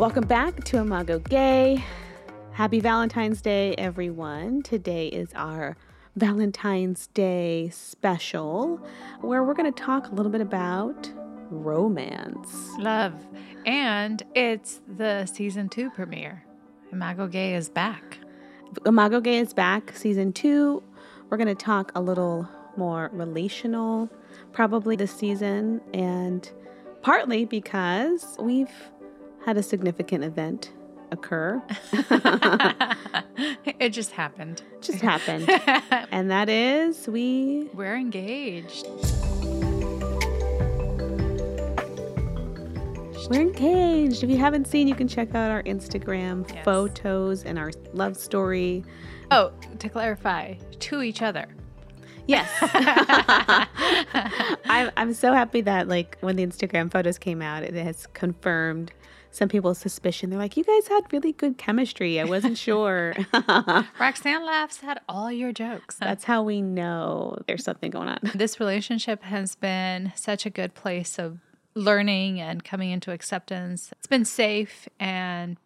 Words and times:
Welcome 0.00 0.26
back 0.26 0.64
to 0.64 0.78
Imago 0.78 1.18
Gay. 1.18 1.84
Happy 2.52 2.80
Valentine's 2.80 3.42
Day, 3.42 3.74
everyone. 3.74 4.62
Today 4.62 5.08
is 5.08 5.28
our 5.34 5.76
Valentine's 6.16 7.08
Day 7.08 7.68
special 7.68 8.80
where 9.20 9.44
we're 9.44 9.52
going 9.52 9.70
to 9.70 9.78
talk 9.78 10.08
a 10.10 10.14
little 10.14 10.32
bit 10.32 10.40
about 10.40 11.12
romance. 11.50 12.70
Love. 12.78 13.12
And 13.66 14.22
it's 14.34 14.80
the 14.88 15.26
season 15.26 15.68
two 15.68 15.90
premiere. 15.90 16.46
Imago 16.90 17.26
Gay 17.26 17.54
is 17.54 17.68
back. 17.68 18.20
Imago 18.86 19.20
Gay 19.20 19.36
is 19.36 19.52
back, 19.52 19.94
season 19.94 20.32
two. 20.32 20.82
We're 21.28 21.36
going 21.36 21.54
to 21.54 21.54
talk 21.54 21.92
a 21.94 22.00
little 22.00 22.48
more 22.74 23.10
relational, 23.12 24.08
probably 24.52 24.96
this 24.96 25.12
season, 25.12 25.82
and 25.92 26.50
partly 27.02 27.44
because 27.44 28.38
we've 28.40 28.72
had 29.44 29.56
a 29.56 29.62
significant 29.62 30.24
event 30.24 30.72
occur. 31.10 31.62
it 33.78 33.90
just 33.90 34.12
happened. 34.12 34.62
Just 34.80 35.00
happened. 35.00 35.50
and 36.12 36.30
that 36.30 36.48
is 36.48 37.08
we 37.08 37.68
we're 37.74 37.96
engaged. 37.96 38.86
We're 43.28 43.42
engaged. 43.42 44.24
If 44.24 44.30
you 44.30 44.38
haven't 44.38 44.66
seen, 44.66 44.88
you 44.88 44.96
can 44.96 45.06
check 45.06 45.36
out 45.36 45.52
our 45.52 45.62
Instagram 45.62 46.52
yes. 46.52 46.64
photos 46.64 47.44
and 47.44 47.60
our 47.60 47.70
love 47.92 48.16
story. 48.16 48.84
Oh, 49.30 49.52
to 49.78 49.88
clarify, 49.88 50.54
to 50.80 51.02
each 51.02 51.22
other. 51.22 51.46
Yes. 52.26 52.48
I'm, 54.64 54.90
I'm 54.96 55.14
so 55.14 55.32
happy 55.32 55.60
that 55.62 55.86
like 55.86 56.18
when 56.20 56.34
the 56.36 56.44
Instagram 56.44 56.90
photos 56.90 57.18
came 57.18 57.40
out, 57.40 57.62
it 57.62 57.74
has 57.74 58.08
confirmed 58.08 58.92
some 59.30 59.48
people's 59.48 59.78
suspicion. 59.78 60.30
They're 60.30 60.38
like, 60.38 60.56
you 60.56 60.64
guys 60.64 60.88
had 60.88 61.12
really 61.12 61.32
good 61.32 61.58
chemistry. 61.58 62.20
I 62.20 62.24
wasn't 62.24 62.58
sure. 62.66 63.14
Roxanne 63.98 64.44
laughs 64.44 64.80
at 64.82 65.02
all 65.08 65.30
your 65.30 65.52
jokes. 65.52 65.94
That's 66.00 66.24
how 66.24 66.42
we 66.42 66.60
know 66.60 67.38
there's 67.46 67.64
something 67.64 67.90
going 67.90 68.08
on. 68.08 68.18
This 68.34 68.58
relationship 68.60 69.22
has 69.22 69.54
been 69.54 70.12
such 70.16 70.46
a 70.46 70.50
good 70.50 70.74
place 70.74 71.18
of 71.18 71.38
learning 71.74 72.40
and 72.40 72.64
coming 72.64 72.90
into 72.90 73.12
acceptance. 73.12 73.92
It's 73.92 74.06
been 74.06 74.24
safe 74.24 74.88
and 74.98 75.56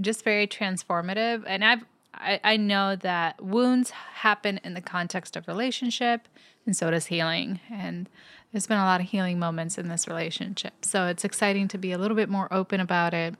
just 0.00 0.24
very 0.24 0.46
transformative. 0.46 1.44
And 1.46 1.64
I've 1.64 1.84
I, 2.16 2.40
I 2.44 2.56
know 2.56 2.96
that 2.96 3.42
wounds 3.42 3.90
happen 3.90 4.60
in 4.62 4.74
the 4.74 4.80
context 4.80 5.36
of 5.36 5.48
relationship, 5.48 6.28
and 6.64 6.76
so 6.76 6.90
does 6.90 7.06
healing. 7.06 7.60
And 7.70 8.08
there's 8.54 8.68
been 8.68 8.78
a 8.78 8.84
lot 8.84 9.00
of 9.00 9.08
healing 9.08 9.40
moments 9.40 9.78
in 9.78 9.88
this 9.88 10.06
relationship. 10.06 10.84
So 10.84 11.08
it's 11.08 11.24
exciting 11.24 11.66
to 11.68 11.76
be 11.76 11.90
a 11.90 11.98
little 11.98 12.16
bit 12.16 12.28
more 12.28 12.46
open 12.54 12.78
about 12.78 13.12
it 13.12 13.34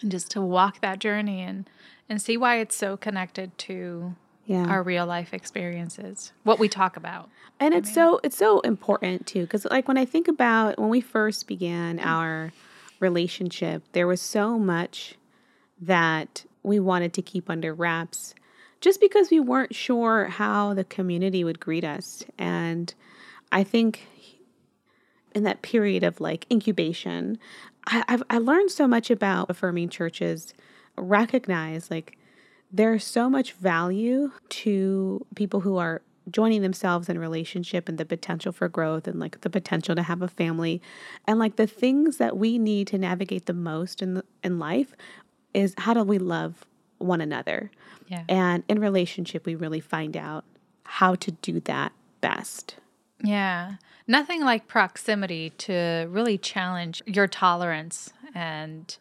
and 0.00 0.10
just 0.12 0.30
to 0.30 0.40
walk 0.40 0.80
that 0.82 1.00
journey 1.00 1.40
and 1.40 1.68
and 2.08 2.22
see 2.22 2.36
why 2.36 2.60
it's 2.60 2.76
so 2.76 2.96
connected 2.96 3.58
to 3.58 4.14
yeah. 4.46 4.66
our 4.66 4.84
real 4.84 5.04
life 5.04 5.34
experiences, 5.34 6.32
what 6.44 6.60
we 6.60 6.68
talk 6.68 6.96
about. 6.96 7.28
And 7.58 7.74
it's 7.74 7.88
mean. 7.88 7.94
so 7.94 8.20
it's 8.22 8.36
so 8.36 8.60
important 8.60 9.26
too 9.26 9.48
cuz 9.48 9.64
like 9.64 9.88
when 9.88 9.98
I 9.98 10.04
think 10.04 10.28
about 10.28 10.78
when 10.78 10.90
we 10.90 11.00
first 11.00 11.48
began 11.48 11.98
our 11.98 12.52
relationship, 13.00 13.82
there 13.94 14.06
was 14.06 14.20
so 14.20 14.60
much 14.60 15.16
that 15.80 16.44
we 16.62 16.78
wanted 16.78 17.12
to 17.14 17.20
keep 17.20 17.50
under 17.50 17.74
wraps 17.74 18.32
just 18.80 19.00
because 19.00 19.28
we 19.28 19.40
weren't 19.40 19.74
sure 19.74 20.26
how 20.26 20.72
the 20.72 20.84
community 20.84 21.42
would 21.42 21.58
greet 21.58 21.82
us. 21.82 22.24
And 22.38 22.94
I 23.50 23.64
think 23.64 24.06
in 25.36 25.42
that 25.42 25.60
period 25.60 26.02
of 26.02 26.18
like 26.18 26.46
incubation, 26.50 27.38
I, 27.86 28.02
I've, 28.08 28.22
I 28.30 28.38
learned 28.38 28.70
so 28.70 28.88
much 28.88 29.10
about 29.10 29.50
affirming 29.50 29.90
churches, 29.90 30.54
recognize 30.96 31.90
like 31.90 32.16
there's 32.72 33.04
so 33.04 33.28
much 33.28 33.52
value 33.52 34.32
to 34.48 35.26
people 35.34 35.60
who 35.60 35.76
are 35.76 36.00
joining 36.30 36.62
themselves 36.62 37.10
in 37.10 37.18
relationship 37.18 37.86
and 37.86 37.98
the 37.98 38.06
potential 38.06 38.50
for 38.50 38.66
growth 38.66 39.06
and 39.06 39.20
like 39.20 39.42
the 39.42 39.50
potential 39.50 39.94
to 39.94 40.02
have 40.02 40.22
a 40.22 40.28
family. 40.28 40.80
And 41.26 41.38
like 41.38 41.56
the 41.56 41.66
things 41.66 42.16
that 42.16 42.38
we 42.38 42.58
need 42.58 42.86
to 42.88 42.98
navigate 42.98 43.44
the 43.44 43.52
most 43.52 44.00
in 44.00 44.14
the, 44.14 44.24
in 44.42 44.58
life 44.58 44.94
is 45.52 45.74
how 45.76 45.92
do 45.92 46.02
we 46.02 46.16
love 46.18 46.64
one 46.96 47.20
another? 47.20 47.70
Yeah. 48.08 48.22
and 48.28 48.62
in 48.68 48.78
relationship 48.78 49.44
we 49.44 49.56
really 49.56 49.80
find 49.80 50.16
out 50.16 50.44
how 50.84 51.16
to 51.16 51.32
do 51.32 51.58
that 51.60 51.92
best 52.20 52.76
yeah 53.22 53.74
nothing 54.06 54.44
like 54.44 54.68
proximity 54.68 55.50
to 55.50 56.06
really 56.10 56.38
challenge 56.38 57.02
your 57.06 57.26
tolerance 57.26 58.12
and 58.34 58.96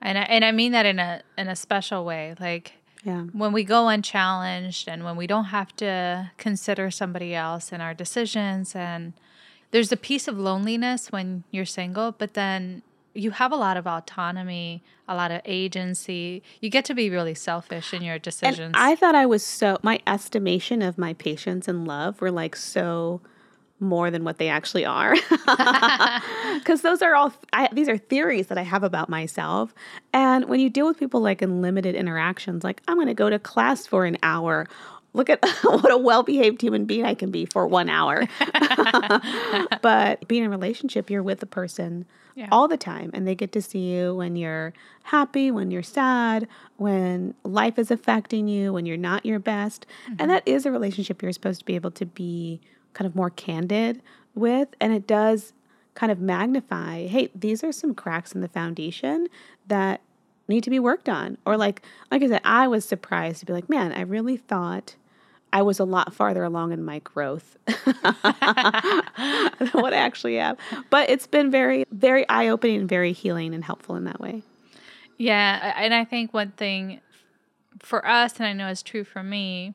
and 0.00 0.18
I, 0.18 0.22
and 0.22 0.44
I 0.44 0.52
mean 0.52 0.72
that 0.72 0.86
in 0.86 0.98
a 0.98 1.22
in 1.38 1.48
a 1.48 1.56
special 1.56 2.04
way 2.04 2.34
like 2.40 2.74
yeah. 3.04 3.22
when 3.32 3.52
we 3.52 3.64
go 3.64 3.88
unchallenged 3.88 4.88
and 4.88 5.04
when 5.04 5.16
we 5.16 5.26
don't 5.26 5.46
have 5.46 5.74
to 5.76 6.30
consider 6.38 6.90
somebody 6.90 7.34
else 7.34 7.72
in 7.72 7.80
our 7.80 7.94
decisions 7.94 8.74
and 8.74 9.12
there's 9.72 9.90
a 9.90 9.96
piece 9.96 10.28
of 10.28 10.38
loneliness 10.38 11.10
when 11.10 11.44
you're 11.50 11.64
single 11.64 12.12
but 12.12 12.34
then 12.34 12.82
you 13.14 13.30
have 13.32 13.52
a 13.52 13.56
lot 13.56 13.76
of 13.76 13.86
autonomy, 13.86 14.82
a 15.08 15.14
lot 15.14 15.30
of 15.30 15.40
agency. 15.44 16.42
You 16.60 16.70
get 16.70 16.84
to 16.86 16.94
be 16.94 17.10
really 17.10 17.34
selfish 17.34 17.92
in 17.92 18.02
your 18.02 18.18
decisions. 18.18 18.74
And 18.74 18.76
I 18.76 18.94
thought 18.94 19.14
I 19.14 19.26
was 19.26 19.44
so 19.44 19.78
my 19.82 20.00
estimation 20.06 20.82
of 20.82 20.98
my 20.98 21.14
patience 21.14 21.68
and 21.68 21.86
love 21.86 22.20
were 22.20 22.30
like 22.30 22.56
so 22.56 23.20
more 23.82 24.10
than 24.10 24.24
what 24.24 24.38
they 24.38 24.48
actually 24.48 24.86
are. 24.86 25.14
Because 26.54 26.82
those 26.82 27.02
are 27.02 27.14
all, 27.16 27.32
I, 27.52 27.68
these 27.72 27.88
are 27.88 27.98
theories 27.98 28.46
that 28.46 28.56
I 28.56 28.62
have 28.62 28.84
about 28.84 29.08
myself. 29.08 29.74
And 30.12 30.48
when 30.48 30.60
you 30.60 30.70
deal 30.70 30.86
with 30.86 30.98
people 30.98 31.20
like 31.20 31.42
in 31.42 31.60
limited 31.60 31.96
interactions, 31.96 32.62
like 32.62 32.80
I'm 32.86 32.96
going 32.96 33.08
to 33.08 33.14
go 33.14 33.28
to 33.28 33.38
class 33.38 33.86
for 33.86 34.04
an 34.04 34.16
hour. 34.22 34.68
Look 35.14 35.28
at 35.28 35.44
what 35.62 35.90
a 35.90 35.98
well 35.98 36.22
behaved 36.22 36.62
human 36.62 36.84
being 36.84 37.04
I 37.04 37.14
can 37.14 37.30
be 37.30 37.44
for 37.44 37.66
one 37.66 37.88
hour. 37.88 38.26
but 39.82 40.26
being 40.28 40.44
in 40.44 40.48
a 40.48 40.50
relationship, 40.50 41.10
you're 41.10 41.22
with 41.22 41.42
a 41.42 41.46
person 41.46 42.06
yeah. 42.34 42.48
all 42.50 42.68
the 42.68 42.76
time, 42.76 43.10
and 43.12 43.26
they 43.26 43.34
get 43.34 43.52
to 43.52 43.62
see 43.62 43.92
you 43.92 44.14
when 44.14 44.36
you're 44.36 44.72
happy, 45.04 45.50
when 45.50 45.70
you're 45.70 45.82
sad, 45.82 46.48
when 46.76 47.34
life 47.44 47.78
is 47.78 47.90
affecting 47.90 48.48
you, 48.48 48.72
when 48.72 48.86
you're 48.86 48.96
not 48.96 49.26
your 49.26 49.38
best. 49.38 49.86
Mm-hmm. 50.04 50.14
And 50.18 50.30
that 50.30 50.42
is 50.46 50.64
a 50.64 50.72
relationship 50.72 51.22
you're 51.22 51.32
supposed 51.32 51.60
to 51.60 51.66
be 51.66 51.74
able 51.74 51.90
to 51.92 52.06
be 52.06 52.60
kind 52.94 53.06
of 53.06 53.14
more 53.14 53.30
candid 53.30 54.02
with. 54.34 54.68
And 54.80 54.92
it 54.92 55.06
does 55.06 55.52
kind 55.94 56.10
of 56.10 56.20
magnify 56.20 57.06
hey, 57.06 57.28
these 57.34 57.62
are 57.62 57.72
some 57.72 57.94
cracks 57.94 58.32
in 58.32 58.40
the 58.40 58.48
foundation 58.48 59.28
that 59.66 60.00
need 60.48 60.64
to 60.64 60.70
be 60.70 60.78
worked 60.78 61.08
on. 61.08 61.36
Or 61.44 61.56
like 61.56 61.82
like 62.10 62.22
I 62.22 62.28
said, 62.28 62.40
I 62.44 62.68
was 62.68 62.84
surprised 62.84 63.40
to 63.40 63.46
be 63.46 63.52
like, 63.52 63.68
man, 63.68 63.92
I 63.92 64.00
really 64.00 64.36
thought 64.36 64.96
I 65.52 65.62
was 65.62 65.78
a 65.78 65.84
lot 65.84 66.14
farther 66.14 66.44
along 66.44 66.72
in 66.72 66.82
my 66.84 67.00
growth 67.00 67.56
than 67.66 67.76
what 69.72 69.92
I 69.92 69.96
actually 69.96 70.38
am. 70.38 70.56
But 70.90 71.10
it's 71.10 71.26
been 71.26 71.50
very, 71.50 71.84
very 71.90 72.28
eye 72.28 72.48
opening 72.48 72.80
and 72.80 72.88
very 72.88 73.12
healing 73.12 73.54
and 73.54 73.64
helpful 73.64 73.96
in 73.96 74.04
that 74.04 74.20
way. 74.20 74.42
Yeah. 75.18 75.74
And 75.76 75.92
I 75.92 76.04
think 76.04 76.32
one 76.32 76.52
thing 76.52 77.00
for 77.80 78.06
us, 78.06 78.38
and 78.38 78.46
I 78.46 78.52
know 78.52 78.68
is 78.68 78.82
true 78.82 79.04
for 79.04 79.22
me, 79.22 79.74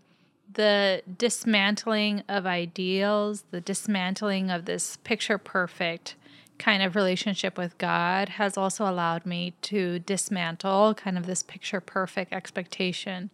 the 0.51 1.03
dismantling 1.17 2.23
of 2.27 2.45
ideals, 2.45 3.44
the 3.51 3.61
dismantling 3.61 4.49
of 4.49 4.65
this 4.65 4.97
picture 4.97 5.38
perfect 5.38 6.15
kind 6.57 6.81
of 6.81 6.95
relationship 6.95 7.57
with 7.57 7.77
God 7.77 8.29
has 8.29 8.57
also 8.57 8.89
allowed 8.89 9.25
me 9.25 9.53
to 9.61 9.99
dismantle 9.99 10.95
kind 10.95 11.17
of 11.17 11.27
this 11.27 11.44
picture 11.44 11.79
perfect 11.79 12.33
expectation 12.33 13.29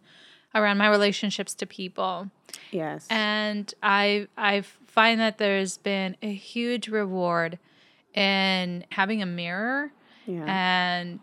around 0.54 0.78
my 0.78 0.88
relationships 0.88 1.54
to 1.54 1.66
people. 1.66 2.30
Yes. 2.70 3.06
And 3.10 3.72
I 3.82 4.28
I 4.36 4.62
find 4.86 5.20
that 5.20 5.38
there's 5.38 5.78
been 5.78 6.16
a 6.22 6.32
huge 6.32 6.88
reward 6.88 7.58
in 8.14 8.84
having 8.90 9.22
a 9.22 9.26
mirror 9.26 9.90
yeah. 10.26 10.44
and 10.46 11.20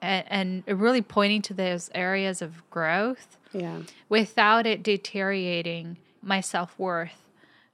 and, 0.00 0.64
and 0.66 0.80
really 0.80 1.02
pointing 1.02 1.42
to 1.42 1.54
those 1.54 1.90
areas 1.94 2.42
of 2.42 2.68
growth 2.70 3.36
yeah. 3.52 3.80
without 4.08 4.66
it 4.66 4.82
deteriorating 4.82 5.96
my 6.22 6.40
self 6.40 6.78
worth. 6.78 7.22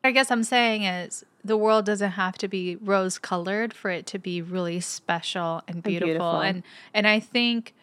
I 0.04 0.10
guess 0.10 0.30
I'm 0.30 0.44
saying 0.44 0.82
is 0.82 1.24
the 1.44 1.56
world 1.56 1.86
doesn't 1.86 2.12
have 2.12 2.36
to 2.38 2.48
be 2.48 2.76
rose 2.76 3.18
colored 3.18 3.72
for 3.72 3.90
it 3.90 4.06
to 4.06 4.18
be 4.18 4.42
really 4.42 4.80
special 4.80 5.62
and 5.68 5.82
beautiful. 5.82 6.08
and 6.08 6.18
beautiful. 6.18 6.40
And 6.40 6.62
and 6.94 7.06
I 7.06 7.20
think 7.20 7.74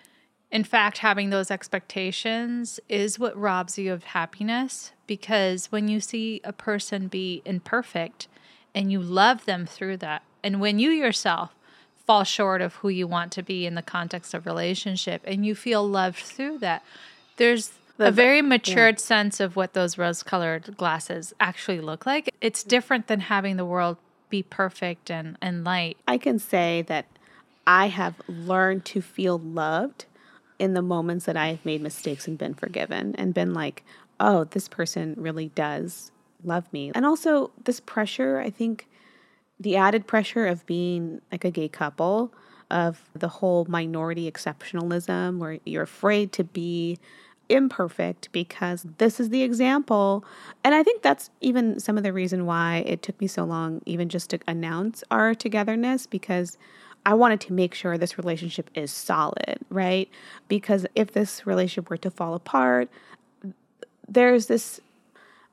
in 0.51 0.63
fact 0.63 0.99
having 0.99 1.29
those 1.29 1.51
expectations 1.51 2.79
is 2.89 3.19
what 3.19 3.37
robs 3.37 3.77
you 3.77 3.93
of 3.93 4.03
happiness 4.05 4.91
because 5.07 5.71
when 5.71 5.87
you 5.87 5.99
see 5.99 6.41
a 6.43 6.53
person 6.53 7.07
be 7.07 7.41
imperfect 7.45 8.27
and 8.73 8.91
you 8.91 8.99
love 8.99 9.45
them 9.45 9.65
through 9.65 9.97
that 9.97 10.23
and 10.43 10.59
when 10.59 10.79
you 10.79 10.89
yourself 10.89 11.53
fall 12.05 12.23
short 12.23 12.61
of 12.61 12.75
who 12.75 12.89
you 12.89 13.07
want 13.07 13.31
to 13.31 13.43
be 13.43 13.65
in 13.65 13.75
the 13.75 13.81
context 13.81 14.33
of 14.33 14.45
relationship 14.45 15.21
and 15.25 15.45
you 15.45 15.53
feel 15.53 15.87
loved 15.87 16.19
through 16.19 16.57
that 16.57 16.83
there's 17.37 17.73
a 17.99 18.11
very 18.11 18.41
matured 18.41 18.95
yeah. 18.95 19.05
sense 19.05 19.39
of 19.39 19.55
what 19.55 19.73
those 19.73 19.97
rose 19.97 20.23
colored 20.23 20.75
glasses 20.77 21.33
actually 21.39 21.81
look 21.81 22.05
like 22.05 22.33
it's 22.41 22.63
different 22.63 23.07
than 23.07 23.19
having 23.19 23.57
the 23.57 23.65
world 23.65 23.97
be 24.29 24.41
perfect 24.41 25.11
and, 25.11 25.37
and 25.41 25.63
light 25.63 25.97
i 26.07 26.17
can 26.17 26.39
say 26.39 26.83
that 26.83 27.05
I 27.69 27.89
have 27.89 28.15
learned 28.27 28.83
to 28.85 29.01
feel 29.01 29.37
loved 29.37 30.05
in 30.59 30.73
the 30.73 30.81
moments 30.81 31.25
that 31.25 31.37
I 31.37 31.47
have 31.47 31.65
made 31.65 31.81
mistakes 31.81 32.27
and 32.27 32.37
been 32.37 32.53
forgiven 32.53 33.15
and 33.15 33.33
been 33.33 33.53
like, 33.53 33.83
oh, 34.19 34.43
this 34.43 34.67
person 34.67 35.15
really 35.17 35.47
does 35.55 36.11
love 36.43 36.71
me. 36.71 36.91
And 36.93 37.05
also, 37.05 37.51
this 37.63 37.79
pressure, 37.79 38.39
I 38.39 38.49
think 38.49 38.87
the 39.59 39.75
added 39.75 40.05
pressure 40.05 40.45
of 40.45 40.65
being 40.65 41.21
like 41.31 41.43
a 41.43 41.51
gay 41.51 41.69
couple, 41.69 42.33
of 42.71 43.09
the 43.13 43.27
whole 43.27 43.65
minority 43.65 44.29
exceptionalism, 44.31 45.39
where 45.39 45.59
you're 45.65 45.83
afraid 45.83 46.31
to 46.33 46.43
be 46.43 46.99
imperfect 47.49 48.31
because 48.31 48.85
this 48.99 49.19
is 49.19 49.29
the 49.29 49.41
example. 49.41 50.23
And 50.63 50.75
I 50.75 50.83
think 50.83 51.01
that's 51.01 51.31
even 51.41 51.79
some 51.79 51.97
of 51.97 52.03
the 52.03 52.13
reason 52.13 52.45
why 52.45 52.83
it 52.85 53.01
took 53.01 53.19
me 53.19 53.27
so 53.27 53.43
long, 53.43 53.81
even 53.85 54.07
just 54.07 54.29
to 54.29 54.39
announce 54.47 55.03
our 55.09 55.33
togetherness, 55.33 56.05
because 56.05 56.57
I 57.05 57.13
wanted 57.13 57.41
to 57.41 57.53
make 57.53 57.73
sure 57.73 57.97
this 57.97 58.17
relationship 58.17 58.69
is 58.73 58.91
solid, 58.91 59.59
right? 59.69 60.09
Because 60.47 60.85
if 60.95 61.13
this 61.13 61.45
relationship 61.47 61.89
were 61.89 61.97
to 61.97 62.11
fall 62.11 62.33
apart, 62.35 62.89
there's 64.07 64.47
this 64.47 64.79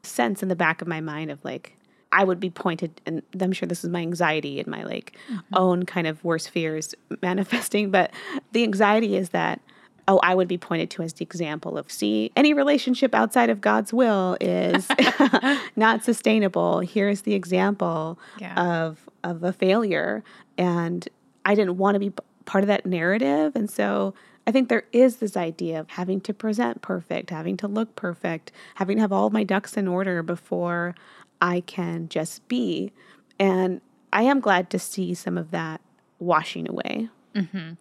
sense 0.03 0.43
in 0.43 0.49
the 0.49 0.57
back 0.57 0.83
of 0.83 0.89
my 0.89 1.01
mind 1.01 1.31
of 1.31 1.45
like, 1.45 1.75
I 2.13 2.25
would 2.25 2.41
be 2.41 2.51
pointed, 2.51 3.01
and 3.05 3.23
I'm 3.41 3.53
sure 3.53 3.67
this 3.67 3.85
is 3.85 3.91
my 3.91 4.01
anxiety 4.01 4.59
and 4.59 4.69
my 4.69 4.85
like 4.85 5.17
mm-hmm. 5.31 5.55
own 5.55 5.85
kind 5.85 6.07
of 6.07 6.23
worst 6.25 6.51
fears 6.51 6.95
manifesting, 7.23 7.91
but 7.91 8.11
the 8.53 8.63
anxiety 8.63 9.17
is 9.17 9.31
that 9.31 9.61
oh, 10.09 10.21
I 10.23 10.35
would 10.35 10.49
be 10.49 10.59
pointed 10.59 10.91
to 10.91 11.03
as 11.03 11.15
the 11.15 11.25
example 11.25 11.77
of 11.77 11.91
see, 11.91 12.31
any 12.37 12.55
relationship 12.55 13.15
outside 13.15 13.51
of 13.51 13.61
God's 13.61 13.93
will 13.93 14.37
is 14.41 14.87
not 15.77 16.05
sustainable. 16.05 16.81
Here's 16.81 17.23
the 17.23 17.35
example 17.35 18.19
yeah. 18.39 18.55
of 18.55 18.99
of 19.25 19.43
a 19.43 19.53
failure. 19.53 20.23
And 20.57 21.09
I 21.47 21.55
didn't 21.55 21.79
want 21.79 21.95
to 21.95 22.01
be 22.01 22.13
part 22.45 22.63
of 22.63 22.69
that 22.69 22.85
narrative. 22.85 23.57
And 23.57 23.71
so 23.71 24.15
I 24.47 24.51
think 24.51 24.69
there 24.69 24.85
is 24.93 25.17
this 25.17 25.37
idea 25.37 25.81
of 25.81 25.89
having 25.91 26.21
to 26.23 26.35
present 26.35 26.83
perfect, 26.83 27.31
having 27.31 27.57
to 27.59 27.69
look 27.69 27.97
perfect, 27.97 28.53
having 28.75 28.99
to 28.99 29.01
have 29.01 29.13
all 29.13 29.31
my 29.31 29.45
ducks 29.45 29.77
in 29.77 29.89
order 29.89 30.23
before 30.23 30.95
I 31.41 31.61
can 31.61 32.09
just 32.09 32.47
be. 32.49 32.93
And 33.39 33.81
I 34.13 34.23
am 34.23 34.41
glad 34.41 34.71
to 34.71 34.79
see 34.79 35.15
some 35.15 35.39
of 35.39 35.53
that 35.53 35.81
washing 36.19 36.69
away. 36.69 37.09
Mm-hmm. 37.35 37.73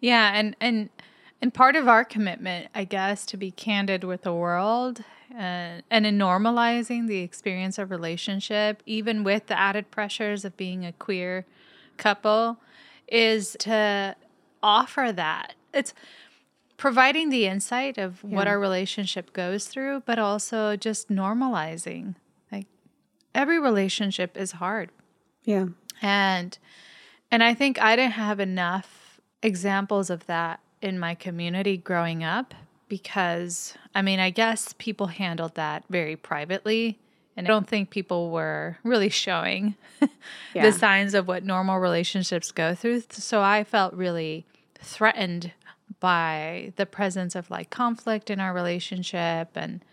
Yeah, 0.00 0.32
and 0.34 0.56
and 0.60 0.88
and 1.40 1.52
part 1.52 1.76
of 1.76 1.86
our 1.86 2.04
commitment, 2.04 2.68
I 2.74 2.84
guess, 2.84 3.26
to 3.26 3.36
be 3.36 3.50
candid 3.50 4.04
with 4.04 4.22
the 4.22 4.32
world 4.32 5.04
uh, 5.34 5.82
and 5.90 6.06
in 6.06 6.18
normalizing 6.18 7.08
the 7.08 7.18
experience 7.18 7.78
of 7.78 7.90
relationship, 7.90 8.82
even 8.86 9.24
with 9.24 9.46
the 9.46 9.58
added 9.58 9.90
pressures 9.90 10.44
of 10.44 10.56
being 10.56 10.86
a 10.86 10.92
queer 10.92 11.46
couple, 11.96 12.58
is 13.08 13.56
to 13.60 14.16
offer 14.62 15.12
that. 15.12 15.54
It's 15.72 15.94
providing 16.76 17.30
the 17.30 17.46
insight 17.46 17.98
of 17.98 18.20
yeah. 18.22 18.36
what 18.36 18.48
our 18.48 18.58
relationship 18.58 19.32
goes 19.32 19.66
through, 19.66 20.02
but 20.06 20.18
also 20.18 20.76
just 20.76 21.08
normalizing. 21.08 22.14
Like 22.50 22.66
every 23.34 23.60
relationship 23.60 24.36
is 24.36 24.52
hard. 24.52 24.90
Yeah. 25.44 25.66
And 26.00 26.58
and 27.30 27.42
I 27.42 27.54
think 27.54 27.80
I 27.80 27.96
didn't 27.96 28.12
have 28.12 28.40
enough 28.40 29.20
examples 29.42 30.10
of 30.10 30.26
that 30.26 30.60
in 30.80 30.98
my 30.98 31.14
community 31.14 31.76
growing 31.76 32.24
up 32.24 32.54
because 32.88 33.74
I 33.94 34.02
mean, 34.02 34.18
I 34.20 34.30
guess 34.30 34.74
people 34.76 35.06
handled 35.06 35.54
that 35.54 35.84
very 35.88 36.16
privately. 36.16 36.98
And 37.36 37.46
I 37.46 37.48
don't 37.48 37.66
think 37.66 37.90
people 37.90 38.30
were 38.30 38.78
really 38.84 39.08
showing 39.08 39.74
yeah. 40.54 40.62
the 40.62 40.72
signs 40.72 41.14
of 41.14 41.26
what 41.26 41.44
normal 41.44 41.78
relationships 41.78 42.52
go 42.52 42.74
through. 42.74 43.02
So 43.10 43.40
I 43.40 43.64
felt 43.64 43.94
really 43.94 44.44
threatened 44.78 45.52
by 46.00 46.72
the 46.76 46.84
presence 46.84 47.34
of 47.34 47.50
like 47.50 47.70
conflict 47.70 48.28
in 48.28 48.40
our 48.40 48.52
relationship 48.52 49.50
and 49.54 49.84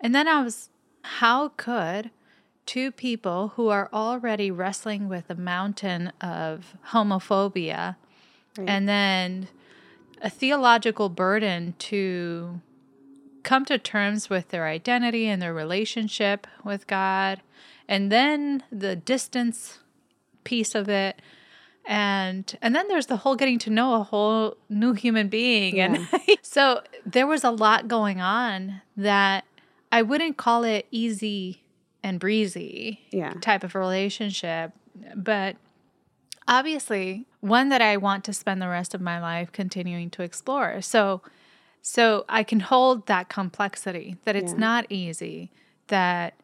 and 0.00 0.14
then 0.14 0.26
I 0.26 0.42
was 0.42 0.70
how 1.02 1.50
could 1.50 2.10
two 2.64 2.90
people 2.90 3.52
who 3.56 3.68
are 3.68 3.90
already 3.92 4.50
wrestling 4.50 5.08
with 5.08 5.28
a 5.28 5.34
mountain 5.34 6.12
of 6.20 6.74
homophobia 6.88 7.96
right. 8.56 8.68
and 8.68 8.88
then 8.88 9.48
a 10.22 10.30
theological 10.30 11.08
burden 11.08 11.74
to 11.78 12.60
come 13.42 13.64
to 13.66 13.78
terms 13.78 14.30
with 14.30 14.48
their 14.48 14.66
identity 14.66 15.26
and 15.26 15.40
their 15.40 15.54
relationship 15.54 16.46
with 16.64 16.86
God, 16.86 17.42
and 17.88 18.10
then 18.10 18.62
the 18.70 18.96
distance 18.96 19.80
piece 20.44 20.74
of 20.74 20.88
it. 20.88 21.20
And 21.84 22.56
and 22.62 22.76
then 22.76 22.86
there's 22.86 23.06
the 23.06 23.18
whole 23.18 23.34
getting 23.34 23.58
to 23.60 23.70
know 23.70 23.94
a 23.94 24.04
whole 24.04 24.56
new 24.68 24.92
human 24.92 25.28
being. 25.28 25.76
Yeah. 25.76 25.86
And 25.86 26.08
so 26.42 26.82
there 27.04 27.26
was 27.26 27.42
a 27.42 27.50
lot 27.50 27.88
going 27.88 28.20
on 28.20 28.82
that 28.96 29.44
I 29.90 30.02
wouldn't 30.02 30.36
call 30.36 30.62
it 30.62 30.86
easy 30.90 31.62
and 32.02 32.20
breezy 32.20 33.00
yeah. 33.10 33.34
type 33.40 33.64
of 33.64 33.74
relationship. 33.74 34.72
But 35.16 35.56
obviously 36.46 37.26
one 37.40 37.68
that 37.70 37.82
I 37.82 37.96
want 37.96 38.24
to 38.24 38.32
spend 38.32 38.62
the 38.62 38.68
rest 38.68 38.94
of 38.94 39.00
my 39.00 39.20
life 39.20 39.50
continuing 39.52 40.10
to 40.10 40.22
explore. 40.22 40.80
So 40.82 41.22
so 41.82 42.24
I 42.28 42.44
can 42.44 42.60
hold 42.60 43.06
that 43.06 43.28
complexity 43.28 44.16
that 44.24 44.36
it's 44.36 44.52
yeah. 44.52 44.58
not 44.58 44.86
easy, 44.88 45.50
that 45.88 46.34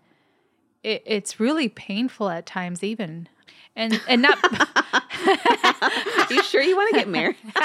it, 0.83 1.03
it's 1.07 1.39
really 1.39 1.69
painful 1.69 2.29
at 2.29 2.45
times 2.45 2.83
even. 2.83 3.29
And 3.77 4.01
and 4.09 4.23
not 4.23 4.37
You 6.31 6.43
sure 6.43 6.61
you 6.61 6.77
want 6.77 6.91
to 6.91 6.97
get 6.97 7.09
married? 7.09 7.37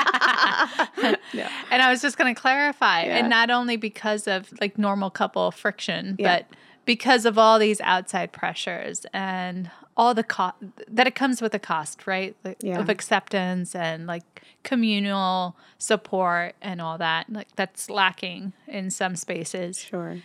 no. 1.34 1.48
And 1.72 1.82
I 1.82 1.90
was 1.90 2.02
just 2.02 2.18
going 2.18 2.34
to 2.34 2.40
clarify 2.40 3.04
yeah. 3.06 3.18
and 3.18 3.30
not 3.30 3.50
only 3.50 3.78
because 3.78 4.28
of 4.28 4.54
like 4.62 4.78
normal 4.78 5.10
couple 5.10 5.50
friction, 5.52 6.16
yeah. 6.20 6.38
but 6.38 6.58
because 6.86 7.26
of 7.26 7.38
all 7.38 7.60
these 7.60 7.82
outside 7.82 8.32
pressures 8.32 9.06
and 9.14 9.72
all 9.96 10.14
the 10.14 10.24
cost 10.24 10.56
that 10.88 11.08
it 11.08 11.16
comes 11.16 11.42
with 11.42 11.54
a 11.54 11.60
cost, 11.60 12.08
right? 12.08 12.36
Like, 12.44 12.58
yeah. 12.62 12.80
Of 12.80 12.90
acceptance 12.90 13.76
and 13.76 14.08
like 14.08 14.44
communal 14.64 15.56
support 15.78 16.56
and 16.62 16.82
all 16.82 16.98
that. 16.98 17.32
Like 17.32 17.56
that's 17.56 17.90
lacking 17.90 18.54
in 18.68 18.90
some 18.90 19.16
spaces. 19.16 19.80
Sure. 19.80 20.18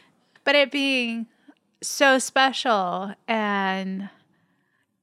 But 0.44 0.55
it 0.55 0.70
being 0.70 1.26
so 1.82 2.19
special 2.19 3.15
and 3.26 4.09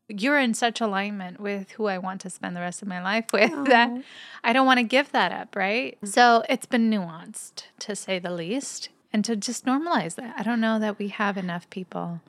you're 0.07 0.39
in 0.39 0.53
such 0.53 0.81
alignment 0.81 1.39
with 1.39 1.71
who 1.71 1.87
I 1.87 1.97
want 1.97 2.21
to 2.21 2.29
spend 2.29 2.55
the 2.55 2.61
rest 2.61 2.81
of 2.81 2.87
my 2.87 3.01
life 3.01 3.25
with 3.33 3.51
Aww. 3.51 3.67
that 3.67 4.03
I 4.43 4.53
don't 4.53 4.65
want 4.65 4.79
to 4.79 4.83
give 4.83 5.11
that 5.11 5.31
up, 5.31 5.55
right? 5.55 5.95
Mm-hmm. 5.97 6.07
So 6.07 6.43
it's 6.47 6.65
been 6.65 6.89
nuanced 6.89 7.63
to 7.79 7.95
say 7.95 8.19
the 8.19 8.31
least 8.31 8.89
and 9.11 9.25
to 9.25 9.35
just 9.35 9.65
normalize 9.65 10.15
that. 10.15 10.35
I 10.37 10.43
don't 10.43 10.61
know 10.61 10.79
that 10.79 10.99
we 10.99 11.07
have 11.09 11.37
enough 11.37 11.69
people 11.69 12.21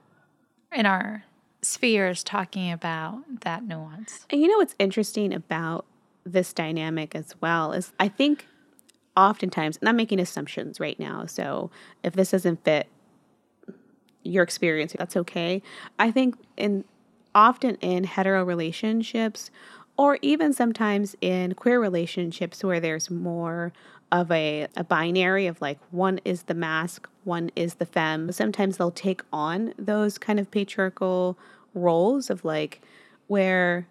in 0.73 0.87
our 0.87 1.25
spheres 1.67 2.23
talking 2.23 2.71
about 2.71 3.41
that 3.41 3.65
nuance. 3.65 4.27
And 4.31 4.41
you 4.41 4.49
know 4.49 4.59
what's 4.59 4.75
interesting 4.79 5.35
about 5.35 5.85
this 6.25 6.53
dynamic 6.53 7.15
as 7.15 7.35
well 7.41 7.73
is 7.73 7.93
I 7.99 8.09
think 8.09 8.47
oftentimes, 9.17 9.77
and 9.79 9.89
I'm 9.89 9.97
making 9.97 10.21
assumptions 10.21 10.79
right 10.79 10.99
now, 10.99 11.27
so 11.27 11.71
if 12.03 12.15
this 12.15 12.31
doesn't 12.31 12.65
fit 12.65 12.89
your 14.23 14.43
experience, 14.43 14.95
that's 14.99 15.17
okay. 15.17 15.63
I 15.99 16.11
think 16.11 16.37
in 16.57 16.85
often 17.35 17.77
in 17.77 18.05
hetero 18.05 18.45
relationships 18.45 19.51
or 19.97 20.19
even 20.23 20.53
sometimes 20.53 21.15
in 21.21 21.55
queer 21.55 21.81
relationships 21.81 22.63
where 22.65 22.81
there's 22.81 23.11
more 23.11 23.73
of 24.13 24.31
a, 24.31 24.69
a 24.77 24.85
binary 24.85 25.47
of 25.47 25.61
like 25.61 25.79
one 25.91 26.21
is 26.25 26.45
the 26.45 26.55
masc, 26.55 27.09
one 27.25 27.51
is 27.57 27.75
the 27.75 27.87
femme. 27.87 28.31
Sometimes 28.33 28.77
they'll 28.77 28.91
take 28.91 29.23
on 29.33 29.75
those 29.79 30.17
kind 30.19 30.39
of 30.39 30.51
patriarchal 30.51 31.37
roles 31.77 32.31
of 32.31 32.45
like 32.45 32.81
where 33.29 33.87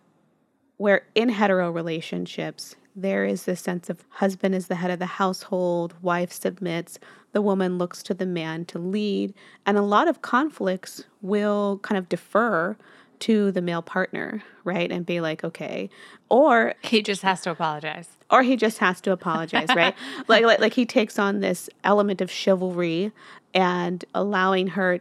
where 0.77 1.06
in 1.15 1.30
hetero 1.30 1.72
relationships 1.72 2.75
there 2.96 3.25
is 3.25 3.44
this 3.44 3.60
sense 3.60 3.89
of 3.89 4.06
husband 4.10 4.56
is 4.56 4.68
the 4.68 4.75
head 4.75 4.89
of 4.89 5.00
the 5.00 5.06
household, 5.06 5.94
wife 6.01 6.32
submits, 6.32 6.98
the 7.34 7.42
woman 7.42 7.77
looks 7.77 8.01
to 8.04 8.13
the 8.13 8.25
man 8.25 8.63
to 8.65 8.80
lead, 8.80 9.34
and 9.65 9.77
a 9.77 9.82
lot 9.82 10.08
of 10.08 10.22
conflicts 10.22 11.04
will 11.22 11.80
kind 11.80 11.98
of 11.98 12.08
defer 12.08 12.77
to 13.20 13.51
the 13.51 13.62
male 13.62 13.82
partner, 13.82 14.42
right? 14.63 14.92
And 14.92 15.06
be 15.06 15.20
like, 15.20 15.44
okay. 15.44 15.89
Or 16.30 16.74
he 16.82 17.01
just 17.01 17.22
has 17.22 17.42
to 17.42 17.51
apologize. 17.51 18.10
Or 18.30 18.44
he 18.44 18.56
just 18.56 18.77
has 18.80 19.01
to 19.01 19.12
apologize, 19.12 19.68
right? 19.75 19.96
like, 20.27 20.46
like 20.46 20.60
like 20.60 20.74
he 20.74 20.86
takes 20.86 21.20
on 21.20 21.39
this 21.42 21.70
element 21.84 22.22
of 22.22 22.32
chivalry 22.32 23.12
and 23.54 24.04
allowing 24.13 24.68
her 24.68 25.00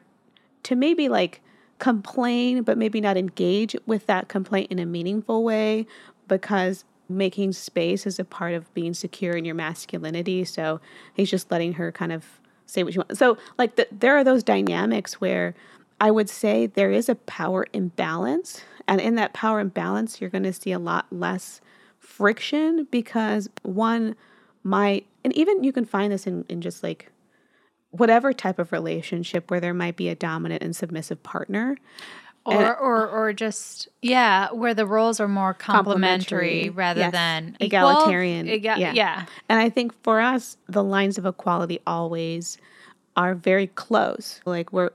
to 0.65 0.77
maybe 0.77 1.09
like 1.09 1.41
complain 1.79 2.63
but 2.63 2.79
maybe 2.79 3.01
not 3.01 3.17
engage 3.17 3.77
with 3.87 4.07
that 4.07 4.29
complaint 4.29 4.71
in 4.71 4.79
a 4.79 4.87
meaningful 4.87 5.43
way 5.43 5.87
because 6.29 6.85
making 7.09 7.53
space 7.53 8.07
is 8.07 8.19
a 8.19 8.25
part 8.25 8.55
of 8.55 8.73
being 8.75 8.95
secure 8.95 9.35
in 9.37 9.45
your 9.45 9.55
masculinity. 9.55 10.45
So 10.45 10.81
he's 11.13 11.31
just 11.31 11.51
letting 11.51 11.75
her 11.75 11.93
kind 11.93 12.13
of 12.13 12.25
say 12.67 12.83
what 12.83 12.93
she 12.93 12.99
wants. 12.99 13.19
So 13.19 13.37
like 13.59 13.77
the, 13.77 13.87
there 13.93 14.17
are 14.17 14.25
those 14.25 14.43
dynamics 14.43 15.21
where 15.21 15.55
I 16.01 16.11
would 16.11 16.29
say 16.29 16.67
there 16.67 16.91
is 16.91 17.09
a 17.09 17.15
power 17.15 17.67
imbalance. 17.73 18.63
And 18.89 19.01
in 19.01 19.15
that 19.17 19.33
power 19.33 19.61
imbalance, 19.61 20.21
you're 20.21 20.31
going 20.31 20.45
to 20.45 20.53
see 20.53 20.73
a 20.73 20.79
lot 20.79 21.07
less 21.11 21.61
friction 21.99 22.87
because 22.91 23.49
one 23.63 24.17
might, 24.63 25.07
and 25.23 25.33
even 25.35 25.63
you 25.65 25.73
can 25.73 25.85
find 25.85 26.13
this 26.13 26.27
in, 26.27 26.45
in 26.49 26.61
just 26.61 26.83
like 26.83 27.11
whatever 27.97 28.33
type 28.33 28.59
of 28.59 28.73
relationship 28.73 29.51
where 29.51 29.61
there 29.61 29.75
might 29.75 29.97
be 29.97 30.09
a 30.09 30.15
dominant 30.15 30.63
and 30.63 30.75
submissive 30.75 31.23
partner. 31.23 31.77
Or, 32.47 32.55
and, 32.55 32.77
or, 32.79 33.09
or 33.09 33.33
just 33.33 33.89
yeah, 34.03 34.53
where 34.53 34.75
the 34.75 34.87
roles 34.87 35.19
are 35.19 35.29
more 35.29 35.55
complementary, 35.55 36.69
complementary 36.69 36.71
rather 36.71 37.01
yes. 37.01 37.13
than 37.13 37.57
egalitarian. 37.59 38.47
Equal, 38.49 38.79
yeah. 38.79 38.93
yeah, 38.93 39.25
and 39.49 39.59
I 39.59 39.71
think 39.71 39.95
for 40.03 40.21
us, 40.21 40.59
the 40.69 40.85
lines 40.85 41.17
of 41.17 41.25
equality 41.25 41.81
always 41.87 42.59
are 43.17 43.35
very 43.35 43.69
close. 43.69 44.43
Like 44.45 44.75
we're 44.75 44.91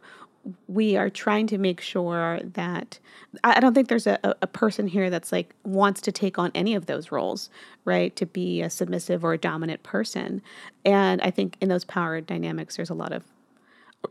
we 0.67 0.95
are 0.97 1.09
trying 1.09 1.47
to 1.47 1.57
make 1.57 1.81
sure 1.81 2.39
that 2.43 2.99
I 3.43 3.59
don't 3.59 3.73
think 3.73 3.87
there's 3.87 4.07
a, 4.07 4.19
a 4.23 4.47
person 4.47 4.87
here 4.87 5.09
that's 5.09 5.31
like 5.31 5.53
wants 5.63 6.01
to 6.01 6.11
take 6.11 6.39
on 6.39 6.51
any 6.55 6.75
of 6.75 6.85
those 6.85 7.11
roles, 7.11 7.49
right? 7.85 8.15
To 8.15 8.25
be 8.25 8.61
a 8.61 8.69
submissive 8.69 9.23
or 9.23 9.33
a 9.33 9.37
dominant 9.37 9.83
person. 9.83 10.41
And 10.85 11.21
I 11.21 11.31
think 11.31 11.57
in 11.61 11.69
those 11.69 11.85
power 11.85 12.21
dynamics, 12.21 12.75
there's 12.75 12.89
a 12.89 12.95
lot 12.95 13.11
of 13.11 13.25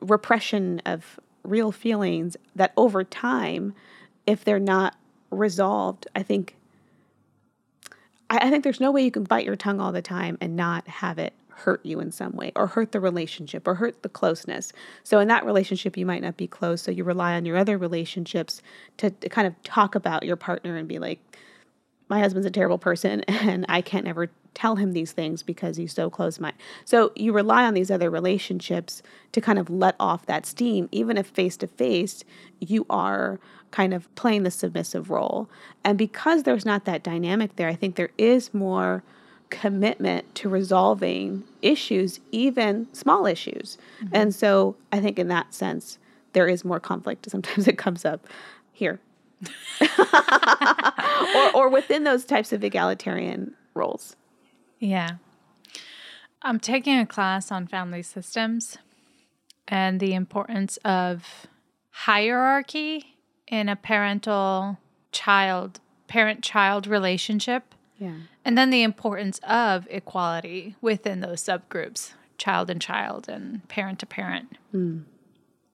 repression 0.01 0.81
of 0.87 1.19
real 1.43 1.73
feelings 1.73 2.37
that 2.55 2.73
over 2.77 3.05
time, 3.05 3.75
if 4.27 4.45
they're 4.45 4.59
not 4.59 4.97
resolved, 5.31 6.07
I 6.15 6.23
think 6.23 6.55
I, 8.31 8.39
I 8.47 8.51
think 8.51 8.65
there's 8.65 8.81
no 8.81 8.91
way 8.91 9.03
you 9.03 9.11
can 9.11 9.25
bite 9.25 9.45
your 9.45 9.57
tongue 9.57 9.81
all 9.81 9.93
the 9.93 10.03
time 10.03 10.39
and 10.41 10.57
not 10.57 10.87
have 10.89 11.19
it 11.19 11.33
hurt 11.59 11.85
you 11.85 12.01
in 12.01 12.11
some 12.11 12.33
way 12.33 12.53
or 12.57 12.67
hurt 12.67 12.93
the 12.93 13.01
relationship 13.01 13.67
or 13.67 13.75
hurt 13.75 14.03
the 14.03 14.09
closeness. 14.09 14.73
So, 15.03 15.19
in 15.19 15.29
that 15.29 15.45
relationship, 15.45 15.97
you 15.97 16.07
might 16.07 16.23
not 16.23 16.37
be 16.37 16.47
close. 16.47 16.83
So, 16.83 16.91
you 16.91 17.05
rely 17.05 17.35
on 17.35 17.45
your 17.45 17.57
other 17.57 17.79
relationships 17.79 18.63
to, 18.99 19.11
to 19.11 19.29
kind 19.29 19.47
of 19.47 19.61
talk 19.63 19.95
about 19.95 20.25
your 20.25 20.37
partner 20.37 20.77
and 20.77 20.89
be 20.89 20.99
like, 20.99 21.21
my 22.09 22.21
husband's 22.21 22.47
a 22.47 22.51
terrible 22.51 22.79
person 22.79 23.21
and 23.29 23.67
I 23.69 23.81
can't 23.81 24.07
ever 24.07 24.31
tell 24.55 24.77
him 24.77 24.93
these 24.93 25.13
things 25.13 25.43
because 25.43 25.77
he's 25.77 25.93
so 25.93 26.11
close 26.11 26.41
my 26.41 26.53
so 26.85 27.13
you 27.15 27.33
rely 27.33 27.65
on 27.65 27.75
these 27.75 27.91
other 27.91 28.11
relationships 28.11 29.03
to 29.31 29.41
kind 29.41 29.59
of 29.59 29.71
let 29.71 29.95
off 30.01 30.27
that 30.27 30.47
steam 30.47 30.89
even 30.91 31.17
if 31.17 31.29
face 31.29 31.57
to 31.57 31.67
face 31.67 32.25
you 32.59 32.85
are 32.91 33.39
kind 33.71 33.95
of 33.95 34.13
playing 34.17 34.43
the 34.43 34.51
submissive 34.51 35.11
role 35.11 35.49
and 35.85 35.97
because 35.97 36.43
there's 36.43 36.65
not 36.65 36.87
that 36.87 37.05
dynamic 37.05 37.55
there 37.55 37.69
i 37.69 37.75
think 37.75 37.95
there 37.95 38.11
is 38.19 38.53
more 38.53 39.05
commitment 39.51 40.35
to 40.37 40.49
resolving 40.49 41.45
issues, 41.63 42.21
even 42.33 42.93
small 42.93 43.27
issues. 43.27 43.79
Mm-hmm. 44.03 44.17
And 44.17 44.35
so 44.35 44.77
I 44.93 45.01
think 45.01 45.19
in 45.19 45.29
that 45.29 45.55
sense, 45.55 45.99
there 46.33 46.49
is 46.49 46.65
more 46.65 46.81
conflict. 46.81 47.31
Sometimes 47.31 47.69
it 47.69 47.79
comes 47.79 48.05
up 48.05 48.27
here. 48.73 49.01
or, 51.35 51.51
or 51.55 51.69
within 51.69 52.05
those 52.05 52.25
types 52.25 52.53
of 52.53 52.65
egalitarian 52.65 53.55
roles. 53.75 54.17
Yeah. 54.81 55.13
I'm 56.43 56.59
taking 56.59 56.99
a 56.99 57.07
class 57.07 57.53
on 57.53 57.67
family 57.67 58.03
systems 58.03 58.79
and 59.67 60.01
the 60.01 60.15
importance 60.15 60.77
of 60.79 61.47
hierarchy 61.91 63.17
in 63.47 63.69
a 63.69 63.77
parental 63.77 64.79
child 65.11 65.81
parent 66.07 66.43
child 66.43 66.87
relationship 66.87 67.75
yeah. 67.99 68.15
And 68.49 68.57
then 68.57 68.71
the 68.71 68.83
importance 68.83 69.41
of 69.47 69.87
equality 69.91 70.75
within 70.81 71.21
those 71.21 71.43
subgroups, 71.43 72.15
child 72.39 72.71
and 72.71 72.81
child 72.81 73.29
and 73.29 73.69
parent 73.69 73.99
to 73.99 74.07
parent. 74.07 74.57
Mm. 74.75 75.05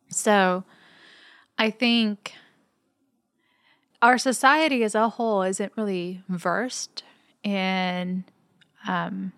So 0.08 0.64
I 1.56 1.70
think 1.70 2.32
our 4.02 4.18
society 4.18 4.82
as 4.82 4.96
a 4.96 5.08
whole 5.10 5.42
isn't 5.42 5.72
really 5.76 6.24
versed 6.28 7.04
in 7.44 8.24
um, 8.88 9.32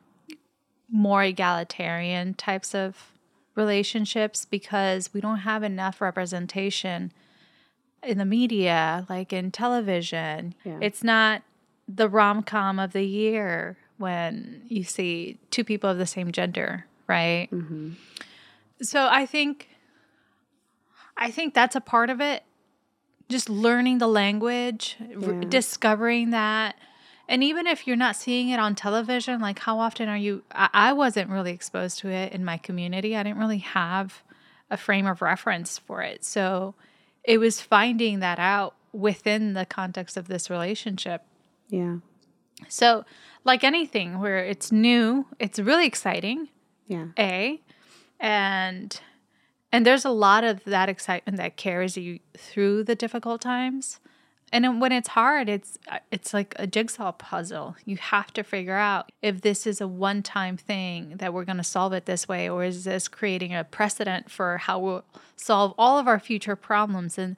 more 0.90 1.22
egalitarian 1.22 2.32
types 2.32 2.74
of 2.74 3.12
relationships 3.54 4.46
because 4.46 5.12
we 5.12 5.20
don't 5.20 5.40
have 5.40 5.62
enough 5.62 6.00
representation 6.00 7.12
in 8.02 8.16
the 8.16 8.24
media, 8.24 9.04
like 9.10 9.30
in 9.30 9.50
television. 9.50 10.54
Yeah. 10.64 10.78
It's 10.80 11.04
not 11.04 11.42
the 11.88 12.08
rom 12.08 12.42
com 12.42 12.78
of 12.78 12.92
the 12.92 13.04
year 13.04 13.76
when 13.98 14.62
you 14.68 14.84
see 14.84 15.38
two 15.50 15.64
people 15.64 15.88
of 15.88 15.98
the 15.98 16.06
same 16.06 16.32
gender, 16.32 16.86
right? 17.06 17.48
Mm-hmm. 17.50 17.92
So 18.82 19.08
I 19.10 19.26
think, 19.26 19.68
I 21.16 21.30
think 21.30 21.54
that's 21.54 21.76
a 21.76 21.80
part 21.80 22.10
of 22.10 22.20
it. 22.20 22.42
Just 23.28 23.48
learning 23.48 23.98
the 23.98 24.06
language, 24.06 24.96
yeah. 25.00 25.26
r- 25.26 25.40
discovering 25.40 26.30
that, 26.30 26.76
and 27.28 27.42
even 27.42 27.66
if 27.66 27.86
you're 27.86 27.96
not 27.96 28.14
seeing 28.14 28.50
it 28.50 28.60
on 28.60 28.76
television, 28.76 29.40
like 29.40 29.58
how 29.58 29.80
often 29.80 30.08
are 30.08 30.16
you? 30.16 30.44
I, 30.52 30.68
I 30.72 30.92
wasn't 30.92 31.30
really 31.30 31.50
exposed 31.50 31.98
to 32.00 32.08
it 32.08 32.32
in 32.32 32.44
my 32.44 32.56
community. 32.56 33.16
I 33.16 33.24
didn't 33.24 33.38
really 33.38 33.58
have 33.58 34.22
a 34.70 34.76
frame 34.76 35.06
of 35.06 35.22
reference 35.22 35.78
for 35.78 36.02
it, 36.02 36.24
so 36.24 36.74
it 37.24 37.38
was 37.38 37.60
finding 37.60 38.20
that 38.20 38.38
out 38.38 38.74
within 38.92 39.54
the 39.54 39.66
context 39.66 40.16
of 40.16 40.28
this 40.28 40.48
relationship 40.48 41.24
yeah. 41.68 41.96
So, 42.68 43.04
like 43.44 43.64
anything 43.64 44.20
where 44.20 44.38
it's 44.38 44.72
new, 44.72 45.26
it's 45.38 45.58
really 45.58 45.86
exciting. 45.86 46.48
Yeah. 46.86 47.06
A, 47.18 47.60
and 48.20 48.98
and 49.72 49.84
there's 49.84 50.04
a 50.04 50.10
lot 50.10 50.44
of 50.44 50.64
that 50.64 50.88
excitement 50.88 51.38
that 51.38 51.56
carries 51.56 51.96
you 51.96 52.20
through 52.36 52.84
the 52.84 52.94
difficult 52.94 53.40
times. 53.40 54.00
And 54.52 54.80
when 54.80 54.92
it's 54.92 55.08
hard, 55.08 55.48
it's 55.48 55.76
it's 56.12 56.32
like 56.32 56.54
a 56.56 56.66
jigsaw 56.68 57.12
puzzle. 57.12 57.76
You 57.84 57.96
have 57.96 58.32
to 58.34 58.44
figure 58.44 58.76
out 58.76 59.10
if 59.20 59.40
this 59.40 59.66
is 59.66 59.80
a 59.80 59.88
one-time 59.88 60.56
thing 60.56 61.16
that 61.16 61.34
we're 61.34 61.44
going 61.44 61.56
to 61.56 61.64
solve 61.64 61.92
it 61.92 62.06
this 62.06 62.28
way 62.28 62.48
or 62.48 62.64
is 62.64 62.84
this 62.84 63.08
creating 63.08 63.54
a 63.54 63.64
precedent 63.64 64.30
for 64.30 64.58
how 64.58 64.78
we'll 64.78 65.04
solve 65.34 65.74
all 65.76 65.98
of 65.98 66.06
our 66.06 66.20
future 66.20 66.56
problems 66.56 67.18
and 67.18 67.36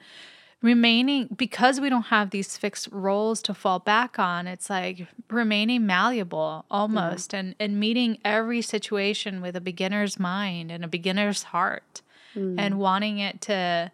remaining 0.61 1.29
because 1.37 1.81
we 1.81 1.89
don't 1.89 2.07
have 2.07 2.31
these 2.31 2.57
fixed 2.57 2.89
roles 2.91 3.41
to 3.41 3.55
fall 3.55 3.79
back 3.79 4.19
on 4.19 4.49
it's 4.49 4.69
like 4.69 5.07
remaining 5.31 5.87
malleable 5.87 6.65
almost 6.69 7.33
yeah. 7.33 7.39
and 7.39 7.55
and 7.61 7.79
meeting 7.79 8.19
every 8.25 8.61
situation 8.61 9.41
with 9.41 9.55
a 9.55 9.61
beginner's 9.61 10.19
mind 10.19 10.73
and 10.73 10.85
a 10.85 10.89
beginner's 10.89 11.45
heart 11.45 12.03
mm. 12.35 12.57
and 12.59 12.79
wanting 12.79 13.19
it 13.19 13.41
to 13.41 13.91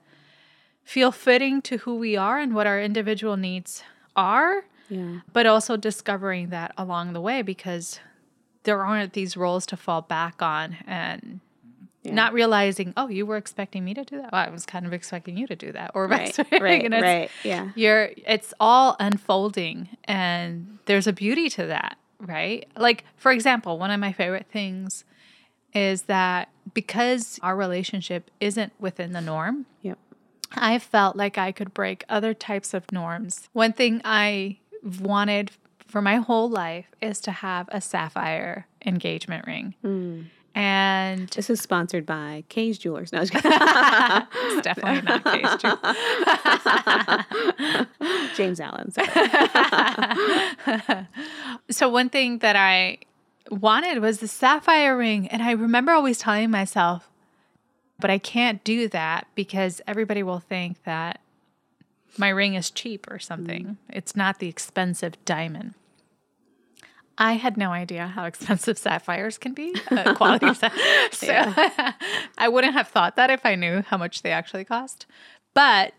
feel 0.85 1.13
fitting 1.13 1.61
to 1.61 1.77
who 1.79 1.97
we 1.97 2.17
are 2.17 2.39
and 2.39 2.55
what 2.55 2.67
our 2.67 2.81
individual 2.81 3.37
needs 3.37 3.85
are 4.17 4.65
yeah. 4.89 5.21
but 5.35 5.45
also 5.45 5.77
discovering 5.77 6.49
that 6.49 6.73
along 6.79 7.13
the 7.13 7.21
way 7.21 7.43
because 7.43 8.01
there 8.63 8.83
aren't 8.83 9.13
these 9.13 9.37
roles 9.37 9.67
to 9.67 9.77
fall 9.77 10.01
back 10.01 10.41
on 10.41 10.79
and 10.87 11.41
yeah. 12.05 12.13
Not 12.13 12.35
realizing, 12.35 12.93
oh, 12.97 13.09
you 13.09 13.25
were 13.25 13.39
expecting 13.39 13.85
me 13.85 13.95
to 13.95 14.05
do 14.05 14.19
that. 14.19 14.31
Well, 14.31 14.47
I 14.47 14.51
was 14.51 14.67
kind 14.67 14.85
of 14.85 14.93
expecting 14.93 15.39
you 15.39 15.47
to 15.47 15.57
do 15.57 15.73
that, 15.73 15.93
or 15.95 16.07
right, 16.07 16.37
right, 16.53 16.91
right, 16.91 17.31
yeah. 17.43 17.71
You're, 17.75 18.11
it's 18.27 18.53
all 18.61 18.95
unfolding, 19.01 19.89
and 20.05 20.79
there's 20.85 21.07
a 21.07 21.15
beauty 21.15 21.49
to 21.51 21.67
that, 21.67 21.97
right? 22.21 22.69
Like, 22.77 23.05
for 23.17 23.33
example, 23.33 23.79
one 23.79 23.91
of 23.91 23.99
my 24.01 24.13
favorite 24.13 24.47
things 24.53 25.05
is 25.73 26.03
that 26.03 26.51
because 26.75 27.41
our 27.43 27.57
relationship 27.57 28.31
isn't 28.39 28.73
within 28.79 29.13
the 29.13 29.23
norm, 29.23 29.65
yep. 29.81 29.99
I 30.55 30.79
felt 30.79 31.17
like 31.17 31.39
I 31.39 31.53
could 31.53 31.73
break 31.73 32.05
other 32.09 32.35
types 32.35 32.75
of 32.75 32.93
norms. 32.93 33.49
One 33.55 33.73
thing 33.73 34.03
I 34.05 34.59
wanted 35.01 35.51
for 35.87 36.03
my 36.03 36.17
whole 36.17 36.49
life 36.49 36.87
is 37.01 37.21
to 37.21 37.33
have 37.33 37.69
a 37.73 37.81
sapphire 37.81 38.67
engagement 38.85 39.47
ring. 39.47 39.75
Mm. 39.83 40.27
And 40.55 41.29
this 41.31 41.51
is 41.51 41.61
sponsored 41.61 42.07
by 42.07 42.45
Kay's 42.49 42.79
Jewelers. 42.79 43.13
No, 43.13 43.23
it's 43.23 43.33
definitely 44.63 45.03
not 45.03 45.25
Kay's 45.25 45.57
Jewelers. 45.61 45.81
James 48.37 48.61
Allen. 48.61 48.93
so 51.71 51.89
one 51.89 52.09
thing 52.09 52.39
that 52.39 52.55
I 52.55 52.99
wanted 53.51 54.01
was 54.01 54.19
the 54.19 54.29
sapphire 54.29 54.97
ring, 54.97 55.27
and 55.29 55.43
I 55.43 55.51
remember 55.53 55.91
always 55.91 56.19
telling 56.19 56.51
myself, 56.51 57.11
"But 57.99 58.11
I 58.11 58.19
can't 58.19 58.63
do 58.63 58.87
that 58.89 59.27
because 59.35 59.81
everybody 59.89 60.23
will 60.23 60.41
think 60.41 60.85
that 60.85 61.21
my 62.17 62.29
ring 62.29 62.55
is 62.55 62.71
cheap 62.71 63.11
or 63.11 63.19
something. 63.19 63.65
Mm. 63.65 63.77
It's 63.89 64.15
not 64.15 64.39
the 64.39 64.49
expensive 64.49 65.15
diamond." 65.25 65.75
I 67.19 67.35
had 67.35 67.57
no 67.57 67.71
idea 67.71 68.09
how 68.09 68.25
expensive 68.27 68.79
sapphires 68.79 69.39
can 69.39 69.55
be, 69.55 69.75
uh, 69.91 70.15
quality. 70.15 70.53
so 71.13 71.29
I 72.39 72.49
wouldn't 72.49 72.75
have 72.75 72.89
thought 72.89 73.17
that 73.17 73.31
if 73.31 73.45
I 73.45 73.55
knew 73.55 73.83
how 73.83 73.97
much 73.97 74.23
they 74.23 74.31
actually 74.31 74.65
cost. 74.65 75.07
But 75.55 75.95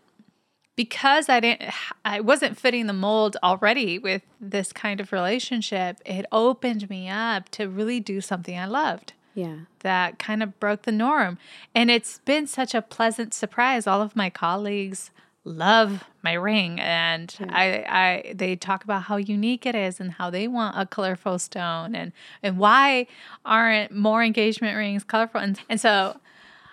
because 0.76 1.28
I 1.30 1.40
didn't, 1.40 1.72
I 2.04 2.20
wasn't 2.20 2.58
fitting 2.58 2.86
the 2.86 2.92
mold 2.92 3.36
already 3.42 3.98
with 3.98 4.22
this 4.38 4.72
kind 4.72 5.00
of 5.00 5.10
relationship. 5.10 5.98
It 6.04 6.26
opened 6.30 6.90
me 6.90 7.08
up 7.08 7.48
to 7.50 7.68
really 7.68 7.98
do 7.98 8.20
something 8.20 8.58
I 8.58 8.66
loved. 8.66 9.14
Yeah. 9.34 9.56
That 9.80 10.18
kind 10.18 10.42
of 10.42 10.58
broke 10.60 10.82
the 10.82 10.92
norm. 10.92 11.38
And 11.74 11.90
it's 11.90 12.18
been 12.24 12.46
such 12.46 12.74
a 12.74 12.82
pleasant 12.82 13.32
surprise. 13.32 13.86
All 13.86 14.02
of 14.02 14.16
my 14.16 14.28
colleagues 14.28 15.10
love 15.46 16.04
my 16.22 16.32
ring 16.32 16.80
and 16.80 17.34
yeah. 17.38 17.46
I, 17.50 17.66
I 17.88 18.32
they 18.34 18.56
talk 18.56 18.82
about 18.82 19.04
how 19.04 19.16
unique 19.16 19.64
it 19.64 19.76
is 19.76 20.00
and 20.00 20.12
how 20.12 20.28
they 20.28 20.48
want 20.48 20.76
a 20.76 20.84
colorful 20.86 21.38
stone 21.38 21.94
and 21.94 22.12
and 22.42 22.58
why 22.58 23.06
aren't 23.44 23.92
more 23.92 24.24
engagement 24.24 24.76
rings 24.76 25.04
colorful 25.04 25.40
and, 25.40 25.58
and 25.70 25.80
so 25.80 26.18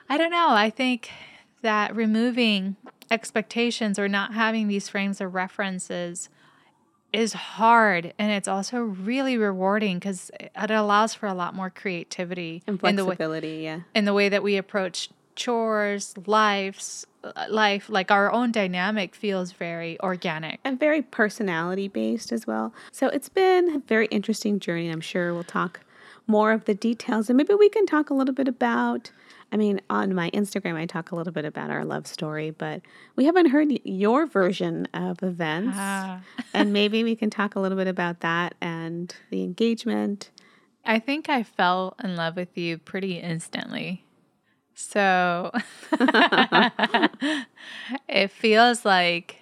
I 0.09 0.17
don't 0.17 0.31
know 0.31 0.49
I 0.49 0.71
think 0.71 1.11
that 1.61 1.95
removing 1.95 2.75
expectations 3.11 3.99
or 3.99 4.07
not 4.07 4.33
having 4.33 4.67
these 4.67 4.89
frames 4.89 5.21
of 5.21 5.35
references 5.35 6.29
is 7.13 7.33
hard 7.33 8.11
and 8.17 8.31
it's 8.31 8.47
also 8.47 8.79
really 8.79 9.37
rewarding 9.37 9.99
because 9.99 10.31
it 10.39 10.71
allows 10.71 11.13
for 11.13 11.27
a 11.27 11.33
lot 11.35 11.53
more 11.53 11.69
creativity 11.69 12.63
and 12.65 12.79
flexibility 12.79 13.47
in 13.47 13.53
the 13.53 13.57
way, 13.59 13.63
yeah 13.63 13.79
in 13.93 14.05
the 14.05 14.13
way 14.15 14.29
that 14.29 14.41
we 14.41 14.57
approach 14.57 15.09
chores 15.35 16.13
lives 16.25 17.05
life 17.49 17.89
like 17.89 18.11
our 18.11 18.31
own 18.31 18.51
dynamic 18.51 19.15
feels 19.15 19.51
very 19.53 19.99
organic 20.01 20.59
and 20.63 20.79
very 20.79 21.01
personality 21.01 21.87
based 21.87 22.31
as 22.31 22.45
well 22.45 22.73
so 22.91 23.07
it's 23.07 23.29
been 23.29 23.75
a 23.75 23.79
very 23.79 24.07
interesting 24.07 24.59
journey 24.59 24.89
i'm 24.89 25.01
sure 25.01 25.33
we'll 25.33 25.43
talk 25.43 25.81
more 26.27 26.51
of 26.51 26.65
the 26.65 26.73
details 26.73 27.29
and 27.29 27.37
maybe 27.37 27.53
we 27.53 27.69
can 27.69 27.85
talk 27.85 28.09
a 28.09 28.13
little 28.13 28.33
bit 28.33 28.47
about 28.47 29.11
I 29.51 29.55
mean, 29.55 29.81
on 29.87 30.15
my 30.15 30.31
Instagram, 30.31 30.77
I 30.77 30.87
talk 30.87 31.11
a 31.11 31.15
little 31.15 31.31
bit 31.31 31.45
about 31.45 31.69
our 31.69 31.85
love 31.85 32.07
story, 32.07 32.49
but 32.49 32.81
we 33.15 33.25
haven't 33.25 33.51
heard 33.51 33.71
your 33.83 34.25
version 34.25 34.87
of 34.95 35.21
events. 35.21 35.77
Ah. 35.79 36.21
and 36.55 36.73
maybe 36.73 37.03
we 37.03 37.15
can 37.15 37.29
talk 37.29 37.53
a 37.53 37.59
little 37.59 37.77
bit 37.77 37.87
about 37.87 38.21
that 38.21 38.55
and 38.59 39.15
the 39.29 39.43
engagement. 39.43 40.31
I 40.83 40.97
think 40.97 41.29
I 41.29 41.43
fell 41.43 41.95
in 42.03 42.15
love 42.15 42.35
with 42.35 42.57
you 42.57 42.79
pretty 42.79 43.19
instantly. 43.19 44.03
So 44.75 45.51
it 48.07 48.31
feels 48.31 48.85
like 48.85 49.37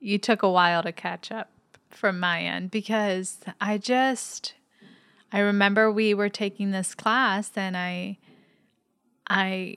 you 0.00 0.18
took 0.18 0.42
a 0.42 0.50
while 0.50 0.82
to 0.82 0.92
catch 0.92 1.30
up 1.30 1.50
from 1.90 2.18
my 2.18 2.42
end 2.42 2.70
because 2.70 3.40
I 3.60 3.78
just, 3.78 4.54
I 5.32 5.40
remember 5.40 5.90
we 5.90 6.14
were 6.14 6.28
taking 6.28 6.70
this 6.70 6.94
class 6.94 7.50
and 7.56 7.76
I, 7.76 8.18
I 9.28 9.76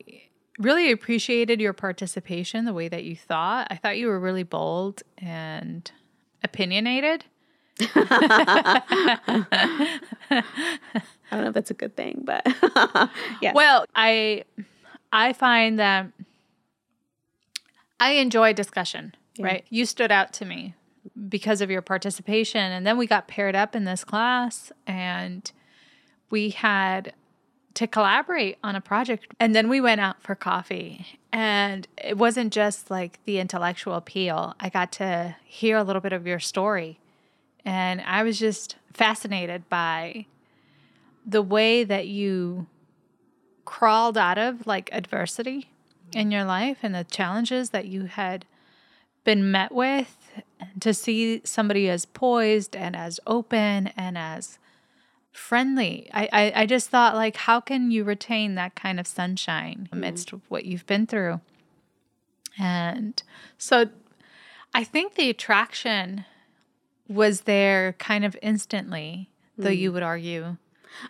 really 0.57 0.91
appreciated 0.91 1.59
your 1.61 1.73
participation, 1.73 2.65
the 2.65 2.73
way 2.73 2.87
that 2.87 3.03
you 3.03 3.15
thought. 3.15 3.67
I 3.69 3.75
thought 3.75 3.97
you 3.97 4.07
were 4.07 4.19
really 4.19 4.43
bold 4.43 5.03
and 5.17 5.89
opinionated. 6.43 7.25
I 7.79 8.81
don't 11.31 11.41
know 11.41 11.47
if 11.47 11.53
that's 11.53 11.71
a 11.71 11.75
good 11.75 11.95
thing, 11.95 12.21
but 12.23 12.45
yeah. 13.41 13.53
Well, 13.53 13.85
I 13.95 14.43
I 15.11 15.33
find 15.33 15.79
that 15.79 16.07
I 17.99 18.13
enjoy 18.13 18.53
discussion, 18.53 19.15
yeah. 19.35 19.45
right? 19.45 19.65
You 19.69 19.85
stood 19.85 20.11
out 20.11 20.33
to 20.33 20.45
me 20.45 20.75
because 21.29 21.61
of 21.61 21.69
your 21.69 21.81
participation 21.81 22.71
and 22.71 22.85
then 22.85 22.97
we 22.97 23.07
got 23.07 23.27
paired 23.27 23.55
up 23.55 23.75
in 23.75 23.85
this 23.85 24.03
class 24.03 24.71
and 24.87 25.51
we 26.29 26.49
had 26.49 27.13
to 27.75 27.87
collaborate 27.87 28.57
on 28.63 28.75
a 28.75 28.81
project. 28.81 29.27
And 29.39 29.53
then 29.53 29.69
we 29.69 29.79
went 29.79 30.01
out 30.01 30.21
for 30.23 30.33
coffee. 30.33 31.05
And 31.31 31.87
it 31.97 32.17
wasn't 32.17 32.53
just 32.53 32.89
like 32.89 33.19
the 33.25 33.39
intellectual 33.39 33.95
appeal. 33.95 34.55
I 34.59 34.69
got 34.69 34.91
to 34.93 35.35
hear 35.43 35.77
a 35.77 35.83
little 35.83 36.01
bit 36.01 36.13
of 36.13 36.25
your 36.25 36.39
story. 36.39 36.99
And 37.65 38.01
I 38.01 38.23
was 38.23 38.37
just 38.37 38.75
fascinated 38.93 39.67
by 39.69 40.27
the 41.25 41.41
way 41.41 41.83
that 41.83 42.07
you 42.07 42.67
crawled 43.65 44.17
out 44.17 44.37
of 44.37 44.67
like 44.67 44.89
adversity 44.91 45.71
in 46.13 46.31
your 46.31 46.43
life 46.45 46.77
and 46.83 46.93
the 46.93 47.03
challenges 47.03 47.71
that 47.71 47.85
you 47.85 48.05
had 48.05 48.45
been 49.23 49.51
met 49.51 49.71
with 49.71 50.17
to 50.79 50.93
see 50.93 51.41
somebody 51.43 51.89
as 51.89 52.05
poised 52.05 52.75
and 52.75 52.95
as 52.95 53.19
open 53.25 53.87
and 53.97 54.17
as 54.17 54.59
friendly. 55.31 56.09
I, 56.13 56.29
I, 56.31 56.53
I 56.61 56.65
just 56.65 56.89
thought, 56.89 57.15
like, 57.15 57.35
how 57.35 57.59
can 57.59 57.91
you 57.91 58.03
retain 58.03 58.55
that 58.55 58.75
kind 58.75 58.99
of 58.99 59.07
sunshine 59.07 59.87
mm-hmm. 59.87 59.97
amidst 59.97 60.31
mm. 60.31 60.41
what 60.47 60.65
you've 60.65 60.85
been 60.85 61.07
through? 61.07 61.41
And 62.57 63.21
so 63.57 63.89
I 64.73 64.83
think 64.83 65.15
the 65.15 65.29
attraction 65.29 66.25
was 67.07 67.41
there 67.41 67.93
kind 67.93 68.25
of 68.25 68.35
instantly, 68.41 69.29
mm. 69.59 69.63
though 69.63 69.69
you 69.69 69.91
mm. 69.91 69.93
would 69.95 70.03
argue. 70.03 70.57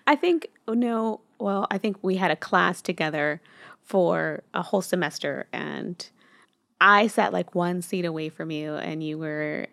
I 0.08 0.16
think, 0.16 0.50
no, 0.68 1.22
well, 1.40 1.68
I 1.70 1.78
think 1.78 1.98
we 2.02 2.16
had 2.16 2.32
a 2.32 2.36
class 2.36 2.82
together 2.82 3.42
for 3.84 4.44
a 4.54 4.62
whole 4.62 4.82
semester 4.82 5.48
and 5.54 6.10
I 6.82 7.08
sat 7.08 7.34
like 7.34 7.56
one 7.56 7.82
seat 7.82 8.06
away 8.06 8.30
from 8.30 8.52
you 8.52 8.76
and 8.76 9.04
you 9.04 9.18
were 9.18 9.68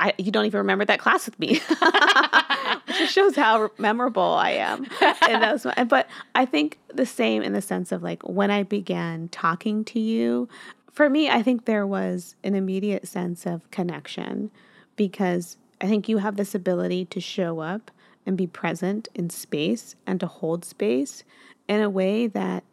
I, 0.00 0.14
you 0.16 0.30
don't 0.30 0.46
even 0.46 0.58
remember 0.58 0.84
that 0.84 1.00
class 1.00 1.26
with 1.26 1.36
me, 1.40 1.58
which 1.58 2.98
just 2.98 3.12
shows 3.12 3.34
how 3.34 3.70
memorable 3.78 4.22
I 4.22 4.50
am. 4.50 4.84
And 5.22 5.42
that 5.42 5.52
was, 5.52 5.66
but 5.88 6.06
I 6.36 6.44
think 6.44 6.78
the 6.94 7.04
same 7.04 7.42
in 7.42 7.52
the 7.52 7.60
sense 7.60 7.90
of 7.90 8.00
like 8.00 8.22
when 8.22 8.50
I 8.50 8.62
began 8.62 9.28
talking 9.30 9.84
to 9.86 9.98
you, 9.98 10.48
for 10.92 11.10
me, 11.10 11.28
I 11.28 11.42
think 11.42 11.64
there 11.64 11.84
was 11.84 12.36
an 12.44 12.54
immediate 12.54 13.08
sense 13.08 13.44
of 13.44 13.68
connection 13.72 14.52
because 14.98 15.56
I 15.80 15.86
think 15.86 16.08
you 16.08 16.18
have 16.18 16.36
this 16.36 16.54
ability 16.54 17.06
to 17.06 17.20
show 17.20 17.60
up 17.60 17.90
and 18.26 18.36
be 18.36 18.46
present 18.46 19.08
in 19.14 19.30
space 19.30 19.96
and 20.06 20.20
to 20.20 20.26
hold 20.26 20.66
space 20.66 21.24
in 21.66 21.80
a 21.80 21.88
way 21.88 22.26
that 22.26 22.64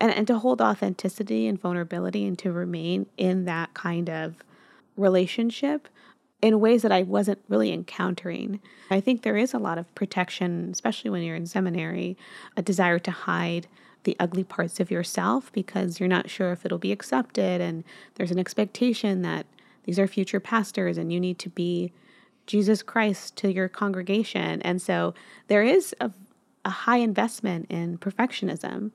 and, 0.00 0.12
and 0.12 0.26
to 0.26 0.38
hold 0.38 0.60
authenticity 0.60 1.46
and 1.46 1.60
vulnerability 1.60 2.26
and 2.26 2.38
to 2.40 2.50
remain 2.52 3.06
in 3.16 3.44
that 3.44 3.72
kind 3.72 4.10
of 4.10 4.34
relationship 4.96 5.88
in 6.42 6.60
ways 6.60 6.82
that 6.82 6.92
I 6.92 7.02
wasn't 7.02 7.38
really 7.48 7.72
encountering. 7.72 8.60
I 8.90 9.00
think 9.00 9.22
there 9.22 9.38
is 9.38 9.54
a 9.54 9.58
lot 9.58 9.78
of 9.78 9.94
protection, 9.94 10.70
especially 10.72 11.10
when 11.10 11.22
you're 11.22 11.36
in 11.36 11.46
seminary, 11.46 12.16
a 12.56 12.62
desire 12.62 12.98
to 12.98 13.10
hide 13.10 13.68
the 14.04 14.16
ugly 14.20 14.44
parts 14.44 14.78
of 14.78 14.90
yourself 14.90 15.50
because 15.52 15.98
you're 15.98 16.08
not 16.08 16.28
sure 16.28 16.52
if 16.52 16.64
it'll 16.64 16.78
be 16.78 16.92
accepted. 16.92 17.60
And 17.60 17.84
there's 18.16 18.30
an 18.30 18.38
expectation 18.38 19.22
that 19.22 19.46
these 19.86 19.98
are 19.98 20.06
future 20.06 20.40
pastors 20.40 20.98
and 20.98 21.12
you 21.12 21.18
need 21.18 21.38
to 21.38 21.48
be 21.48 21.92
Jesus 22.46 22.82
Christ 22.82 23.36
to 23.36 23.52
your 23.52 23.68
congregation. 23.68 24.60
And 24.62 24.82
so 24.82 25.14
there 25.48 25.62
is 25.62 25.94
a, 26.00 26.10
a 26.64 26.70
high 26.70 26.98
investment 26.98 27.66
in 27.70 27.98
perfectionism. 27.98 28.90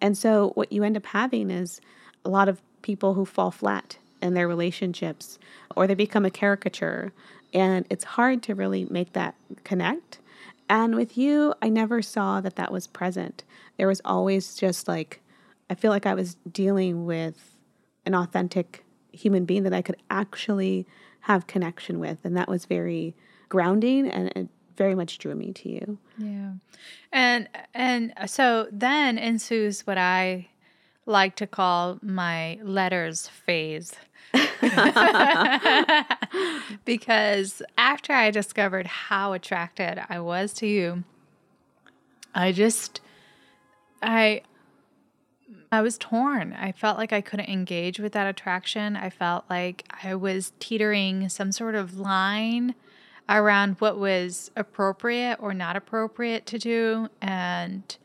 And 0.00 0.16
so 0.16 0.50
what 0.54 0.72
you 0.72 0.84
end 0.84 0.96
up 0.96 1.06
having 1.06 1.50
is 1.50 1.80
a 2.24 2.28
lot 2.28 2.48
of 2.48 2.62
people 2.82 3.14
who 3.14 3.24
fall 3.24 3.50
flat 3.50 3.98
in 4.22 4.34
their 4.34 4.48
relationships 4.48 5.38
or 5.76 5.86
they 5.86 5.94
become 5.94 6.24
a 6.24 6.30
caricature. 6.30 7.12
And 7.52 7.86
it's 7.90 8.04
hard 8.04 8.42
to 8.44 8.54
really 8.54 8.86
make 8.90 9.12
that 9.14 9.34
connect. 9.64 10.18
And 10.68 10.94
with 10.94 11.16
you, 11.18 11.54
I 11.60 11.68
never 11.68 12.02
saw 12.02 12.40
that 12.40 12.56
that 12.56 12.72
was 12.72 12.86
present. 12.86 13.44
There 13.76 13.88
was 13.88 14.00
always 14.04 14.56
just 14.56 14.88
like, 14.88 15.20
I 15.68 15.74
feel 15.74 15.90
like 15.90 16.06
I 16.06 16.14
was 16.14 16.36
dealing 16.50 17.06
with 17.06 17.56
an 18.06 18.14
authentic 18.14 18.83
human 19.14 19.44
being 19.44 19.62
that 19.64 19.72
I 19.72 19.82
could 19.82 19.96
actually 20.10 20.86
have 21.20 21.46
connection 21.46 21.98
with. 21.98 22.18
And 22.24 22.36
that 22.36 22.48
was 22.48 22.66
very 22.66 23.14
grounding 23.48 24.08
and 24.08 24.32
it 24.36 24.48
very 24.76 24.94
much 24.94 25.18
drew 25.18 25.34
me 25.34 25.52
to 25.52 25.68
you. 25.68 25.98
Yeah. 26.18 26.52
And 27.12 27.48
and 27.72 28.12
uh, 28.16 28.26
so 28.26 28.66
then 28.70 29.18
ensues 29.18 29.86
what 29.86 29.98
I 29.98 30.48
like 31.06 31.36
to 31.36 31.46
call 31.46 31.98
my 32.02 32.58
letters 32.62 33.28
phase. 33.28 33.94
because 36.84 37.62
after 37.78 38.12
I 38.12 38.30
discovered 38.32 38.86
how 38.86 39.32
attracted 39.32 40.02
I 40.08 40.18
was 40.20 40.52
to 40.54 40.66
you, 40.66 41.04
I 42.34 42.50
just 42.50 43.00
I 44.02 44.42
I 45.74 45.82
was 45.82 45.98
torn. 45.98 46.52
I 46.54 46.72
felt 46.72 46.96
like 46.98 47.12
I 47.12 47.20
couldn't 47.20 47.48
engage 47.48 47.98
with 47.98 48.12
that 48.12 48.26
attraction. 48.26 48.96
I 48.96 49.10
felt 49.10 49.44
like 49.50 49.84
I 50.02 50.14
was 50.14 50.52
teetering 50.58 51.28
some 51.28 51.52
sort 51.52 51.74
of 51.74 51.98
line 51.98 52.74
around 53.28 53.76
what 53.80 53.98
was 53.98 54.50
appropriate 54.56 55.36
or 55.40 55.54
not 55.54 55.76
appropriate 55.76 56.44
to 56.44 56.58
do 56.58 57.08
and 57.22 57.96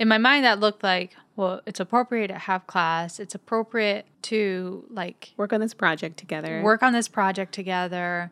in 0.00 0.08
my 0.08 0.18
mind 0.18 0.44
that 0.44 0.58
looked 0.58 0.82
like 0.82 1.14
well, 1.36 1.62
it's 1.64 1.80
appropriate 1.80 2.28
to 2.28 2.38
have 2.38 2.66
class. 2.66 3.18
It's 3.18 3.34
appropriate 3.34 4.06
to 4.22 4.84
like 4.90 5.32
work 5.36 5.52
on 5.52 5.60
this 5.60 5.74
project 5.74 6.18
together. 6.18 6.62
Work 6.62 6.82
on 6.82 6.92
this 6.92 7.08
project 7.08 7.52
together. 7.52 8.30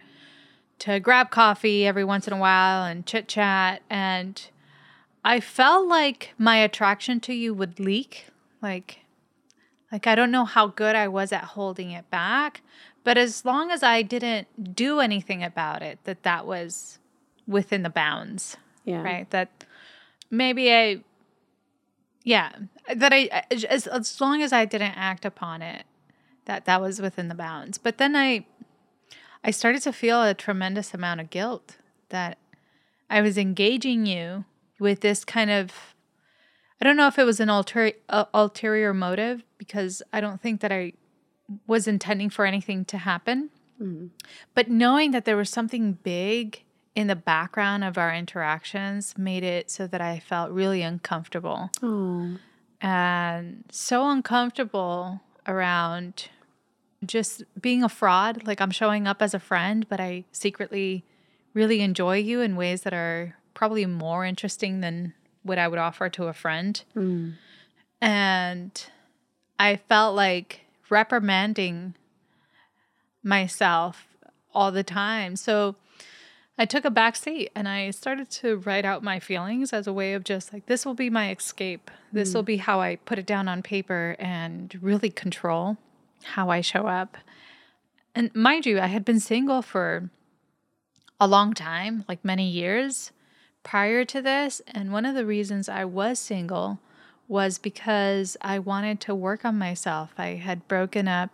To 0.81 1.01
grab 1.01 1.31
coffee 1.31 1.87
every 1.87 2.05
once 2.05 2.27
in 2.27 2.33
a 2.33 2.39
while 2.39 2.85
and 2.85 3.07
chit 3.07 3.29
chat. 3.29 3.83
And 3.89 4.43
I 5.25 5.41
felt 5.41 5.89
like 5.89 6.35
my 6.39 6.57
attraction 6.59 7.21
to 7.21 7.35
you 7.35 7.55
would 7.55 7.81
leak. 7.81 8.27
Like, 8.63 9.01
like 9.91 10.07
I 10.07 10.15
don't 10.15 10.31
know 10.31 10.45
how 10.45 10.69
good 10.69 10.95
I 10.95 11.09
was 11.09 11.33
at 11.33 11.45
holding 11.45 11.91
it 11.91 12.11
back, 12.11 12.63
but 13.05 13.19
as 13.19 13.45
long 13.45 13.71
as 13.71 13.83
I 13.83 14.03
didn't 14.03 14.75
do 14.75 15.01
anything 15.01 15.43
about 15.43 15.83
it, 15.83 15.99
that 16.05 16.23
that 16.23 16.47
was 16.47 16.99
within 17.47 17.83
the 17.83 17.91
bounds. 17.91 18.57
Yeah. 18.85 19.03
Right. 19.03 19.31
That 19.31 19.65
maybe 20.31 20.73
I 20.73 21.01
yeah, 22.23 22.53
that 22.95 23.13
I 23.13 23.45
as 23.51 23.87
as 23.87 24.21
long 24.21 24.43
as 24.43 24.53
I 24.53 24.65
didn't 24.65 24.97
act 24.97 25.25
upon 25.25 25.63
it, 25.63 25.85
that 26.45 26.65
that 26.67 26.81
was 26.81 27.01
within 27.01 27.29
the 27.29 27.35
bounds. 27.35 27.79
But 27.79 27.99
then 27.99 28.15
I 28.15 28.47
I 29.43 29.51
started 29.51 29.83
to 29.83 29.93
feel 29.93 30.23
a 30.23 30.35
tremendous 30.35 30.93
amount 30.93 31.21
of 31.21 31.31
guilt 31.31 31.77
that 32.11 32.39
I 33.09 33.23
was 33.23 33.39
engaging 33.39 34.07
you 34.07 34.45
with 34.79 35.01
this 35.01 35.25
kind 35.25 35.51
of 35.51 35.90
I 36.81 36.85
don't 36.85 36.97
know 36.97 37.07
if 37.07 37.19
it 37.19 37.25
was 37.25 37.41
an 37.41 37.51
ulterior 37.51 37.95
uh, 38.09 38.25
ulterior 38.33 38.95
motive 38.95 39.43
because 39.59 40.03
I 40.13 40.21
don't 40.21 40.41
think 40.41 40.61
that 40.61 40.73
I 40.73 40.95
was 41.67 41.87
intending 41.87 42.31
for 42.31 42.47
anything 42.47 42.85
to 42.87 42.99
happen. 42.99 43.51
Mm-hmm. 43.81 44.07
But 44.55 44.69
knowing 44.71 45.11
that 45.11 45.25
there 45.25 45.37
was 45.37 45.51
something 45.51 45.95
big 46.03 46.63
in 46.95 47.07
the 47.07 47.17
background 47.17 47.85
of 47.85 47.99
our 47.99 48.15
interactions 48.15 49.17
made 49.17 49.43
it 49.43 49.71
so 49.71 49.87
that 49.87 50.01
I 50.01 50.21
felt 50.21 50.51
really 50.51 50.83
uncomfortable. 50.83 51.71
Oh. 51.83 52.37
And 52.81 53.65
so 53.71 54.09
uncomfortable 54.09 55.21
around 55.47 56.29
just 57.05 57.43
being 57.61 57.83
a 57.83 57.89
fraud. 57.89 58.47
Like 58.47 58.61
I'm 58.61 58.71
showing 58.71 59.07
up 59.07 59.23
as 59.23 59.35
a 59.35 59.39
friend, 59.39 59.87
but 59.89 60.01
I 60.01 60.25
secretly 60.33 61.05
really 61.55 61.81
enjoy 61.81 62.17
you 62.17 62.41
in 62.41 62.57
ways 62.57 62.83
that 62.83 62.95
are 62.95 63.37
probably 63.55 63.87
more 63.87 64.25
interesting 64.25 64.81
than 64.81 65.15
what 65.43 65.59
I 65.59 65.69
would 65.69 65.79
offer 65.79 66.09
to 66.09 66.25
a 66.25 66.33
friend. 66.33 66.83
Mm. 66.95 67.35
And 68.01 68.87
I 69.59 69.77
felt 69.77 70.17
like 70.17 70.61
reprimanding 70.89 71.95
myself 73.23 74.07
all 74.55 74.73
the 74.73 74.83
time. 74.83 75.37
So 75.37 75.77
I 76.59 76.65
took 76.65 76.85
a 76.85 76.91
back 76.91 77.17
seat 77.17 77.51
and 77.55 77.69
I 77.69 77.91
started 77.91 78.31
to 78.31 78.57
write 78.59 78.85
out 78.85 79.03
my 79.03 79.21
feelings 79.21 79.73
as 79.73 79.87
a 79.87 79.93
way 79.93 80.15
of 80.15 80.25
just 80.25 80.53
like, 80.53 80.67
this 80.67 80.85
will 80.85 80.95
be 80.95 81.11
my 81.11 81.31
escape. 81.31 81.91
This 82.13 82.31
mm. 82.31 82.35
will 82.35 82.43
be 82.43 82.57
how 82.59 82.81
I 82.81 82.97
put 82.97 83.19
it 83.19 83.27
down 83.27 83.49
on 83.49 83.63
paper 83.63 84.17
and 84.19 84.77
really 84.83 85.11
control 85.11 85.79
how 86.23 86.51
I 86.51 86.61
show 86.61 86.87
up. 86.87 87.17
And 88.15 88.35
mind 88.35 88.67
you, 88.67 88.81
I 88.81 88.89
had 88.89 89.05
been 89.05 89.21
single 89.21 89.63
for 89.63 90.11
a 91.19 91.27
long 91.27 91.55
time, 91.55 92.05
like 92.09 92.25
many 92.25 92.49
years 92.49 93.13
prior 93.63 94.05
to 94.07 94.23
this. 94.23 94.61
And 94.69 94.93
one 94.93 95.05
of 95.05 95.15
the 95.15 95.27
reasons 95.27 95.69
I 95.69 95.85
was 95.85 96.19
single 96.19 96.79
was 97.29 97.59
because 97.59 98.37
I 98.41 98.59
wanted 98.59 99.01
to 99.03 99.15
work 99.15 99.45
on 99.45 99.59
myself. 99.59 100.13
I 100.19 100.35
had 100.35 100.67
broken 100.67 101.07
up 101.07 101.31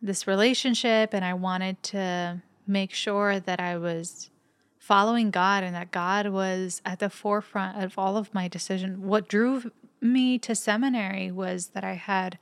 this 0.00 0.26
relationship 0.26 1.14
and 1.14 1.24
I 1.24 1.34
wanted 1.34 1.82
to 1.84 2.42
make 2.66 2.92
sure 2.92 3.38
that 3.38 3.60
I 3.60 3.76
was 3.76 4.30
following 4.78 5.30
God 5.30 5.62
and 5.62 5.74
that 5.76 5.92
God 5.92 6.26
was 6.28 6.82
at 6.84 6.98
the 6.98 7.08
forefront 7.08 7.82
of 7.82 7.96
all 7.96 8.16
of 8.16 8.34
my 8.34 8.48
decision. 8.48 9.02
What 9.06 9.28
drew 9.28 9.70
me 10.00 10.38
to 10.40 10.56
seminary 10.56 11.30
was 11.30 11.68
that 11.68 11.84
I 11.84 11.94
had 11.94 12.38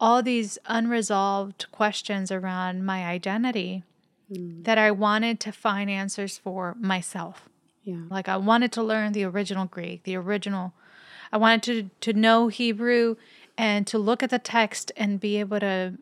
all 0.00 0.22
these 0.22 0.58
unresolved 0.64 1.70
questions 1.70 2.32
around 2.32 2.86
my 2.86 3.04
identity 3.04 3.84
mm. 4.32 4.64
that 4.64 4.78
I 4.78 4.90
wanted 4.90 5.38
to 5.40 5.52
find 5.52 5.90
answers 5.90 6.38
for 6.38 6.74
myself. 6.80 7.50
Yeah. 7.82 8.02
Like 8.10 8.28
I 8.28 8.36
wanted 8.36 8.72
to 8.72 8.82
learn 8.82 9.12
the 9.12 9.24
original 9.24 9.66
Greek, 9.66 10.04
the 10.04 10.16
original 10.16 10.72
I 11.32 11.36
wanted 11.36 11.90
to 12.00 12.12
to 12.12 12.18
know 12.18 12.48
Hebrew 12.48 13.16
and 13.56 13.86
to 13.86 13.98
look 13.98 14.22
at 14.22 14.30
the 14.30 14.38
text 14.38 14.92
and 14.96 15.20
be 15.20 15.38
able 15.38 15.60
to 15.60 15.94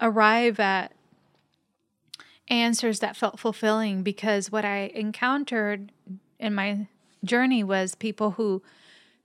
arrive 0.00 0.58
at 0.60 0.92
answers 2.48 2.98
that 2.98 3.16
felt 3.16 3.38
fulfilling 3.38 4.02
because 4.02 4.50
what 4.50 4.64
I 4.64 4.90
encountered 4.94 5.92
in 6.38 6.54
my 6.54 6.88
journey 7.24 7.62
was 7.62 7.94
people 7.94 8.32
who 8.32 8.62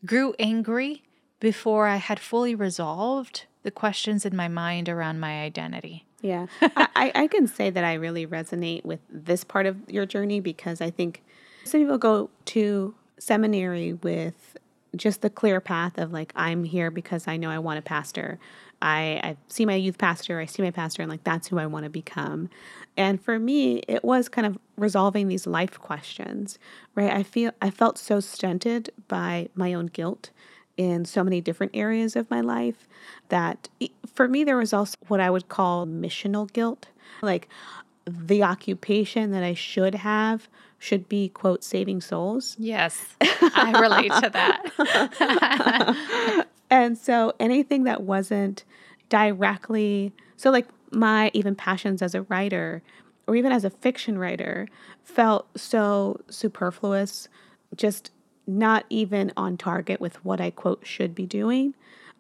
grew 0.06 0.36
angry 0.38 1.04
before 1.40 1.88
I 1.88 1.98
had 1.98 2.20
fully 2.20 2.54
resolved 2.54 3.46
the 3.64 3.72
questions 3.72 4.26
in 4.26 4.36
my 4.36 4.48
mind 4.48 4.88
around 4.88 5.20
my 5.20 5.42
identity. 5.42 6.06
Yeah. 6.22 6.48
I, 6.62 7.12
I 7.16 7.28
can 7.28 7.48
say 7.48 7.70
that 7.70 7.84
I 7.84 7.94
really 7.96 8.28
resonate 8.28 8.86
with 8.86 9.00
this 9.10 9.44
part 9.44 9.66
of 9.66 9.78
your 9.90 10.06
journey 10.06 10.40
because 10.40 10.82
I 10.82 10.92
think 10.92 11.24
some 11.66 11.82
people 11.82 11.98
go 11.98 12.30
to 12.46 12.96
seminary 13.18 13.94
with 13.94 14.58
just 14.96 15.22
the 15.22 15.30
clear 15.30 15.60
path 15.60 15.98
of 15.98 16.14
like, 16.14 16.32
I'm 16.36 16.64
here 16.64 16.90
because 16.90 17.28
I 17.28 17.38
know 17.38 17.50
I 17.50 17.60
want 17.60 17.80
a 17.80 17.82
pastor. 17.82 18.40
I, 18.82 19.20
I 19.24 19.38
see 19.48 19.66
my 19.66 19.76
youth 19.76 19.98
pastor, 19.98 20.40
I 20.40 20.46
see 20.46 20.62
my 20.62 20.72
pastor, 20.72 21.02
and 21.02 21.10
like 21.10 21.24
that's 21.24 21.48
who 21.48 21.58
I 21.58 21.66
want 21.66 21.86
to 21.86 21.90
become. 21.90 22.50
And 22.96 23.22
for 23.22 23.40
me, 23.40 23.78
it 23.88 24.04
was 24.04 24.30
kind 24.30 24.46
of 24.46 24.58
resolving 24.78 25.28
these 25.28 25.48
life 25.48 25.80
questions, 25.80 26.60
right? 26.94 27.12
I 27.12 27.24
feel 27.24 27.52
I 27.62 27.72
felt 27.72 27.98
so 27.98 28.20
stunted 28.20 28.92
by 29.08 29.50
my 29.56 29.74
own 29.74 29.88
guilt 29.88 30.30
in 30.78 31.06
so 31.06 31.24
many 31.24 31.42
different 31.42 31.72
areas 31.76 32.16
of 32.16 32.30
my 32.30 32.42
life 32.42 32.88
that 33.30 33.70
for 34.14 34.28
me, 34.28 34.44
there 34.44 34.58
was 34.58 34.74
also 34.74 34.98
what 35.08 35.20
I 35.20 35.30
would 35.30 35.48
call 35.48 35.88
missional 35.88 36.52
guilt. 36.52 36.88
Like 37.22 37.48
the 38.06 38.44
occupation 38.44 39.32
that 39.32 39.44
I 39.44 39.54
should 39.54 39.96
have 39.96 40.48
should 40.86 41.10
be, 41.10 41.30
quote, 41.30 41.64
saving 41.64 42.00
souls. 42.00 42.56
Yes, 42.60 43.16
I 43.22 43.78
relate 43.80 44.12
to 44.12 44.30
that. 44.30 46.48
and 46.70 46.98
so 46.98 47.34
anything 47.40 47.86
that 47.86 48.04
wasn't 48.04 48.64
directly, 49.10 50.14
so 50.38 50.52
like 50.52 50.68
my 50.92 51.32
even 51.34 51.56
passions 51.56 52.02
as 52.02 52.14
a 52.14 52.22
writer 52.24 52.84
or 53.28 53.36
even 53.36 53.52
as 53.52 53.66
a 53.66 53.70
fiction 53.70 54.20
writer 54.20 54.68
felt 55.04 55.48
so 55.60 56.22
superfluous, 56.30 57.28
just 57.76 58.12
not 58.46 58.86
even 58.90 59.32
on 59.36 59.58
target 59.58 60.00
with 60.00 60.24
what 60.24 60.40
I 60.40 60.52
quote 60.52 60.86
should 60.86 61.16
be 61.16 61.26
doing. 61.26 61.74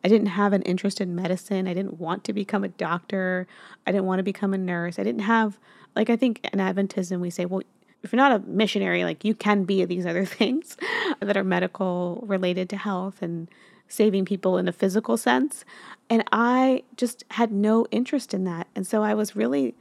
I 0.03 0.07
didn't 0.07 0.27
have 0.27 0.53
an 0.53 0.61
interest 0.63 1.01
in 1.01 1.15
medicine. 1.15 1.67
I 1.67 1.73
didn't 1.73 1.99
want 1.99 2.23
to 2.25 2.33
become 2.33 2.63
a 2.63 2.69
doctor. 2.69 3.47
I 3.85 3.91
didn't 3.91 4.05
want 4.05 4.19
to 4.19 4.23
become 4.23 4.53
a 4.53 4.57
nurse. 4.57 4.97
I 4.97 5.03
didn't 5.03 5.21
have, 5.21 5.59
like, 5.95 6.09
I 6.09 6.15
think 6.15 6.41
in 6.51 6.59
Adventism, 6.59 7.19
we 7.19 7.29
say, 7.29 7.45
well, 7.45 7.61
if 8.05 8.13
you're 8.13 8.17
not 8.17 8.31
a 8.31 8.39
missionary, 8.47 9.03
like, 9.03 9.25
you 9.25 9.35
can 9.35 9.63
be 9.63 9.83
these 9.83 10.05
other 10.05 10.25
things 10.39 10.77
that 11.19 11.35
are 11.35 11.43
medical 11.43 12.23
related 12.25 12.69
to 12.69 12.77
health 12.77 13.21
and 13.21 13.49
saving 13.87 14.25
people 14.25 14.57
in 14.57 14.67
a 14.67 14.71
physical 14.71 15.17
sense. 15.17 15.65
And 16.09 16.23
I 16.31 16.83
just 16.95 17.23
had 17.31 17.51
no 17.51 17.85
interest 17.91 18.33
in 18.33 18.43
that. 18.45 18.67
And 18.75 18.85
so 18.87 19.03
I 19.03 19.13
was 19.13 19.35
really 19.35 19.75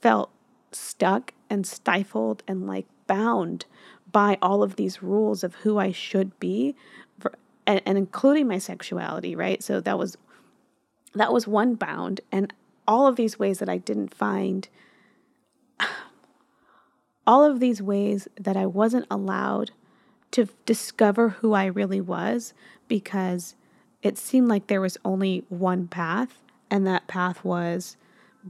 felt 0.00 0.30
stuck 0.72 1.32
and 1.50 1.66
stifled 1.66 2.42
and 2.48 2.66
like 2.66 2.86
bound 3.06 3.66
by 4.10 4.38
all 4.40 4.62
of 4.62 4.76
these 4.76 5.02
rules 5.02 5.44
of 5.44 5.56
who 5.56 5.78
I 5.78 5.92
should 5.92 6.38
be 6.38 6.74
for, 7.18 7.32
and, 7.66 7.80
and 7.84 7.98
including 7.98 8.48
my 8.48 8.58
sexuality, 8.58 9.34
right? 9.34 9.62
So 9.62 9.80
that 9.80 9.98
was 9.98 10.16
that 11.14 11.32
was 11.32 11.46
one 11.46 11.74
bound 11.74 12.20
and 12.32 12.52
all 12.88 13.06
of 13.06 13.16
these 13.16 13.38
ways 13.38 13.60
that 13.60 13.68
I 13.68 13.78
didn't 13.78 14.12
find 14.12 14.68
all 17.26 17.44
of 17.44 17.60
these 17.60 17.80
ways 17.82 18.28
that 18.38 18.56
I 18.56 18.66
wasn't 18.66 19.06
allowed 19.10 19.70
to 20.32 20.48
discover 20.66 21.30
who 21.30 21.52
I 21.52 21.66
really 21.66 22.00
was 22.00 22.54
because 22.88 23.54
it 24.02 24.18
seemed 24.18 24.48
like 24.48 24.66
there 24.66 24.80
was 24.80 24.98
only 25.04 25.44
one 25.48 25.88
path, 25.88 26.40
and 26.70 26.86
that 26.86 27.06
path 27.06 27.44
was 27.44 27.96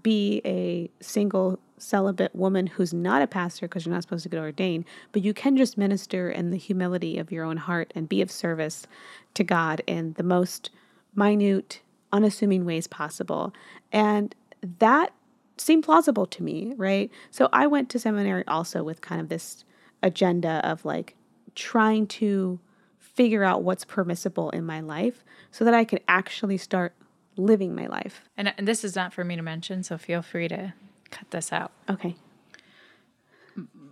be 0.02 0.40
a 0.44 0.90
single 1.00 1.60
celibate 1.78 2.34
woman 2.34 2.66
who's 2.66 2.92
not 2.92 3.22
a 3.22 3.26
pastor 3.26 3.68
because 3.68 3.84
you're 3.84 3.94
not 3.94 4.02
supposed 4.02 4.22
to 4.22 4.28
get 4.28 4.40
ordained, 4.40 4.84
but 5.12 5.22
you 5.22 5.34
can 5.34 5.56
just 5.56 5.78
minister 5.78 6.30
in 6.30 6.50
the 6.50 6.56
humility 6.56 7.18
of 7.18 7.30
your 7.30 7.44
own 7.44 7.58
heart 7.58 7.92
and 7.94 8.08
be 8.08 8.22
of 8.22 8.30
service 8.30 8.86
to 9.34 9.44
God 9.44 9.82
in 9.86 10.14
the 10.14 10.22
most 10.22 10.70
minute, 11.14 11.80
unassuming 12.12 12.64
ways 12.64 12.86
possible. 12.86 13.52
And 13.92 14.34
that 14.78 15.12
seemed 15.56 15.84
plausible 15.84 16.26
to 16.26 16.42
me, 16.42 16.74
right? 16.76 17.10
So 17.30 17.48
I 17.52 17.66
went 17.66 17.88
to 17.90 17.98
seminary 17.98 18.44
also 18.46 18.82
with 18.82 19.00
kind 19.00 19.20
of 19.20 19.28
this 19.28 19.64
agenda 20.02 20.60
of 20.64 20.84
like 20.84 21.14
trying 21.54 22.06
to 22.06 22.58
figure 22.98 23.44
out 23.44 23.62
what's 23.62 23.84
permissible 23.84 24.50
in 24.50 24.64
my 24.64 24.80
life 24.80 25.24
so 25.50 25.64
that 25.64 25.74
I 25.74 25.84
could 25.84 26.02
actually 26.08 26.56
start 26.56 26.94
living 27.36 27.74
my 27.74 27.86
life. 27.86 28.22
And, 28.36 28.52
and 28.56 28.66
this 28.66 28.84
is 28.84 28.96
not 28.96 29.12
for 29.12 29.24
me 29.24 29.36
to 29.36 29.42
mention, 29.42 29.82
so 29.82 29.96
feel 29.96 30.22
free 30.22 30.48
to 30.48 30.74
cut 31.10 31.30
this 31.30 31.52
out. 31.52 31.72
Okay. 31.88 32.16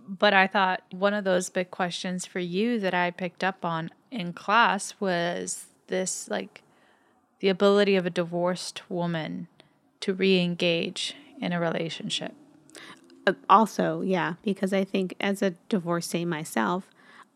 But 0.07 0.33
I 0.33 0.47
thought 0.47 0.83
one 0.91 1.13
of 1.13 1.23
those 1.23 1.49
big 1.49 1.71
questions 1.71 2.25
for 2.25 2.39
you 2.39 2.79
that 2.79 2.93
I 2.93 3.11
picked 3.11 3.43
up 3.43 3.63
on 3.63 3.89
in 4.11 4.33
class 4.33 4.95
was 4.99 5.67
this 5.87 6.29
like 6.29 6.61
the 7.39 7.49
ability 7.49 7.95
of 7.95 8.05
a 8.05 8.09
divorced 8.09 8.89
woman 8.89 9.47
to 10.01 10.13
re 10.13 10.39
engage 10.41 11.15
in 11.43 11.53
a 11.53 11.59
relationship. 11.59 12.33
Uh, 13.25 13.33
also, 13.49 14.01
yeah, 14.01 14.33
because 14.43 14.73
I 14.73 14.83
think 14.83 15.15
as 15.19 15.41
a 15.41 15.51
divorcee 15.69 16.25
myself, 16.25 16.89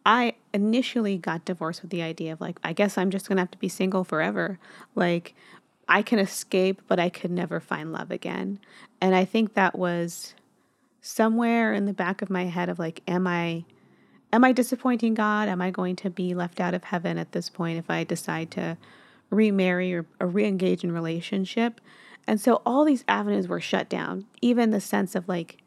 I 0.06 0.36
initially 0.54 1.18
got 1.18 1.46
divorced 1.46 1.82
with 1.82 1.92
the 1.92 2.02
idea 2.02 2.34
of 2.34 2.42
like, 2.42 2.60
I 2.64 2.74
guess 2.74 2.98
I'm 2.98 3.12
just 3.12 3.28
gonna 3.28 3.42
have 3.42 3.52
to 3.52 3.58
be 3.58 3.70
single 3.70 4.04
forever. 4.04 4.60
Like, 4.96 5.36
I 5.88 6.02
can 6.02 6.20
escape, 6.20 6.82
but 6.88 7.00
I 7.00 7.10
could 7.10 7.32
never 7.32 7.60
find 7.60 7.94
love 7.94 8.12
again. 8.12 8.60
And 9.02 9.16
I 9.16 9.26
think 9.26 9.54
that 9.54 9.78
was 9.78 10.34
somewhere 11.02 11.74
in 11.74 11.86
the 11.86 11.94
back 11.94 12.22
of 12.22 12.30
my 12.30 12.46
head 12.46 12.70
of 12.70 12.80
like, 12.80 13.02
am 13.08 13.28
I 13.28 13.66
am 14.34 14.44
I 14.44 14.52
disappointing 14.52 15.14
God? 15.14 15.48
Am 15.48 15.62
I 15.62 15.72
going 15.72 15.96
to 15.98 16.10
be 16.10 16.34
left 16.34 16.60
out 16.60 16.74
of 16.74 16.84
heaven 16.86 17.18
at 17.18 17.32
this 17.32 17.50
point 17.50 17.78
if 17.78 17.90
I 17.90 18.04
decide 18.04 18.52
to 18.52 18.78
remarry 19.30 19.94
or, 19.94 20.06
or 20.20 20.28
re-engage 20.28 20.84
in 20.84 20.92
relationship? 20.92 21.80
And 22.28 22.42
so 22.42 22.62
all 22.66 22.84
these 22.84 23.06
avenues 23.08 23.48
were 23.48 23.62
shut 23.62 23.88
down. 23.88 24.26
Even 24.42 24.72
the 24.72 24.82
sense 24.82 25.16
of 25.16 25.28
like 25.28 25.58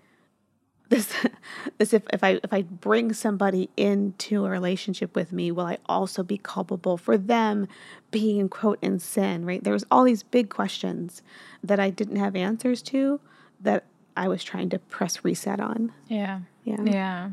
this 0.91 1.15
this 1.79 1.95
if, 1.95 2.03
if 2.13 2.23
I 2.23 2.41
if 2.45 2.53
I 2.53 2.63
bring 2.63 3.15
somebody 3.15 3.71
into 3.77 4.45
a 4.45 4.51
relationship 4.51 5.17
with 5.17 5.33
me, 5.33 5.51
will 5.51 5.67
I 5.67 5.79
also 5.87 6.23
be 6.23 6.37
culpable 6.37 6.99
for 6.99 7.17
them 7.17 7.67
being 8.11 8.49
quote 8.49 8.79
in 8.83 8.99
sin, 8.99 9.47
right? 9.47 9.65
There 9.65 9.73
was 9.73 9.87
all 9.91 10.05
these 10.05 10.23
big 10.23 10.51
questions 10.51 11.23
that 11.65 11.81
I 11.81 11.91
didn't 11.91 12.17
have 12.17 12.37
answers 12.37 12.83
to 12.83 13.21
that 13.61 13.85
I 14.17 14.29
was 14.29 14.45
trying 14.45 14.69
to 14.71 14.79
press 14.79 15.25
reset 15.25 15.61
on. 15.61 15.93
Yeah. 16.09 16.41
Yeah. 16.65 16.83
Yeah. 16.85 17.31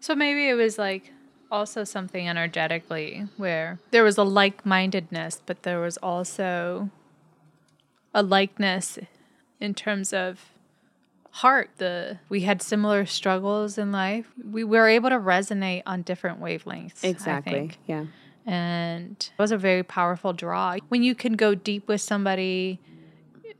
So 0.00 0.14
maybe 0.14 0.48
it 0.48 0.54
was 0.54 0.78
like 0.78 1.12
also 1.50 1.84
something 1.84 2.28
energetically 2.28 3.26
where 3.36 3.78
there 3.90 4.04
was 4.04 4.18
a 4.18 4.22
like 4.22 4.64
mindedness, 4.66 5.42
but 5.46 5.62
there 5.62 5.80
was 5.80 5.96
also 5.98 6.90
a 8.14 8.22
likeness 8.22 8.98
in 9.60 9.74
terms 9.74 10.12
of 10.12 10.52
heart. 11.30 11.70
The 11.76 12.18
we 12.28 12.42
had 12.42 12.62
similar 12.62 13.06
struggles 13.06 13.78
in 13.78 13.92
life. 13.92 14.26
We 14.50 14.64
were 14.64 14.88
able 14.88 15.10
to 15.10 15.18
resonate 15.18 15.82
on 15.86 16.02
different 16.02 16.40
wavelengths. 16.40 17.04
Exactly. 17.04 17.72
Yeah. 17.86 18.06
And 18.46 19.16
it 19.18 19.32
was 19.38 19.52
a 19.52 19.58
very 19.58 19.82
powerful 19.82 20.32
draw. 20.32 20.76
When 20.88 21.02
you 21.02 21.14
can 21.14 21.34
go 21.34 21.54
deep 21.54 21.86
with 21.86 22.00
somebody, 22.00 22.80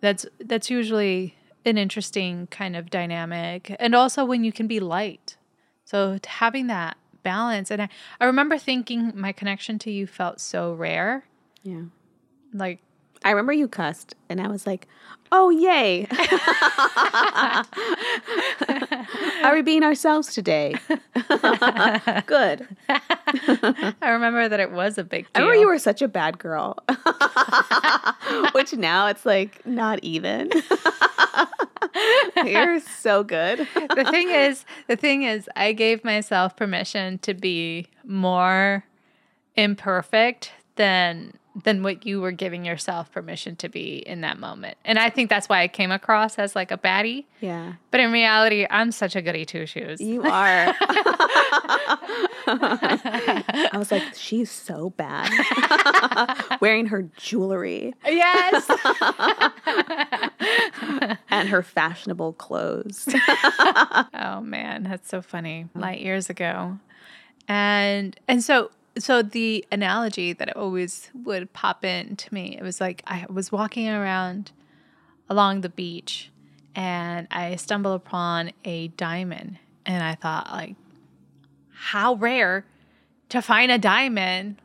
that's 0.00 0.26
that's 0.40 0.70
usually 0.70 1.34
an 1.64 1.76
interesting 1.76 2.46
kind 2.46 2.74
of 2.76 2.88
dynamic. 2.90 3.76
And 3.78 3.94
also 3.94 4.24
when 4.24 4.44
you 4.44 4.52
can 4.52 4.66
be 4.66 4.80
light. 4.80 5.36
So 5.84 6.18
having 6.26 6.66
that 6.68 6.96
balance. 7.22 7.70
And 7.70 7.82
I, 7.82 7.88
I 8.20 8.24
remember 8.24 8.58
thinking 8.58 9.12
my 9.14 9.32
connection 9.32 9.78
to 9.80 9.90
you 9.90 10.06
felt 10.06 10.40
so 10.40 10.72
rare. 10.72 11.24
Yeah. 11.62 11.82
Like 12.52 12.80
I 13.24 13.30
remember 13.30 13.52
you 13.52 13.68
cussed, 13.68 14.14
and 14.28 14.40
I 14.40 14.48
was 14.48 14.66
like, 14.66 14.86
"Oh 15.32 15.50
yay! 15.50 16.06
Are 19.44 19.54
we 19.54 19.62
being 19.62 19.82
ourselves 19.82 20.34
today? 20.34 20.74
Good." 22.26 22.66
I 22.88 24.10
remember 24.10 24.48
that 24.48 24.60
it 24.60 24.72
was 24.72 24.98
a 24.98 25.04
big 25.04 25.24
deal. 25.24 25.30
I 25.34 25.40
remember 25.40 25.60
you 25.60 25.66
were 25.66 25.78
such 25.78 26.02
a 26.02 26.08
bad 26.08 26.38
girl, 26.38 26.78
which 28.52 28.72
now 28.74 29.06
it's 29.08 29.26
like 29.26 29.64
not 29.66 29.98
even. 30.02 30.50
You're 32.44 32.80
so 32.80 33.24
good. 33.24 33.66
the 33.94 34.04
thing 34.10 34.30
is, 34.30 34.64
the 34.86 34.96
thing 34.96 35.22
is, 35.24 35.48
I 35.56 35.72
gave 35.72 36.04
myself 36.04 36.56
permission 36.56 37.18
to 37.20 37.34
be 37.34 37.88
more 38.04 38.84
imperfect 39.56 40.52
than 40.76 41.32
than 41.64 41.82
what 41.82 42.06
you 42.06 42.20
were 42.20 42.32
giving 42.32 42.64
yourself 42.64 43.10
permission 43.10 43.56
to 43.56 43.68
be 43.68 43.96
in 43.98 44.20
that 44.22 44.38
moment. 44.38 44.76
And 44.84 44.98
I 44.98 45.10
think 45.10 45.28
that's 45.30 45.48
why 45.48 45.62
I 45.62 45.68
came 45.68 45.90
across 45.90 46.38
as 46.38 46.54
like 46.54 46.70
a 46.70 46.78
baddie. 46.78 47.24
Yeah. 47.40 47.74
But 47.90 48.00
in 48.00 48.12
reality, 48.12 48.66
I'm 48.70 48.92
such 48.92 49.16
a 49.16 49.22
goody 49.22 49.44
two 49.44 49.66
shoes. 49.66 50.00
You 50.00 50.22
are. 50.22 50.74
I 52.50 53.70
was 53.74 53.90
like, 53.90 54.02
she's 54.14 54.50
so 54.50 54.90
bad. 54.90 55.30
Wearing 56.60 56.86
her 56.86 57.02
jewelry. 57.16 57.94
Yes. 58.06 58.68
and 61.30 61.48
her 61.48 61.62
fashionable 61.62 62.34
clothes. 62.34 63.08
oh 64.14 64.40
man, 64.42 64.84
that's 64.84 65.08
so 65.08 65.22
funny. 65.22 65.66
Light 65.74 66.00
years 66.00 66.30
ago. 66.30 66.78
And 67.48 68.18
and 68.28 68.44
so 68.44 68.70
so 68.98 69.22
the 69.22 69.64
analogy 69.70 70.32
that 70.32 70.56
always 70.56 71.10
would 71.14 71.52
pop 71.52 71.84
into 71.84 72.32
me, 72.32 72.56
it 72.58 72.62
was 72.62 72.80
like 72.80 73.02
I 73.06 73.26
was 73.28 73.52
walking 73.52 73.88
around 73.88 74.52
along 75.28 75.60
the 75.60 75.68
beach 75.68 76.30
and 76.74 77.28
I 77.30 77.56
stumbled 77.56 77.96
upon 77.96 78.52
a 78.64 78.88
diamond 78.88 79.58
and 79.84 80.02
I 80.02 80.14
thought 80.14 80.50
like 80.50 80.76
how 81.72 82.14
rare 82.14 82.64
to 83.28 83.42
find 83.42 83.70
a 83.70 83.78
diamond 83.78 84.60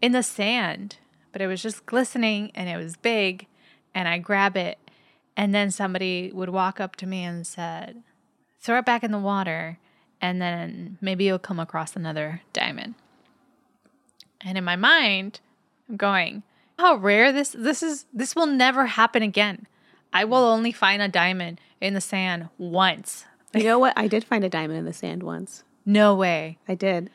in 0.00 0.12
the 0.12 0.22
sand, 0.22 0.96
but 1.32 1.42
it 1.42 1.46
was 1.46 1.62
just 1.62 1.86
glistening 1.86 2.50
and 2.54 2.68
it 2.68 2.76
was 2.76 2.96
big 2.96 3.46
and 3.94 4.08
I 4.08 4.18
grab 4.18 4.56
it 4.56 4.78
and 5.36 5.54
then 5.54 5.70
somebody 5.70 6.32
would 6.32 6.48
walk 6.48 6.80
up 6.80 6.96
to 6.96 7.06
me 7.06 7.22
and 7.22 7.46
said, 7.46 8.02
"Throw 8.60 8.78
it 8.78 8.84
back 8.84 9.04
in 9.04 9.12
the 9.12 9.18
water." 9.18 9.78
And 10.20 10.42
then 10.42 10.98
maybe 11.00 11.24
you'll 11.24 11.38
come 11.38 11.60
across 11.60 11.94
another 11.94 12.42
diamond. 12.52 12.96
And 14.40 14.56
in 14.56 14.64
my 14.64 14.76
mind, 14.76 15.40
I'm 15.88 15.96
going, 15.96 16.42
how 16.78 16.96
rare 16.96 17.32
this 17.32 17.50
this 17.50 17.82
is 17.82 18.06
this 18.12 18.36
will 18.36 18.46
never 18.46 18.86
happen 18.86 19.22
again. 19.22 19.66
I 20.12 20.24
will 20.24 20.44
only 20.44 20.72
find 20.72 21.02
a 21.02 21.08
diamond 21.08 21.60
in 21.80 21.94
the 21.94 22.00
sand 22.00 22.48
once. 22.56 23.26
You 23.54 23.64
know 23.64 23.78
what? 23.80 23.94
I 23.96 24.08
did 24.08 24.24
find 24.24 24.44
a 24.44 24.48
diamond 24.48 24.78
in 24.78 24.84
the 24.84 24.92
sand 24.92 25.22
once. 25.22 25.64
No 25.84 26.14
way. 26.14 26.58
I 26.68 26.74
did. 26.74 27.10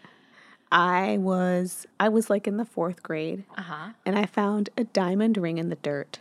I 0.71 1.17
was 1.19 1.85
I 1.99 2.09
was 2.09 2.29
like 2.29 2.47
in 2.47 2.57
the 2.57 2.65
4th 2.65 3.01
grade. 3.03 3.43
Uh-huh. 3.57 3.89
And 4.05 4.17
I 4.17 4.25
found 4.25 4.69
a 4.75 4.83
diamond 4.83 5.37
ring 5.37 5.57
in 5.57 5.69
the 5.69 5.75
dirt. 5.75 6.19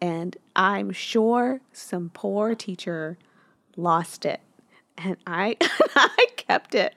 And 0.00 0.36
I'm 0.54 0.92
sure 0.92 1.60
some 1.72 2.10
poor 2.14 2.54
teacher 2.54 3.18
lost 3.76 4.24
it. 4.24 4.40
And 4.98 5.16
I 5.26 5.56
I 5.96 6.26
kept 6.36 6.74
it. 6.74 6.94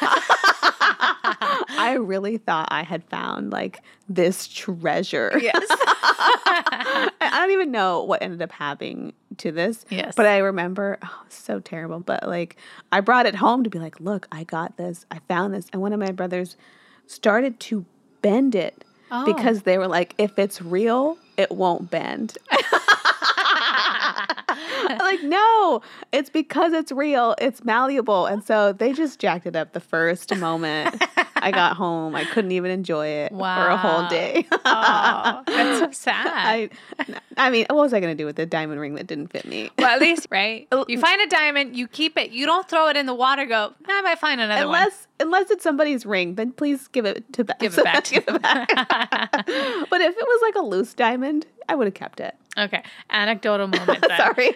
I 0.02 1.96
really 1.98 2.38
thought 2.38 2.68
I 2.70 2.82
had 2.82 3.04
found 3.04 3.50
like 3.52 3.82
this 4.08 4.46
treasure. 4.46 5.32
Yes. 5.40 5.64
I 5.70 7.10
don't 7.20 7.50
even 7.52 7.70
know 7.70 8.02
what 8.04 8.22
ended 8.22 8.42
up 8.42 8.52
happening 8.52 9.12
to 9.38 9.50
this. 9.52 9.84
Yes. 9.88 10.14
But 10.16 10.26
I 10.26 10.38
remember, 10.38 10.98
oh, 11.02 11.22
so 11.28 11.60
terrible. 11.60 12.00
But 12.00 12.26
like, 12.28 12.56
I 12.92 13.00
brought 13.00 13.26
it 13.26 13.34
home 13.34 13.64
to 13.64 13.70
be 13.70 13.78
like, 13.78 13.98
look, 14.00 14.26
I 14.30 14.44
got 14.44 14.76
this. 14.76 15.06
I 15.10 15.20
found 15.28 15.54
this. 15.54 15.66
And 15.72 15.80
one 15.80 15.92
of 15.92 16.00
my 16.00 16.12
brothers 16.12 16.56
started 17.06 17.58
to 17.60 17.84
bend 18.22 18.54
it 18.54 18.84
Oh. 19.12 19.24
because 19.24 19.62
they 19.62 19.76
were 19.76 19.88
like, 19.88 20.14
if 20.18 20.38
it's 20.38 20.62
real, 20.62 21.18
it 21.36 21.50
won't 21.50 21.90
bend. 21.90 22.38
like, 25.00 25.22
no, 25.22 25.82
it's 26.12 26.30
because 26.30 26.72
it's 26.72 26.92
real. 26.92 27.34
It's 27.38 27.64
malleable. 27.64 28.26
And 28.26 28.42
so 28.44 28.72
they 28.72 28.92
just 28.92 29.18
jacked 29.18 29.46
it 29.46 29.56
up 29.56 29.72
the 29.72 29.80
first 29.80 30.34
moment 30.36 31.02
I 31.36 31.50
got 31.54 31.76
home. 31.76 32.14
I 32.14 32.24
couldn't 32.24 32.52
even 32.52 32.70
enjoy 32.70 33.06
it 33.06 33.30
for 33.30 33.38
a 33.38 33.76
whole 33.76 34.08
day. 34.08 34.46
oh, 34.52 35.42
that's 35.46 35.78
so 35.78 35.90
sad. 35.90 36.26
I, 36.26 36.70
I 37.36 37.50
mean, 37.50 37.66
what 37.70 37.78
was 37.78 37.92
I 37.94 38.00
going 38.00 38.16
to 38.16 38.20
do 38.20 38.26
with 38.26 38.36
the 38.36 38.46
diamond 38.46 38.80
ring 38.80 38.94
that 38.94 39.06
didn't 39.06 39.28
fit 39.28 39.46
me? 39.46 39.70
well, 39.78 39.88
at 39.88 40.00
least, 40.00 40.26
right? 40.30 40.68
You 40.88 40.98
find 40.98 41.20
a 41.20 41.26
diamond, 41.26 41.76
you 41.76 41.88
keep 41.88 42.16
it. 42.16 42.30
You 42.30 42.46
don't 42.46 42.68
throw 42.68 42.88
it 42.88 42.96
in 42.96 43.06
the 43.06 43.14
water. 43.14 43.46
Go. 43.46 43.72
"Nah, 43.88 43.98
I 43.98 44.00
might 44.02 44.18
find 44.18 44.40
another 44.40 44.66
one. 44.66 44.76
unless 44.76 45.06
unless 45.18 45.50
it's 45.50 45.62
somebody's 45.62 46.04
ring, 46.06 46.34
then 46.34 46.52
please 46.52 46.88
give 46.88 47.04
it 47.04 47.32
to 47.34 47.44
back. 47.44 47.58
Give 47.60 47.76
it 47.76 47.84
back 47.84 48.04
to 48.04 48.14
give 48.14 48.24
it 48.26 48.42
back. 48.42 48.68
but 48.70 50.00
if 50.00 50.16
it 50.16 50.26
was 50.26 50.42
like 50.42 50.54
a 50.56 50.62
loose 50.62 50.94
diamond, 50.94 51.46
I 51.68 51.74
would 51.74 51.86
have 51.86 51.94
kept 51.94 52.20
it. 52.20 52.34
Okay, 52.60 52.82
anecdotal 53.08 53.66
moment. 53.78 54.04
Sorry, 54.16 54.54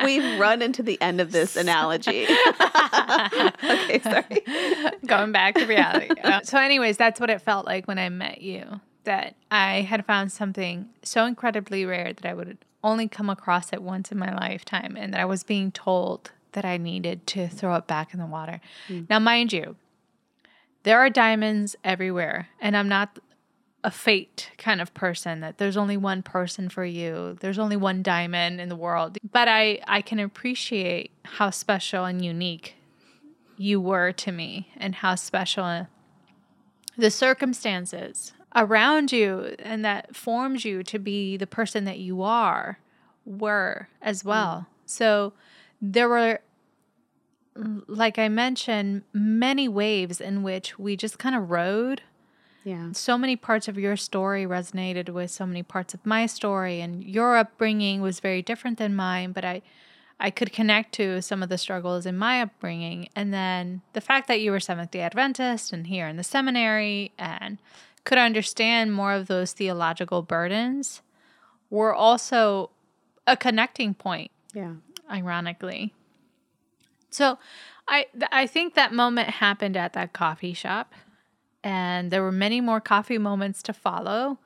we've 0.04 0.38
run 0.38 0.62
into 0.62 0.82
the 0.82 1.00
end 1.00 1.20
of 1.20 1.32
this 1.32 1.56
analogy. 1.56 2.24
okay, 2.26 4.00
sorry. 4.02 4.96
Going 5.04 5.32
back 5.32 5.54
to 5.56 5.66
reality. 5.66 6.08
Uh, 6.22 6.40
so, 6.42 6.58
anyways, 6.58 6.96
that's 6.96 7.18
what 7.18 7.28
it 7.28 7.42
felt 7.42 7.66
like 7.66 7.88
when 7.88 7.98
I 7.98 8.08
met 8.08 8.40
you. 8.40 8.80
That 9.04 9.34
I 9.50 9.80
had 9.80 10.04
found 10.04 10.30
something 10.30 10.90
so 11.02 11.24
incredibly 11.24 11.84
rare 11.84 12.12
that 12.12 12.26
I 12.26 12.34
would 12.34 12.58
only 12.84 13.08
come 13.08 13.30
across 13.30 13.72
it 13.72 13.82
once 13.82 14.12
in 14.12 14.18
my 14.18 14.32
lifetime, 14.34 14.96
and 14.96 15.12
that 15.12 15.20
I 15.20 15.24
was 15.24 15.42
being 15.42 15.72
told 15.72 16.30
that 16.52 16.64
I 16.64 16.76
needed 16.76 17.26
to 17.28 17.48
throw 17.48 17.74
it 17.76 17.86
back 17.86 18.12
in 18.12 18.20
the 18.20 18.26
water. 18.26 18.60
Now, 19.08 19.18
mind 19.18 19.52
you, 19.52 19.76
there 20.82 20.98
are 20.98 21.10
diamonds 21.10 21.76
everywhere, 21.82 22.48
and 22.60 22.76
I'm 22.76 22.88
not 22.88 23.18
a 23.82 23.90
fate 23.90 24.50
kind 24.58 24.80
of 24.80 24.92
person 24.92 25.40
that 25.40 25.58
there's 25.58 25.76
only 25.76 25.96
one 25.96 26.22
person 26.22 26.68
for 26.68 26.84
you 26.84 27.36
there's 27.40 27.58
only 27.58 27.76
one 27.76 28.02
diamond 28.02 28.60
in 28.60 28.68
the 28.68 28.76
world. 28.76 29.18
But 29.30 29.48
i 29.48 29.80
i 29.86 30.02
can 30.02 30.18
appreciate 30.18 31.10
how 31.24 31.50
special 31.50 32.04
and 32.04 32.24
unique 32.24 32.74
you 33.56 33.80
were 33.80 34.12
to 34.12 34.32
me 34.32 34.70
and 34.76 34.96
how 34.96 35.14
special 35.14 35.86
the 36.96 37.10
circumstances 37.10 38.32
around 38.54 39.12
you 39.12 39.54
and 39.58 39.84
that 39.84 40.14
formed 40.14 40.64
you 40.64 40.82
to 40.82 40.98
be 40.98 41.36
the 41.36 41.46
person 41.46 41.84
that 41.84 41.98
you 41.98 42.22
are 42.22 42.78
were 43.24 43.88
as 44.02 44.22
mm. 44.22 44.26
well. 44.26 44.66
So 44.86 45.32
there 45.80 46.08
were 46.08 46.40
like 47.88 48.18
i 48.18 48.28
mentioned 48.28 49.02
many 49.12 49.68
waves 49.68 50.20
in 50.20 50.42
which 50.42 50.78
we 50.78 50.96
just 50.96 51.18
kind 51.18 51.34
of 51.34 51.50
rode 51.50 52.00
Yeah. 52.64 52.92
so 52.92 53.16
many 53.16 53.36
parts 53.36 53.68
of 53.68 53.78
your 53.78 53.96
story 53.96 54.44
resonated 54.44 55.08
with 55.08 55.30
so 55.30 55.46
many 55.46 55.62
parts 55.62 55.94
of 55.94 56.04
my 56.04 56.26
story 56.26 56.80
and 56.80 57.02
your 57.02 57.36
upbringing 57.36 58.02
was 58.02 58.20
very 58.20 58.42
different 58.42 58.76
than 58.76 58.94
mine 58.94 59.32
but 59.32 59.46
i 59.46 59.62
i 60.18 60.28
could 60.28 60.52
connect 60.52 60.92
to 60.92 61.22
some 61.22 61.42
of 61.42 61.48
the 61.48 61.56
struggles 61.56 62.04
in 62.04 62.18
my 62.18 62.42
upbringing 62.42 63.08
and 63.16 63.32
then 63.32 63.80
the 63.94 64.00
fact 64.00 64.28
that 64.28 64.40
you 64.40 64.50
were 64.50 64.60
seventh 64.60 64.90
day 64.90 65.00
adventist 65.00 65.72
and 65.72 65.86
here 65.86 66.06
in 66.06 66.16
the 66.18 66.22
seminary 66.22 67.12
and 67.18 67.56
could 68.04 68.18
understand 68.18 68.92
more 68.92 69.12
of 69.12 69.26
those 69.26 69.52
theological 69.52 70.22
burdens 70.22 71.02
were 71.68 71.94
also 71.94 72.70
a 73.26 73.36
connecting 73.36 73.94
point. 73.94 74.30
Yeah. 74.54 74.74
Ironically. 75.10 75.94
So 77.10 77.38
I 77.88 78.06
I 78.32 78.46
think 78.46 78.74
that 78.74 78.92
moment 78.92 79.30
happened 79.30 79.76
at 79.76 79.92
that 79.94 80.12
coffee 80.12 80.54
shop 80.54 80.94
and 81.62 82.10
there 82.10 82.22
were 82.22 82.32
many 82.32 82.60
more 82.60 82.80
coffee 82.80 83.18
moments 83.18 83.62
to 83.64 83.72
follow 83.72 84.38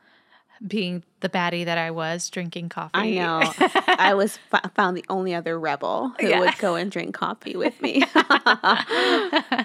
being 0.66 1.02
the 1.20 1.28
baddie 1.28 1.64
that 1.64 1.78
I 1.78 1.90
was 1.90 2.30
drinking 2.30 2.68
coffee. 2.68 2.90
I 2.94 3.10
know. 3.10 3.42
I 3.98 4.14
was 4.14 4.38
f- 4.52 4.72
found 4.74 4.96
the 4.96 5.04
only 5.08 5.34
other 5.34 5.58
rebel 5.58 6.12
who 6.20 6.28
yeah. 6.28 6.40
would 6.40 6.56
go 6.58 6.76
and 6.76 6.90
drink 6.90 7.14
coffee 7.14 7.56
with 7.56 7.80
me. 7.82 8.04
yeah. 8.14 9.64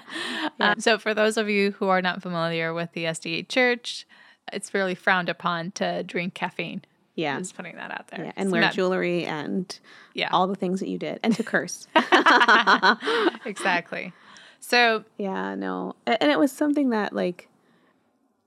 um, 0.60 0.80
so, 0.80 0.98
for 0.98 1.14
those 1.14 1.36
of 1.36 1.48
you 1.48 1.72
who 1.72 1.88
are 1.88 2.02
not 2.02 2.22
familiar 2.22 2.74
with 2.74 2.92
the 2.92 3.04
SDA 3.04 3.48
Church, 3.48 4.06
it's 4.52 4.74
really 4.74 4.94
frowned 4.94 5.28
upon 5.28 5.70
to 5.72 6.02
drink 6.02 6.34
caffeine. 6.34 6.82
Yeah, 7.14 7.38
just 7.38 7.54
putting 7.56 7.76
that 7.76 7.90
out 7.90 8.08
there. 8.08 8.26
Yeah, 8.26 8.32
and 8.36 8.50
wear 8.50 8.70
jewelry 8.70 9.24
and 9.24 9.78
yeah, 10.14 10.30
all 10.32 10.46
the 10.46 10.54
things 10.54 10.80
that 10.80 10.88
you 10.88 10.98
did, 10.98 11.20
and 11.22 11.34
to 11.36 11.42
curse. 11.42 11.86
exactly. 13.44 14.12
So 14.60 15.04
yeah, 15.18 15.54
no, 15.54 15.96
and 16.06 16.30
it 16.30 16.38
was 16.38 16.52
something 16.52 16.90
that 16.90 17.12
like, 17.12 17.48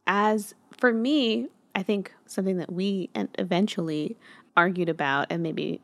as 0.08 0.54
for 0.78 0.94
me, 0.94 1.48
I 1.76 1.84
think 1.84 2.14
something 2.28 2.58
that 2.58 2.72
we 2.72 3.10
and 3.16 3.30
eventually 3.40 4.16
argued 4.56 4.90
about, 4.90 5.28
and 5.30 5.42
maybe 5.42 5.82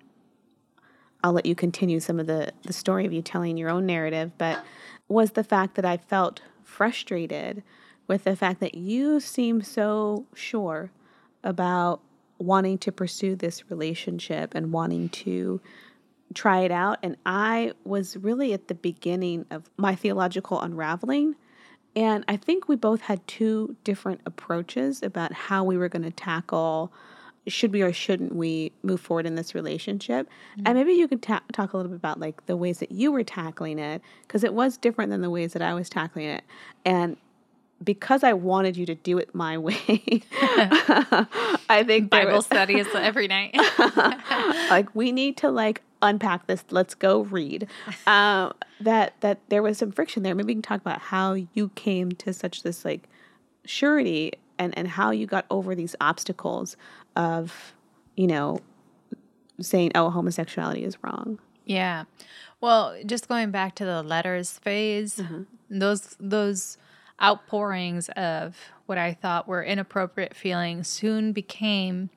I'll 1.23 1.33
let 1.33 1.45
you 1.45 1.55
continue 1.55 1.99
some 1.99 2.19
of 2.19 2.27
the 2.27 2.53
the 2.63 2.73
story 2.73 3.05
of 3.05 3.11
you 3.11 3.21
telling 3.21 3.57
your 3.57 3.69
own 3.69 3.85
narrative, 3.85 4.31
but 4.37 4.63
was 5.07 5.31
the 5.31 5.43
fact 5.43 5.75
that 5.75 5.85
I 5.85 5.97
felt 5.97 6.41
frustrated 6.63 7.63
with 8.07 8.23
the 8.23 8.35
fact 8.35 8.59
that 8.59 8.75
you 8.75 9.19
seem 9.19 9.61
so 9.61 10.25
sure 10.33 10.91
about 11.43 12.01
wanting 12.37 12.77
to 12.77 12.91
pursue 12.91 13.35
this 13.35 13.69
relationship 13.69 14.53
and 14.55 14.71
wanting 14.71 15.09
to 15.09 15.59
try 16.33 16.61
it 16.61 16.71
out. 16.71 16.99
And 17.03 17.17
I 17.25 17.73
was 17.83 18.17
really 18.17 18.53
at 18.53 18.67
the 18.67 18.75
beginning 18.75 19.45
of 19.51 19.69
my 19.77 19.95
theological 19.95 20.61
unraveling. 20.61 21.35
And 21.95 22.23
I 22.27 22.37
think 22.37 22.67
we 22.67 22.75
both 22.75 23.01
had 23.01 23.25
two 23.27 23.75
different 23.83 24.21
approaches 24.25 25.01
about 25.01 25.33
how 25.33 25.63
we 25.63 25.77
were 25.77 25.89
going 25.89 26.03
to 26.03 26.11
tackle 26.11 26.93
should 27.47 27.71
we 27.71 27.81
or 27.81 27.91
shouldn't 27.91 28.35
we 28.35 28.71
move 28.83 29.01
forward 29.01 29.25
in 29.25 29.33
this 29.33 29.55
relationship 29.55 30.27
mm-hmm. 30.27 30.63
and 30.67 30.77
maybe 30.77 30.93
you 30.93 31.07
could 31.07 31.21
ta- 31.23 31.41
talk 31.51 31.73
a 31.73 31.77
little 31.77 31.89
bit 31.89 31.95
about 31.95 32.19
like 32.19 32.45
the 32.45 32.55
ways 32.55 32.77
that 32.77 32.91
you 32.91 33.11
were 33.11 33.23
tackling 33.23 33.79
it 33.79 34.03
because 34.21 34.43
it 34.43 34.53
was 34.53 34.77
different 34.77 35.09
than 35.09 35.21
the 35.21 35.31
ways 35.31 35.53
that 35.53 35.61
i 35.61 35.73
was 35.73 35.89
tackling 35.89 36.25
it 36.25 36.43
and 36.85 37.17
because 37.83 38.23
I 38.23 38.33
wanted 38.33 38.77
you 38.77 38.85
to 38.87 38.95
do 38.95 39.17
it 39.17 39.33
my 39.33 39.57
way, 39.57 39.77
I 40.31 41.83
think 41.85 42.09
Bible 42.09 42.33
was, 42.33 42.45
studies 42.45 42.85
every 42.93 43.27
night. 43.27 43.55
like 44.69 44.93
we 44.93 45.11
need 45.11 45.37
to 45.37 45.49
like 45.49 45.81
unpack 46.01 46.47
this. 46.47 46.63
Let's 46.69 46.95
go 46.95 47.21
read. 47.21 47.67
Um, 48.07 48.53
that 48.81 49.13
that 49.21 49.39
there 49.49 49.61
was 49.61 49.77
some 49.77 49.91
friction 49.91 50.23
there. 50.23 50.35
Maybe 50.35 50.47
we 50.47 50.53
can 50.55 50.61
talk 50.61 50.81
about 50.81 50.99
how 50.99 51.33
you 51.53 51.69
came 51.75 52.11
to 52.13 52.33
such 52.33 52.63
this 52.63 52.85
like 52.85 53.09
surety 53.65 54.33
and 54.57 54.77
and 54.77 54.87
how 54.87 55.11
you 55.11 55.27
got 55.27 55.45
over 55.49 55.75
these 55.75 55.95
obstacles 56.01 56.77
of 57.15 57.73
you 58.15 58.27
know 58.27 58.59
saying 59.61 59.91
oh 59.95 60.09
homosexuality 60.09 60.83
is 60.83 61.01
wrong. 61.03 61.39
Yeah. 61.65 62.05
Well, 62.61 62.97
just 63.05 63.27
going 63.27 63.51
back 63.51 63.75
to 63.75 63.85
the 63.85 64.03
letters 64.03 64.57
phase, 64.59 65.17
mm-hmm. 65.17 65.43
those 65.69 66.15
those 66.19 66.77
outpourings 67.21 68.09
of 68.09 68.57
what 68.85 68.97
I 68.97 69.13
thought 69.13 69.47
were 69.47 69.63
inappropriate 69.63 70.35
feelings 70.35 70.87
soon 70.87 71.31
became 71.31 72.09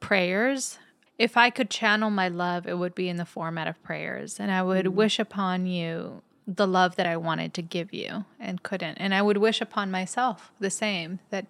prayers. 0.00 0.78
If 1.18 1.36
I 1.36 1.50
could 1.50 1.70
channel 1.70 2.10
my 2.10 2.28
love, 2.28 2.66
it 2.66 2.78
would 2.78 2.94
be 2.94 3.08
in 3.08 3.16
the 3.16 3.24
format 3.24 3.68
of 3.68 3.82
prayers. 3.82 4.38
And 4.38 4.50
I 4.50 4.62
would 4.62 4.86
mm-hmm. 4.86 4.96
wish 4.96 5.18
upon 5.18 5.66
you 5.66 6.22
the 6.46 6.66
love 6.66 6.96
that 6.96 7.06
I 7.06 7.16
wanted 7.16 7.54
to 7.54 7.62
give 7.62 7.92
you 7.92 8.24
and 8.38 8.62
couldn't. 8.62 8.98
And 8.98 9.14
I 9.14 9.22
would 9.22 9.38
wish 9.38 9.60
upon 9.60 9.90
myself 9.90 10.52
the 10.60 10.70
same 10.70 11.18
that 11.30 11.46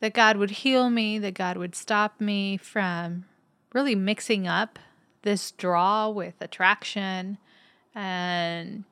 that 0.00 0.14
God 0.14 0.36
would 0.36 0.50
heal 0.50 0.90
me, 0.90 1.18
that 1.18 1.34
God 1.34 1.56
would 1.56 1.74
stop 1.74 2.20
me 2.20 2.56
from 2.56 3.24
really 3.72 3.96
mixing 3.96 4.46
up 4.46 4.78
this 5.22 5.50
draw 5.50 6.08
with 6.08 6.34
attraction 6.40 7.36
and 7.94 8.84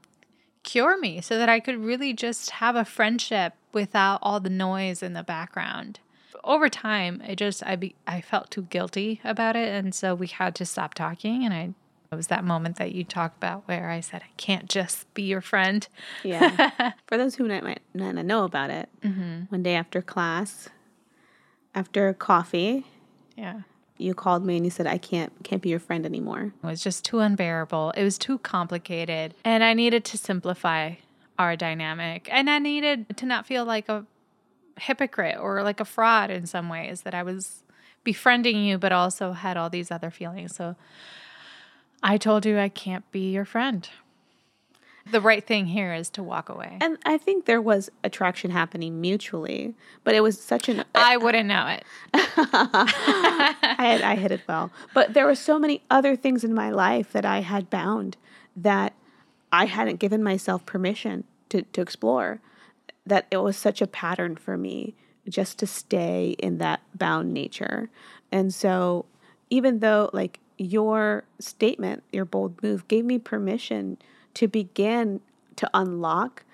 cure 0.65 0.99
me 0.99 1.21
so 1.21 1.39
that 1.39 1.49
I 1.49 1.61
could 1.61 1.79
really 1.79 2.13
just 2.13 2.51
have 2.51 2.75
a 2.75 2.85
friendship 2.85 3.55
without 3.73 4.19
all 4.21 4.41
the 4.41 4.51
noise 4.51 5.03
in 5.03 5.13
the 5.13 5.23
background. 5.23 6.01
Over 6.45 6.69
time, 6.69 7.23
I 7.27 7.35
just 7.35 7.65
I 7.65 7.77
be 7.77 7.95
I 8.07 8.21
felt 8.21 8.51
too 8.51 8.63
guilty 8.63 9.21
about 9.25 9.57
it 9.57 9.69
and 9.69 9.95
so 9.95 10.15
we 10.15 10.27
had 10.27 10.55
to 10.57 10.65
stop 10.65 10.95
talking 10.95 11.45
and 11.45 11.53
I 11.55 11.75
it 12.11 12.15
was 12.15 12.29
that 12.29 12.45
moment 12.45 12.77
that 12.77 12.93
you 12.93 13.05
talked 13.05 13.37
about 13.37 13.67
where 13.67 13.91
I 13.91 14.01
said 14.01 14.23
I 14.23 14.31
can't 14.37 14.69
just 14.69 15.13
be 15.15 15.23
your 15.23 15.41
friend. 15.41 15.87
Yeah. 16.23 16.93
For 17.07 17.19
those 17.19 17.35
who 17.35 17.47
might 17.49 17.65
might 17.65 17.81
not 17.95 18.15
know 18.25 18.45
about 18.45 18.71
it, 18.71 18.89
mm-hmm. 19.03 19.45
one 19.49 19.63
day 19.63 19.75
after 19.75 20.01
class, 20.03 20.69
after 21.75 22.13
coffee, 22.15 22.87
yeah, 23.37 23.63
you 23.99 24.15
called 24.15 24.45
me 24.45 24.57
and 24.57 24.65
you 24.65 24.71
said 24.71 24.87
I 24.87 24.99
can't 24.99 25.33
can't 25.43 25.63
be 25.63 25.69
your 25.69 25.81
friend 25.81 26.07
anymore. 26.07 26.53
It 26.63 26.67
was 26.67 26.83
just 26.83 27.05
too 27.05 27.21
unbearable. 27.21 27.93
It 27.97 28.05
was 28.05 28.19
too 28.19 28.39
complicated 28.39 29.35
and 29.45 29.65
I 29.65 29.75
needed 29.75 30.05
to 30.07 30.19
simplify 30.19 30.95
our 31.39 31.57
dynamic 31.57 32.29
and 32.31 32.49
I 32.49 32.59
needed 32.59 33.17
to 33.17 33.27
not 33.27 33.47
feel 33.47 33.65
like 33.65 33.89
a 33.89 34.07
hypocrite 34.79 35.39
or 35.39 35.63
like 35.63 35.81
a 35.81 35.85
fraud 35.85 36.31
in 36.31 36.47
some 36.47 36.69
ways 36.69 37.03
that 37.03 37.15
I 37.15 37.23
was 37.23 37.63
befriending 38.05 38.65
you 38.65 38.79
but 38.79 38.93
also 38.93 39.33
had 39.33 39.57
all 39.57 39.71
these 39.71 39.91
other 39.91 40.11
feelings. 40.11 40.55
So 40.55 40.77
I 42.03 42.19
told 42.19 42.47
you 42.47 42.59
I 42.59 42.69
can't 42.69 43.11
be 43.11 43.31
your 43.31 43.45
friend 43.45 43.89
the 45.11 45.21
right 45.21 45.47
thing 45.47 45.67
here 45.67 45.95
is 45.95 46.11
to 46.11 46.23
walk 46.23 46.49
away. 46.49 46.79
And 46.81 46.99
I 47.05 47.17
think 47.17 47.45
there 47.45 47.63
was 47.63 47.91
attraction 48.03 48.51
happening 48.51 49.01
mutually, 49.01 49.75
but 50.05 50.15
it 50.15 50.21
was 50.21 50.41
such 50.41 50.69
an. 50.69 50.85
I 50.95 51.17
wouldn't 51.17 51.49
know 51.49 51.67
it. 51.67 51.85
I 52.15 53.77
had, 53.79 54.03
I 54.03 54.17
hit 54.17 54.33
it 54.33 54.43
well, 54.49 54.73
but 54.95 55.15
there 55.15 55.27
were 55.27 55.35
so 55.35 55.59
many 55.59 55.83
other 55.91 56.17
things 56.17 56.45
in 56.45 56.55
my 56.55 56.71
life 56.71 57.13
that 57.13 57.25
I 57.25 57.41
had 57.41 57.71
bound 57.71 58.17
that 58.57 58.95
I 59.53 59.67
hadn't 59.67 60.01
given 60.01 60.23
myself 60.23 60.67
permission 60.67 61.25
to 61.51 61.63
to 61.63 61.81
explore. 61.81 62.41
That 63.07 63.27
it 63.31 63.39
was 63.39 63.57
such 63.57 63.81
a 63.81 63.87
pattern 63.87 64.37
for 64.37 64.57
me 64.57 64.95
just 65.29 65.59
to 65.61 65.67
stay 65.67 66.37
in 66.39 66.59
that 66.59 66.81
bound 66.95 67.33
nature, 67.33 67.91
and 68.31 68.53
so 68.53 69.07
even 69.49 69.79
though 69.79 70.11
like 70.13 70.41
your 70.59 71.25
statement, 71.39 72.03
your 72.13 72.25
bold 72.25 72.63
move, 72.63 72.89
gave 72.89 73.05
me 73.05 73.19
permission 73.19 73.99
to 74.35 74.49
begin 74.49 75.21
to 75.57 75.69
unlock 75.75 76.45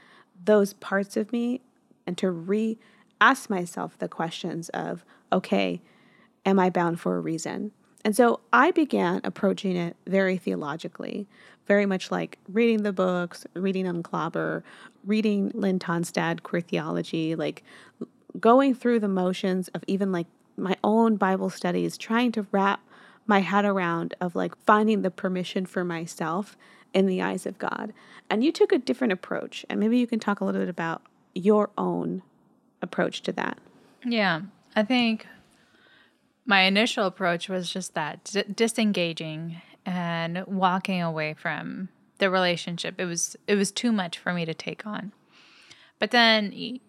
those 0.45 0.73
parts 0.75 1.17
of 1.17 1.33
me 1.33 1.61
and 2.07 2.19
to 2.19 2.31
re 2.31 2.79
ask 3.21 3.49
myself 3.49 3.97
the 3.99 4.09
questions 4.09 4.69
of, 4.71 5.05
okay, 5.33 5.81
am 6.45 6.59
I 6.59 6.71
bound 6.71 6.99
for 7.01 7.17
a 7.17 7.21
reason? 7.21 7.71
And 8.05 8.17
so 8.17 8.41
I 8.53 8.73
began 8.73 9.21
approaching 9.23 9.77
it 9.77 9.97
very 10.07 10.37
theologically, 10.37 11.29
very 11.73 11.87
much 11.87 12.11
like 12.11 12.37
reading 12.49 12.83
the 12.83 12.93
books, 12.93 13.47
reading 13.55 13.87
Unclobber, 13.87 14.63
reading 15.07 15.51
Linn 15.55 15.79
Tonstad, 15.79 16.43
Queer 16.43 16.61
Theology, 16.61 17.35
like 17.35 17.63
going 18.39 18.75
through 18.75 19.01
the 19.01 19.09
motions 19.09 19.69
of 19.69 19.83
even 19.87 20.13
like 20.13 20.27
my 20.59 20.77
own 20.85 21.17
Bible 21.17 21.49
studies, 21.49 21.97
trying 21.97 22.31
to 22.33 22.47
wrap 22.53 22.81
my 23.27 23.41
head 23.41 23.65
around 23.65 24.15
of 24.21 24.37
like 24.37 24.55
finding 24.67 25.01
the 25.01 25.11
permission 25.11 25.65
for 25.65 25.83
myself 25.83 26.59
in 26.93 27.07
the 27.07 27.23
eyes 27.23 27.47
of 27.47 27.57
God. 27.57 27.95
And 28.29 28.45
you 28.45 28.53
took 28.53 28.71
a 28.71 28.79
different 28.79 29.15
approach. 29.15 29.65
And 29.71 29.81
maybe 29.81 29.97
you 29.97 30.07
can 30.07 30.21
talk 30.21 30.43
a 30.43 30.45
little 30.45 30.61
bit 30.61 30.69
about 30.69 31.01
your 31.33 31.70
own 31.79 32.23
approach 32.83 33.23
to 33.23 33.33
that. 33.33 33.57
Yeah. 34.05 34.43
I 34.77 34.83
think 34.83 35.27
my 36.45 36.64
initial 36.64 37.07
approach 37.07 37.49
was 37.49 37.73
just 37.73 37.95
that 37.95 38.25
d- 38.25 38.45
disengaging 38.55 39.62
and 39.85 40.45
walking 40.47 41.03
away 41.03 41.35
from 41.35 41.89
the 42.18 42.30
relationship. 42.30 42.97
It 42.99 43.05
was 43.05 43.37
it 43.47 43.57
was 43.57 43.70
too 43.70 43.93
much 43.93 44.18
for 44.18 44.33
me 44.33 44.45
to 44.45 44.55
take 44.55 44.87
on. 44.87 45.12
But 45.99 46.11
then 46.11 46.80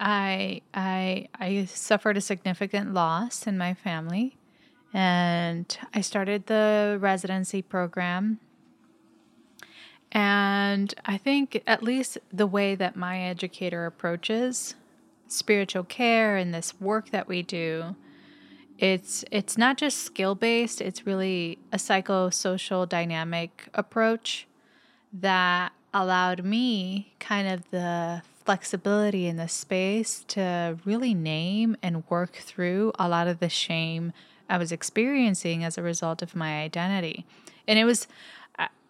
I 0.00 0.62
I 0.74 1.28
I 1.34 1.64
suffered 1.66 2.16
a 2.16 2.20
significant 2.20 2.94
loss 2.94 3.46
in 3.46 3.58
my 3.58 3.74
family 3.74 4.36
and 4.92 5.78
I 5.92 6.00
started 6.00 6.46
the 6.46 6.98
residency 7.00 7.62
program 7.62 8.40
and 10.12 10.94
I 11.04 11.18
think, 11.18 11.62
at 11.66 11.82
least 11.82 12.18
the 12.32 12.46
way 12.46 12.74
that 12.74 12.96
my 12.96 13.20
educator 13.20 13.86
approaches 13.86 14.74
spiritual 15.28 15.84
care 15.84 16.36
and 16.36 16.54
this 16.54 16.80
work 16.80 17.10
that 17.10 17.28
we 17.28 17.42
do, 17.42 17.96
it's 18.78 19.24
it's 19.30 19.56
not 19.56 19.76
just 19.76 19.98
skill 19.98 20.34
based. 20.34 20.80
It's 20.80 21.06
really 21.06 21.58
a 21.72 21.76
psychosocial 21.76 22.88
dynamic 22.88 23.68
approach 23.74 24.46
that 25.12 25.72
allowed 25.94 26.44
me 26.44 27.14
kind 27.18 27.48
of 27.48 27.70
the 27.70 28.22
flexibility 28.44 29.26
in 29.26 29.36
the 29.36 29.48
space 29.48 30.24
to 30.28 30.78
really 30.84 31.14
name 31.14 31.76
and 31.82 32.08
work 32.08 32.34
through 32.34 32.92
a 32.98 33.08
lot 33.08 33.26
of 33.26 33.40
the 33.40 33.48
shame 33.48 34.12
I 34.48 34.58
was 34.58 34.70
experiencing 34.70 35.64
as 35.64 35.76
a 35.76 35.82
result 35.82 36.22
of 36.22 36.36
my 36.36 36.62
identity. 36.62 37.26
And 37.66 37.78
it 37.78 37.84
was 37.84 38.06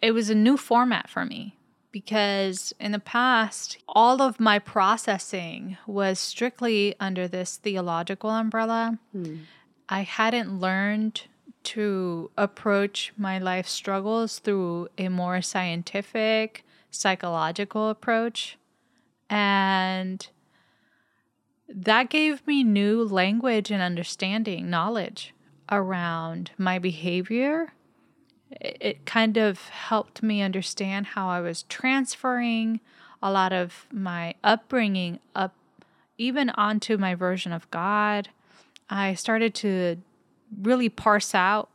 it 0.02 0.12
was 0.12 0.28
a 0.28 0.34
new 0.34 0.56
format 0.56 1.08
for 1.08 1.24
me 1.24 1.56
because 1.90 2.74
in 2.78 2.92
the 2.92 2.98
past 2.98 3.78
all 3.88 4.20
of 4.20 4.38
my 4.38 4.58
processing 4.58 5.78
was 5.86 6.18
strictly 6.18 6.94
under 7.00 7.26
this 7.26 7.56
theological 7.56 8.30
umbrella. 8.30 8.98
Hmm. 9.12 9.36
I 9.88 10.02
hadn't 10.02 10.60
learned 10.60 11.22
to 11.64 12.30
approach 12.36 13.12
my 13.16 13.38
life 13.38 13.66
struggles 13.66 14.38
through 14.38 14.88
a 14.98 15.08
more 15.08 15.42
scientific, 15.42 16.64
psychological 16.90 17.88
approach. 17.88 18.56
And 19.28 20.26
that 21.68 22.08
gave 22.08 22.46
me 22.46 22.62
new 22.62 23.02
language 23.02 23.70
and 23.70 23.82
understanding, 23.82 24.70
knowledge 24.70 25.34
around 25.70 26.52
my 26.56 26.78
behavior. 26.78 27.72
It 28.60 29.04
kind 29.04 29.36
of 29.36 29.68
helped 29.68 30.22
me 30.22 30.42
understand 30.42 31.06
how 31.06 31.28
I 31.28 31.40
was 31.40 31.64
transferring 31.64 32.80
a 33.22 33.32
lot 33.32 33.52
of 33.52 33.86
my 33.90 34.34
upbringing 34.44 35.18
up 35.34 35.54
even 36.18 36.50
onto 36.50 36.96
my 36.96 37.14
version 37.14 37.52
of 37.52 37.68
God. 37.70 38.28
I 38.88 39.14
started 39.14 39.54
to 39.56 39.96
really 40.62 40.88
parse 40.88 41.34
out 41.34 41.70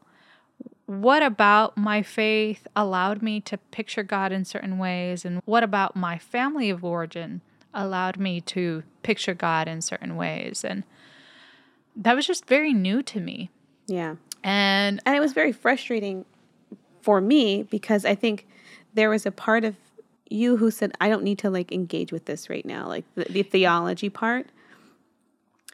what 0.85 1.23
about 1.23 1.77
my 1.77 2.01
faith 2.01 2.67
allowed 2.75 3.21
me 3.21 3.39
to 3.41 3.57
picture 3.57 4.03
God 4.03 4.33
in 4.33 4.43
certain 4.43 4.77
ways, 4.77 5.23
and 5.23 5.41
what 5.45 5.63
about 5.63 5.95
my 5.95 6.17
family 6.17 6.69
of 6.69 6.83
origin 6.83 7.41
allowed 7.73 8.17
me 8.17 8.41
to 8.41 8.83
picture 9.03 9.33
God 9.33 9.67
in 9.67 9.81
certain 9.81 10.15
ways. 10.15 10.63
And 10.63 10.83
that 11.95 12.15
was 12.15 12.27
just 12.27 12.45
very 12.45 12.73
new 12.73 13.01
to 13.03 13.19
me. 13.19 13.49
Yeah. 13.87 14.15
And 14.43 14.99
and 15.05 15.15
it 15.15 15.19
was 15.19 15.33
very 15.33 15.51
frustrating 15.51 16.25
for 17.01 17.21
me 17.21 17.63
because 17.63 18.05
I 18.05 18.15
think 18.15 18.47
there 18.93 19.09
was 19.09 19.25
a 19.25 19.31
part 19.31 19.63
of 19.63 19.75
you 20.29 20.57
who 20.57 20.71
said 20.71 20.93
I 20.99 21.09
don't 21.09 21.23
need 21.23 21.39
to 21.39 21.49
like 21.49 21.71
engage 21.71 22.11
with 22.11 22.25
this 22.25 22.49
right 22.49 22.65
now, 22.65 22.87
like 22.87 23.05
the, 23.15 23.25
the 23.25 23.43
theology 23.43 24.09
part. 24.09 24.47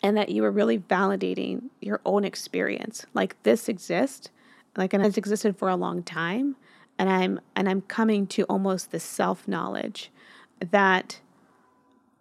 And 0.03 0.15
that 0.15 0.29
you 0.29 0.43
were 0.43 0.51
really 0.51 0.77
validating 0.77 1.69
your 1.81 2.01
own 2.05 2.23
experience. 2.23 3.05
Like 3.13 3.41
this 3.43 3.67
exists, 3.67 4.29
like 4.75 4.93
and 4.93 5.03
has 5.03 5.17
existed 5.17 5.57
for 5.57 5.69
a 5.69 5.75
long 5.75 6.03
time. 6.03 6.55
And 6.99 7.09
I'm 7.09 7.39
and 7.55 7.67
I'm 7.67 7.81
coming 7.81 8.27
to 8.27 8.43
almost 8.43 8.91
this 8.91 9.03
self-knowledge 9.03 10.11
that 10.59 11.19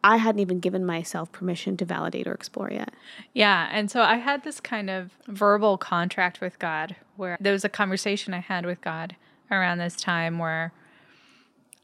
I 0.05 0.19
hadn't 0.19 0.41
even 0.41 0.61
given 0.61 0.87
myself 0.87 1.33
permission 1.33 1.77
to 1.79 1.85
validate 1.85 2.27
or 2.27 2.33
explore 2.33 2.71
yet. 2.71 2.95
Yeah. 3.33 3.69
And 3.73 3.91
so 3.91 4.03
I 4.03 4.17
had 4.17 4.45
this 4.45 4.61
kind 4.61 4.89
of 4.89 5.11
verbal 5.27 5.79
contract 5.79 6.41
with 6.41 6.59
God 6.59 6.95
where 7.17 7.37
there 7.41 7.53
was 7.53 7.65
a 7.65 7.69
conversation 7.69 8.33
I 8.33 8.39
had 8.39 8.65
with 8.65 8.81
God 8.81 9.17
around 9.51 9.79
this 9.79 9.97
time 9.97 10.39
where 10.39 10.73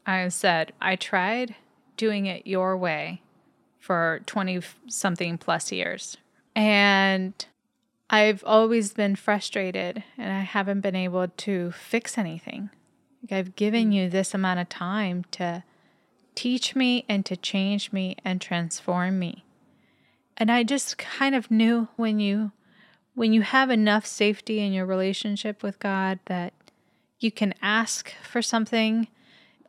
I 0.05 0.27
said, 0.29 0.71
I 0.79 0.95
tried 0.95 1.55
doing 1.97 2.25
it 2.25 2.47
your 2.47 2.77
way 2.77 3.22
for 3.83 4.21
20 4.27 4.61
something 4.87 5.37
plus 5.37 5.69
years. 5.69 6.15
And 6.55 7.33
I've 8.09 8.41
always 8.47 8.93
been 8.93 9.17
frustrated 9.17 10.05
and 10.17 10.31
I 10.31 10.39
haven't 10.39 10.79
been 10.79 10.95
able 10.95 11.27
to 11.27 11.71
fix 11.71 12.17
anything. 12.17 12.69
Like 13.21 13.33
I've 13.33 13.57
given 13.57 13.91
you 13.91 14.09
this 14.09 14.33
amount 14.33 14.61
of 14.61 14.69
time 14.69 15.25
to 15.31 15.65
teach 16.33 16.77
me 16.77 17.03
and 17.09 17.25
to 17.25 17.35
change 17.35 17.91
me 17.91 18.15
and 18.23 18.39
transform 18.39 19.19
me. 19.19 19.43
And 20.37 20.49
I 20.49 20.63
just 20.63 20.97
kind 20.97 21.35
of 21.35 21.51
knew 21.51 21.89
when 21.97 22.21
you 22.21 22.53
when 23.15 23.33
you 23.33 23.41
have 23.41 23.69
enough 23.69 24.05
safety 24.05 24.59
in 24.59 24.71
your 24.71 24.85
relationship 24.85 25.61
with 25.61 25.77
God 25.79 26.19
that 26.27 26.53
you 27.19 27.33
can 27.33 27.53
ask 27.61 28.13
for 28.23 28.41
something. 28.41 29.09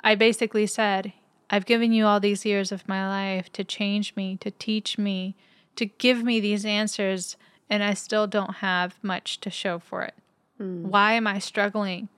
I 0.03 0.15
basically 0.15 0.69
said, 0.69 1.13
I've 1.55 1.67
given 1.67 1.93
you 1.93 2.05
all 2.05 2.19
these 2.19 2.45
years 2.45 2.73
of 2.73 2.89
my 2.89 3.07
life 3.07 3.53
to 3.53 3.63
change 3.63 4.17
me, 4.17 4.37
to 4.39 4.51
teach 4.51 4.99
me, 4.99 5.37
to 5.77 5.87
give 5.87 6.25
me 6.25 6.41
these 6.41 6.67
answers, 6.67 7.37
and 7.71 7.81
I 7.81 7.95
still 7.95 8.27
don't 8.27 8.57
have 8.57 8.99
much 9.03 9.39
to 9.39 9.51
show 9.51 9.79
for 9.79 10.03
it. 10.03 10.15
Mm. 10.61 10.83
Why 10.83 11.13
am 11.13 11.29
I 11.29 11.39
struggling 11.39 12.09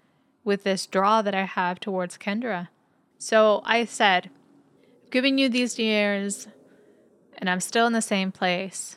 with 0.42 0.64
this 0.64 0.86
draw 0.86 1.20
that 1.20 1.34
I 1.34 1.44
have 1.44 1.80
towards 1.80 2.16
Kendra? 2.16 2.68
So 3.18 3.60
I 3.66 3.84
said, 3.84 4.30
giving 5.10 5.36
you 5.36 5.50
these 5.50 5.78
years 5.78 6.48
and 7.36 7.50
I'm 7.50 7.60
still 7.60 7.86
in 7.86 7.92
the 7.92 8.00
same 8.00 8.32
place. 8.32 8.96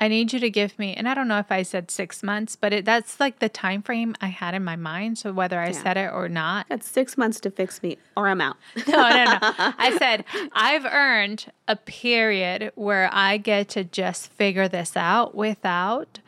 I 0.00 0.08
need 0.08 0.32
you 0.32 0.40
to 0.40 0.50
give 0.50 0.76
me, 0.78 0.94
and 0.94 1.08
I 1.08 1.14
don't 1.14 1.28
know 1.28 1.38
if 1.38 1.52
I 1.52 1.62
said 1.62 1.90
six 1.90 2.22
months, 2.22 2.56
but 2.56 2.72
it, 2.72 2.84
that's 2.84 3.20
like 3.20 3.38
the 3.38 3.48
time 3.48 3.80
frame 3.80 4.16
I 4.20 4.26
had 4.26 4.54
in 4.54 4.64
my 4.64 4.74
mind. 4.74 5.18
So 5.18 5.32
whether 5.32 5.60
I 5.60 5.66
yeah. 5.66 5.82
said 5.82 5.96
it 5.96 6.12
or 6.12 6.28
not, 6.28 6.66
that's 6.68 6.88
six 6.88 7.16
months 7.16 7.38
to 7.40 7.50
fix 7.50 7.82
me, 7.82 7.98
or 8.16 8.28
I'm 8.28 8.40
out. 8.40 8.56
no, 8.88 9.08
no, 9.08 9.24
no. 9.24 9.38
I 9.40 9.96
said 9.98 10.24
I've 10.52 10.84
earned 10.84 11.50
a 11.68 11.76
period 11.76 12.72
where 12.74 13.08
I 13.12 13.36
get 13.36 13.68
to 13.70 13.84
just 13.84 14.32
figure 14.32 14.66
this 14.66 14.96
out 14.96 15.34
without 15.34 16.18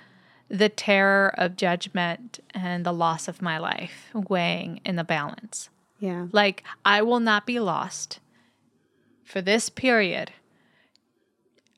the 0.48 0.68
terror 0.68 1.34
of 1.36 1.56
judgment 1.56 2.38
and 2.54 2.86
the 2.86 2.92
loss 2.92 3.26
of 3.26 3.42
my 3.42 3.58
life 3.58 4.10
weighing 4.14 4.80
in 4.84 4.94
the 4.94 5.04
balance. 5.04 5.70
Yeah, 5.98 6.28
like 6.30 6.62
I 6.84 7.02
will 7.02 7.20
not 7.20 7.46
be 7.46 7.58
lost 7.58 8.20
for 9.24 9.42
this 9.42 9.68
period. 9.68 10.30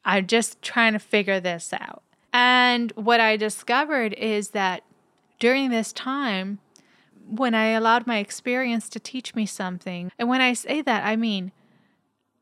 I'm 0.04 0.26
just 0.26 0.62
trying 0.62 0.94
to 0.94 0.98
figure 0.98 1.40
this 1.40 1.72
out. 1.72 2.02
And 2.32 2.92
what 2.92 3.20
I 3.20 3.36
discovered 3.36 4.12
is 4.14 4.50
that 4.50 4.82
during 5.38 5.70
this 5.70 5.92
time, 5.92 6.58
when 7.28 7.54
I 7.54 7.68
allowed 7.68 8.06
my 8.06 8.18
experience 8.18 8.88
to 8.90 9.00
teach 9.00 9.34
me 9.34 9.46
something, 9.46 10.10
and 10.18 10.28
when 10.28 10.40
I 10.40 10.52
say 10.52 10.82
that, 10.82 11.04
I 11.04 11.16
mean, 11.16 11.52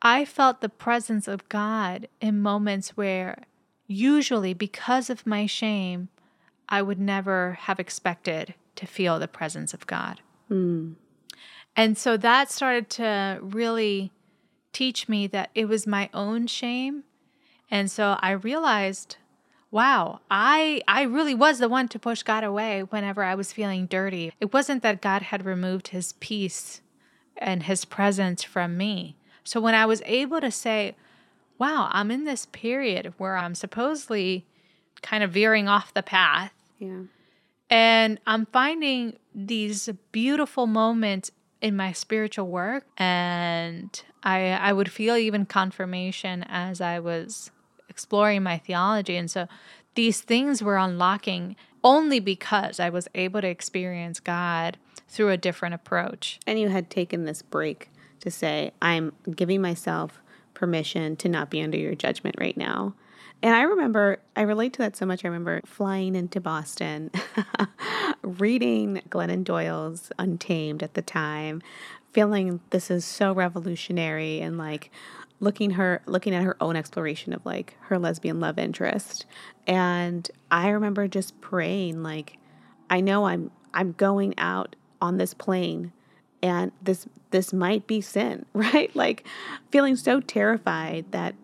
I 0.02 0.24
felt 0.24 0.60
the 0.60 0.68
presence 0.68 1.26
of 1.26 1.48
God 1.48 2.08
in 2.20 2.40
moments 2.40 2.96
where, 2.96 3.44
usually 3.86 4.54
because 4.54 5.10
of 5.10 5.26
my 5.26 5.46
shame, 5.46 6.08
I 6.68 6.82
would 6.82 6.98
never 6.98 7.58
have 7.62 7.80
expected 7.80 8.54
to 8.76 8.86
feel 8.86 9.18
the 9.18 9.28
presence 9.28 9.72
of 9.72 9.86
God. 9.86 10.20
Mm. 10.50 10.94
And 11.74 11.96
so 11.98 12.16
that 12.16 12.50
started 12.50 12.88
to 12.90 13.38
really 13.40 14.12
teach 14.72 15.08
me 15.08 15.26
that 15.28 15.50
it 15.54 15.66
was 15.66 15.86
my 15.86 16.10
own 16.12 16.46
shame. 16.46 17.04
And 17.70 17.90
so 17.90 18.16
I 18.20 18.32
realized, 18.32 19.16
wow, 19.70 20.20
I 20.30 20.82
I 20.86 21.02
really 21.02 21.34
was 21.34 21.58
the 21.58 21.68
one 21.68 21.88
to 21.88 21.98
push 21.98 22.22
God 22.22 22.44
away 22.44 22.82
whenever 22.82 23.22
I 23.22 23.34
was 23.34 23.52
feeling 23.52 23.86
dirty. 23.86 24.32
It 24.40 24.52
wasn't 24.52 24.82
that 24.82 25.02
God 25.02 25.22
had 25.22 25.44
removed 25.44 25.88
his 25.88 26.12
peace 26.14 26.80
and 27.36 27.64
his 27.64 27.84
presence 27.84 28.42
from 28.42 28.76
me. 28.76 29.16
So 29.44 29.60
when 29.60 29.74
I 29.74 29.86
was 29.86 30.02
able 30.06 30.40
to 30.40 30.50
say, 30.50 30.96
wow, 31.58 31.88
I'm 31.92 32.10
in 32.10 32.24
this 32.24 32.46
period 32.46 33.14
where 33.18 33.36
I'm 33.36 33.54
supposedly 33.54 34.46
kind 35.02 35.22
of 35.22 35.30
veering 35.30 35.68
off 35.68 35.94
the 35.94 36.02
path. 36.02 36.52
Yeah. 36.78 37.02
And 37.68 38.20
I'm 38.26 38.46
finding 38.46 39.18
these 39.34 39.88
beautiful 40.12 40.66
moments 40.66 41.30
in 41.60 41.76
my 41.76 41.92
spiritual 41.92 42.48
work 42.48 42.86
and 42.96 44.02
I 44.22 44.50
I 44.50 44.72
would 44.72 44.90
feel 44.90 45.16
even 45.16 45.46
confirmation 45.46 46.44
as 46.48 46.80
I 46.80 46.98
was 47.00 47.50
exploring 47.96 48.42
my 48.42 48.58
theology 48.58 49.16
and 49.16 49.30
so 49.30 49.48
these 49.94 50.20
things 50.20 50.62
were 50.62 50.76
unlocking 50.76 51.56
only 51.82 52.20
because 52.20 52.78
I 52.78 52.90
was 52.90 53.08
able 53.14 53.40
to 53.40 53.48
experience 53.48 54.20
God 54.20 54.76
through 55.08 55.30
a 55.30 55.38
different 55.38 55.74
approach. 55.74 56.38
And 56.46 56.60
you 56.60 56.68
had 56.68 56.90
taken 56.90 57.24
this 57.24 57.40
break 57.40 57.88
to 58.20 58.30
say 58.30 58.72
I'm 58.82 59.12
giving 59.34 59.62
myself 59.62 60.20
permission 60.52 61.16
to 61.16 61.28
not 61.30 61.48
be 61.48 61.62
under 61.62 61.78
your 61.78 61.94
judgment 61.94 62.34
right 62.38 62.56
now. 62.56 62.94
And 63.42 63.54
I 63.54 63.62
remember, 63.62 64.18
I 64.34 64.42
relate 64.42 64.72
to 64.74 64.78
that 64.80 64.96
so 64.96 65.06
much. 65.06 65.24
I 65.24 65.28
remember 65.28 65.60
flying 65.64 66.16
into 66.16 66.40
Boston, 66.40 67.10
reading 68.22 69.02
Glennon 69.10 69.44
Doyle's 69.44 70.10
Untamed 70.18 70.82
at 70.82 70.94
the 70.94 71.02
time, 71.02 71.62
feeling 72.12 72.60
this 72.70 72.90
is 72.90 73.04
so 73.04 73.32
revolutionary 73.32 74.40
and 74.40 74.56
like 74.56 74.90
looking 75.38 75.72
her 75.72 76.00
looking 76.06 76.34
at 76.34 76.42
her 76.42 76.56
own 76.62 76.76
exploration 76.76 77.34
of 77.34 77.44
like 77.44 77.76
her 77.82 77.98
lesbian 77.98 78.40
love 78.40 78.58
interest. 78.58 79.26
And 79.66 80.28
I 80.50 80.68
remember 80.68 81.08
just 81.08 81.38
praying 81.40 82.02
like 82.02 82.38
I 82.88 83.00
know 83.00 83.26
I'm 83.26 83.50
I'm 83.74 83.92
going 83.92 84.34
out 84.38 84.76
on 85.00 85.18
this 85.18 85.34
plane 85.34 85.92
and 86.42 86.72
this 86.82 87.06
this 87.30 87.52
might 87.52 87.86
be 87.86 88.00
sin, 88.00 88.46
right? 88.54 88.94
Like 88.96 89.26
feeling 89.70 89.96
so 89.96 90.20
terrified 90.20 91.04
that 91.10 91.34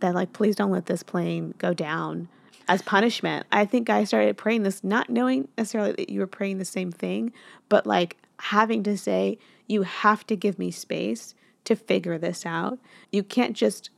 that 0.00 0.14
like 0.14 0.32
please 0.32 0.56
don't 0.56 0.70
let 0.70 0.86
this 0.86 1.02
plane 1.02 1.54
go 1.58 1.72
down 1.74 2.28
as 2.68 2.82
punishment. 2.82 3.46
I 3.50 3.64
think 3.64 3.90
I 3.90 4.04
started 4.04 4.36
praying 4.36 4.62
this 4.62 4.84
not 4.84 5.10
knowing 5.10 5.48
necessarily 5.58 5.92
that 5.92 6.10
you 6.10 6.20
were 6.20 6.26
praying 6.26 6.58
the 6.58 6.64
same 6.64 6.92
thing, 6.92 7.32
but 7.68 7.86
like 7.86 8.16
having 8.38 8.82
to 8.84 8.96
say 8.96 9.38
you 9.66 9.82
have 9.82 10.26
to 10.28 10.36
give 10.36 10.58
me 10.58 10.70
space 10.70 11.34
to 11.64 11.76
figure 11.76 12.18
this 12.18 12.46
out. 12.46 12.78
You 13.12 13.22
can't 13.22 13.56
just 13.56 13.90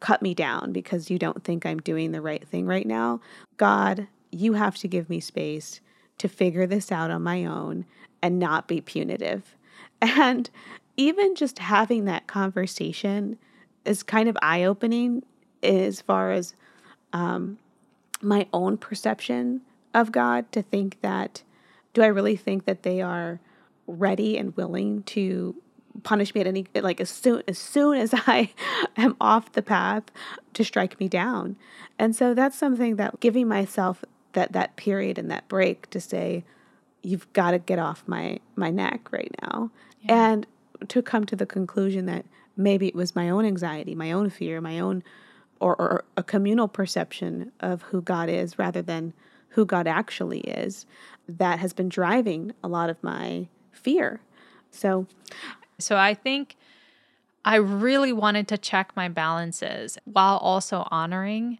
cut 0.00 0.22
me 0.22 0.34
down 0.34 0.72
because 0.72 1.10
you 1.10 1.18
don't 1.18 1.44
think 1.44 1.64
I'm 1.64 1.80
doing 1.80 2.12
the 2.12 2.20
right 2.20 2.46
thing 2.46 2.66
right 2.66 2.86
now. 2.86 3.20
God, 3.56 4.08
you 4.30 4.54
have 4.54 4.76
to 4.76 4.88
give 4.88 5.08
me 5.08 5.20
space 5.20 5.80
to 6.18 6.28
figure 6.28 6.66
this 6.66 6.92
out 6.92 7.10
on 7.10 7.22
my 7.22 7.44
own 7.44 7.84
and 8.22 8.38
not 8.38 8.68
be 8.68 8.80
punitive. 8.80 9.56
And 10.00 10.50
even 10.96 11.34
just 11.34 11.58
having 11.58 12.04
that 12.04 12.26
conversation 12.26 13.38
is 13.84 14.02
kind 14.02 14.28
of 14.28 14.36
eye 14.42 14.64
opening 14.64 15.22
as 15.64 16.00
far 16.00 16.30
as 16.32 16.54
um, 17.12 17.58
my 18.20 18.46
own 18.52 18.76
perception 18.76 19.60
of 19.92 20.12
God 20.12 20.50
to 20.52 20.62
think 20.62 21.00
that 21.02 21.42
do 21.92 22.02
I 22.02 22.06
really 22.06 22.36
think 22.36 22.64
that 22.64 22.82
they 22.82 23.00
are 23.00 23.40
ready 23.86 24.36
and 24.36 24.56
willing 24.56 25.02
to 25.04 25.54
punish 26.02 26.34
me 26.34 26.40
at 26.40 26.46
any 26.46 26.66
like 26.74 27.00
as 27.00 27.08
soon 27.08 27.42
as 27.46 27.58
soon 27.58 27.96
as 27.96 28.12
I 28.26 28.52
am 28.96 29.16
off 29.20 29.52
the 29.52 29.62
path 29.62 30.04
to 30.54 30.64
strike 30.64 30.98
me 30.98 31.08
down. 31.08 31.56
And 31.98 32.16
so 32.16 32.34
that's 32.34 32.58
something 32.58 32.96
that 32.96 33.20
giving 33.20 33.48
myself 33.48 34.04
that 34.32 34.52
that 34.52 34.76
period 34.76 35.18
and 35.18 35.30
that 35.30 35.46
break 35.48 35.88
to 35.90 36.00
say 36.00 36.44
you've 37.02 37.32
got 37.32 37.52
to 37.52 37.58
get 37.58 37.78
off 37.78 38.02
my 38.06 38.40
my 38.56 38.70
neck 38.70 39.12
right 39.12 39.32
now. 39.42 39.70
Yeah. 40.02 40.32
And 40.32 40.46
to 40.88 41.02
come 41.02 41.24
to 41.26 41.36
the 41.36 41.46
conclusion 41.46 42.06
that 42.06 42.26
maybe 42.56 42.88
it 42.88 42.94
was 42.94 43.14
my 43.14 43.30
own 43.30 43.44
anxiety, 43.44 43.94
my 43.94 44.12
own 44.12 44.30
fear, 44.30 44.60
my 44.60 44.78
own 44.80 45.02
or, 45.64 45.74
or 45.80 46.04
a 46.14 46.22
communal 46.22 46.68
perception 46.68 47.50
of 47.58 47.80
who 47.84 48.02
God 48.02 48.28
is 48.28 48.58
rather 48.58 48.82
than 48.82 49.14
who 49.48 49.64
God 49.64 49.86
actually 49.86 50.40
is 50.40 50.84
that 51.26 51.58
has 51.58 51.72
been 51.72 51.88
driving 51.88 52.52
a 52.62 52.68
lot 52.68 52.90
of 52.90 53.02
my 53.02 53.48
fear. 53.72 54.20
So 54.70 55.06
so 55.78 55.96
I 55.96 56.12
think 56.12 56.56
I 57.46 57.56
really 57.56 58.12
wanted 58.12 58.46
to 58.48 58.58
check 58.58 58.92
my 58.94 59.08
balances 59.08 59.96
while 60.04 60.36
also 60.36 60.86
honoring 60.90 61.58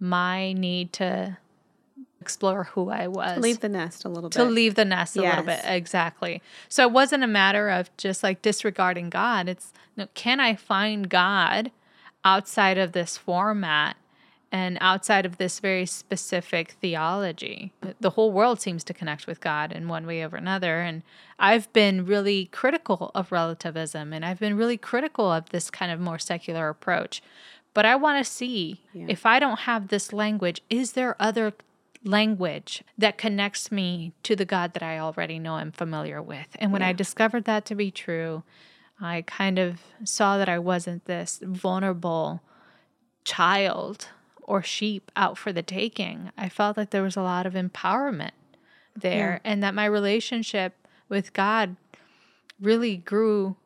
my 0.00 0.52
need 0.52 0.92
to 0.94 1.38
explore 2.20 2.64
who 2.64 2.90
I 2.90 3.06
was. 3.06 3.36
To 3.36 3.40
leave 3.40 3.60
the 3.60 3.68
nest 3.68 4.04
a 4.04 4.08
little 4.08 4.30
bit. 4.30 4.36
To 4.36 4.44
leave 4.44 4.74
the 4.74 4.84
nest 4.84 5.16
a 5.16 5.22
yes. 5.22 5.30
little 5.30 5.46
bit. 5.46 5.60
Exactly. 5.64 6.42
So 6.68 6.82
it 6.82 6.90
wasn't 6.90 7.22
a 7.22 7.28
matter 7.28 7.68
of 7.68 7.96
just 7.98 8.24
like 8.24 8.42
disregarding 8.42 9.10
God. 9.10 9.48
It's 9.48 9.72
you 9.94 10.02
know, 10.02 10.08
can 10.14 10.40
I 10.40 10.56
find 10.56 11.08
God 11.08 11.70
outside 12.24 12.78
of 12.78 12.92
this 12.92 13.16
format 13.16 13.96
and 14.54 14.78
outside 14.80 15.26
of 15.26 15.36
this 15.36 15.58
very 15.58 15.84
specific 15.84 16.76
theology. 16.80 17.72
The 17.98 18.10
whole 18.10 18.30
world 18.30 18.60
seems 18.60 18.84
to 18.84 18.94
connect 18.94 19.26
with 19.26 19.40
God 19.40 19.72
in 19.72 19.88
one 19.88 20.06
way 20.06 20.22
or 20.22 20.36
another. 20.36 20.80
And 20.80 21.02
I've 21.40 21.72
been 21.72 22.06
really 22.06 22.46
critical 22.46 23.10
of 23.16 23.32
relativism 23.32 24.12
and 24.12 24.24
I've 24.24 24.38
been 24.38 24.56
really 24.56 24.76
critical 24.76 25.32
of 25.32 25.50
this 25.50 25.70
kind 25.70 25.90
of 25.90 25.98
more 25.98 26.20
secular 26.20 26.68
approach. 26.68 27.20
But 27.74 27.84
I 27.84 27.96
want 27.96 28.24
to 28.24 28.30
see 28.30 28.80
yeah. 28.92 29.06
if 29.08 29.26
I 29.26 29.40
don't 29.40 29.60
have 29.60 29.88
this 29.88 30.12
language, 30.12 30.62
is 30.70 30.92
there 30.92 31.16
other 31.18 31.52
language 32.04 32.84
that 32.96 33.18
connects 33.18 33.72
me 33.72 34.12
to 34.22 34.36
the 34.36 34.44
God 34.44 34.74
that 34.74 34.84
I 34.84 35.00
already 35.00 35.40
know 35.40 35.54
I'm 35.54 35.72
familiar 35.72 36.22
with? 36.22 36.46
And 36.60 36.72
when 36.72 36.82
yeah. 36.82 36.88
I 36.88 36.92
discovered 36.92 37.44
that 37.46 37.64
to 37.66 37.74
be 37.74 37.90
true, 37.90 38.44
I 39.00 39.22
kind 39.22 39.58
of 39.58 39.80
saw 40.04 40.38
that 40.38 40.48
I 40.48 40.58
wasn't 40.58 41.04
this 41.06 41.40
vulnerable 41.42 42.42
child 43.24 44.08
or 44.42 44.62
sheep 44.62 45.10
out 45.16 45.36
for 45.38 45.52
the 45.52 45.62
taking. 45.62 46.30
I 46.36 46.48
felt 46.48 46.76
like 46.76 46.90
there 46.90 47.02
was 47.02 47.16
a 47.16 47.22
lot 47.22 47.46
of 47.46 47.54
empowerment 47.54 48.32
there 48.94 49.40
yeah. 49.44 49.50
and 49.50 49.62
that 49.62 49.74
my 49.74 49.86
relationship 49.86 50.74
with 51.08 51.32
God 51.32 51.76
really 52.60 52.96
grew 52.96 53.56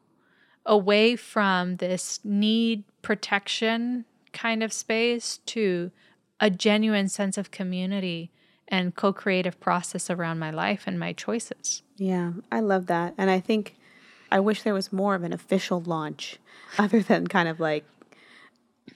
away 0.65 1.17
from 1.17 1.77
this 1.77 2.21
need 2.25 2.85
protection 3.03 4.05
kind 4.33 4.63
of 4.63 4.73
space 4.73 5.39
to 5.47 5.91
a 6.41 6.51
genuine 6.51 7.09
sense 7.09 7.37
of 7.37 7.51
community 7.51 8.31
and 8.69 8.95
co-creative 8.95 9.59
process 9.61 10.11
around 10.11 10.39
my 10.39 10.51
life 10.51 10.85
and 10.87 10.99
my 10.99 11.13
choices. 11.13 11.83
Yeah, 11.97 12.33
I 12.53 12.61
love 12.61 12.87
that. 12.87 13.15
And 13.17 13.31
I 13.31 13.41
think 13.41 13.77
I 14.31 14.41
wish 14.41 14.63
there 14.63 14.75
was 14.75 14.93
more 14.93 15.15
of 15.15 15.23
an 15.23 15.33
official 15.33 15.81
launch 15.81 16.39
other 16.79 17.01
than 17.01 17.27
kind 17.27 17.49
of 17.49 17.61
like 17.61 17.85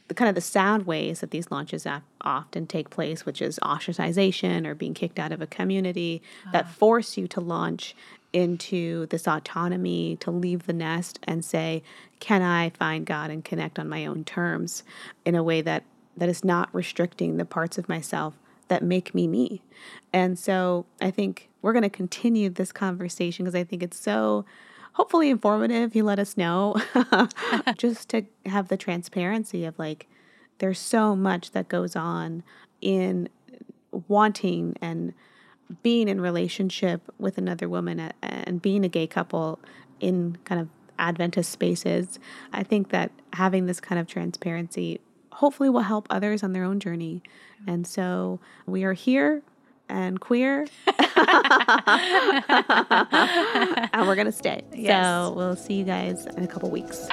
the 0.09 0.15
kind 0.15 0.29
of 0.29 0.35
the 0.35 0.41
sound 0.41 0.87
ways 0.87 1.21
that 1.21 1.31
these 1.31 1.51
launches 1.51 1.87
often 2.21 2.67
take 2.67 2.91
place, 2.91 3.25
which 3.25 3.41
is 3.41 3.59
ostracization 3.63 4.67
or 4.67 4.75
being 4.75 4.95
kicked 4.95 5.19
out 5.19 5.33
of 5.33 5.41
a 5.41 5.47
community 5.47 6.23
that 6.53 6.67
ah. 6.67 6.73
force 6.73 7.17
you 7.17 7.27
to 7.29 7.41
launch 7.41 7.95
into 8.33 9.07
this 9.07 9.29
autonomy 9.29 10.17
to 10.17 10.31
leave 10.31 10.67
the 10.67 10.73
nest 10.73 11.19
and 11.25 11.45
say, 11.45 11.83
"Can 12.21 12.43
I 12.43 12.71
find 12.71 13.07
God 13.07 13.31
and 13.31 13.45
connect 13.45 13.79
on 13.79 13.89
my 13.89 14.07
own 14.07 14.25
terms 14.25 14.83
in 15.25 15.35
a 15.35 15.43
way 15.43 15.61
that 15.63 15.85
that 16.17 16.29
is 16.29 16.45
not 16.45 16.69
restricting 16.75 17.37
the 17.37 17.45
parts 17.45 17.79
of 17.79 17.89
myself 17.89 18.35
that 18.69 18.83
make 18.83 19.15
me 19.15 19.27
me?" 19.27 19.63
And 20.13 20.39
so 20.39 20.87
I 21.01 21.11
think 21.11 21.49
we're 21.61 21.73
going 21.73 21.83
to 21.83 21.91
continue 21.91 22.49
this 22.51 22.73
conversation 22.73 23.45
because 23.45 23.55
I 23.55 23.65
think 23.65 23.83
it's 23.83 23.99
so 23.99 24.45
hopefully 24.93 25.31
informative. 25.31 25.95
You 25.95 26.05
let 26.05 26.19
us 26.19 26.37
know 26.37 26.77
just 27.77 28.09
to 28.11 28.25
have 28.47 28.69
the 28.69 28.77
transparency 28.77 29.65
of 29.65 29.79
like, 29.79 30.09
there's 30.59 30.79
so 30.79 31.17
much 31.17 31.53
that 31.53 31.69
goes 31.69 31.97
on 31.97 32.43
in 32.81 33.29
wanting 34.09 34.77
and 34.81 35.13
being 35.83 36.09
in 36.09 36.21
relationship 36.21 37.11
with 37.19 37.39
another 37.39 37.69
woman 37.69 38.13
and 38.23 38.61
being 38.61 38.85
a 38.85 38.89
gay 38.89 39.07
couple 39.07 39.59
in 40.01 40.37
kind 40.45 40.61
of 40.61 40.69
Adventist 40.99 41.51
spaces. 41.51 42.19
I 42.53 42.63
think 42.63 42.91
that 42.91 43.11
having 43.33 43.67
this 43.67 43.81
kind 43.81 43.99
of 43.99 44.07
transparency 44.07 45.01
hopefully 45.33 45.71
will 45.71 45.81
help 45.81 46.07
others 46.11 46.43
on 46.43 46.53
their 46.53 46.65
own 46.65 46.79
journey. 46.79 47.23
And 47.67 47.87
so 47.87 48.39
we 48.67 48.85
are 48.85 48.93
here 48.93 49.43
and 49.93 50.21
queer. 50.21 50.67
and 53.93 54.07
we're 54.07 54.15
going 54.15 54.27
to 54.27 54.33
stay. 54.33 54.65
Yes. 54.73 55.05
So 55.05 55.33
we'll 55.37 55.57
see 55.57 55.75
you 55.75 55.85
guys 55.85 56.27
in 56.27 56.43
a 56.43 56.49
couple 56.49 56.71
weeks. 56.71 57.09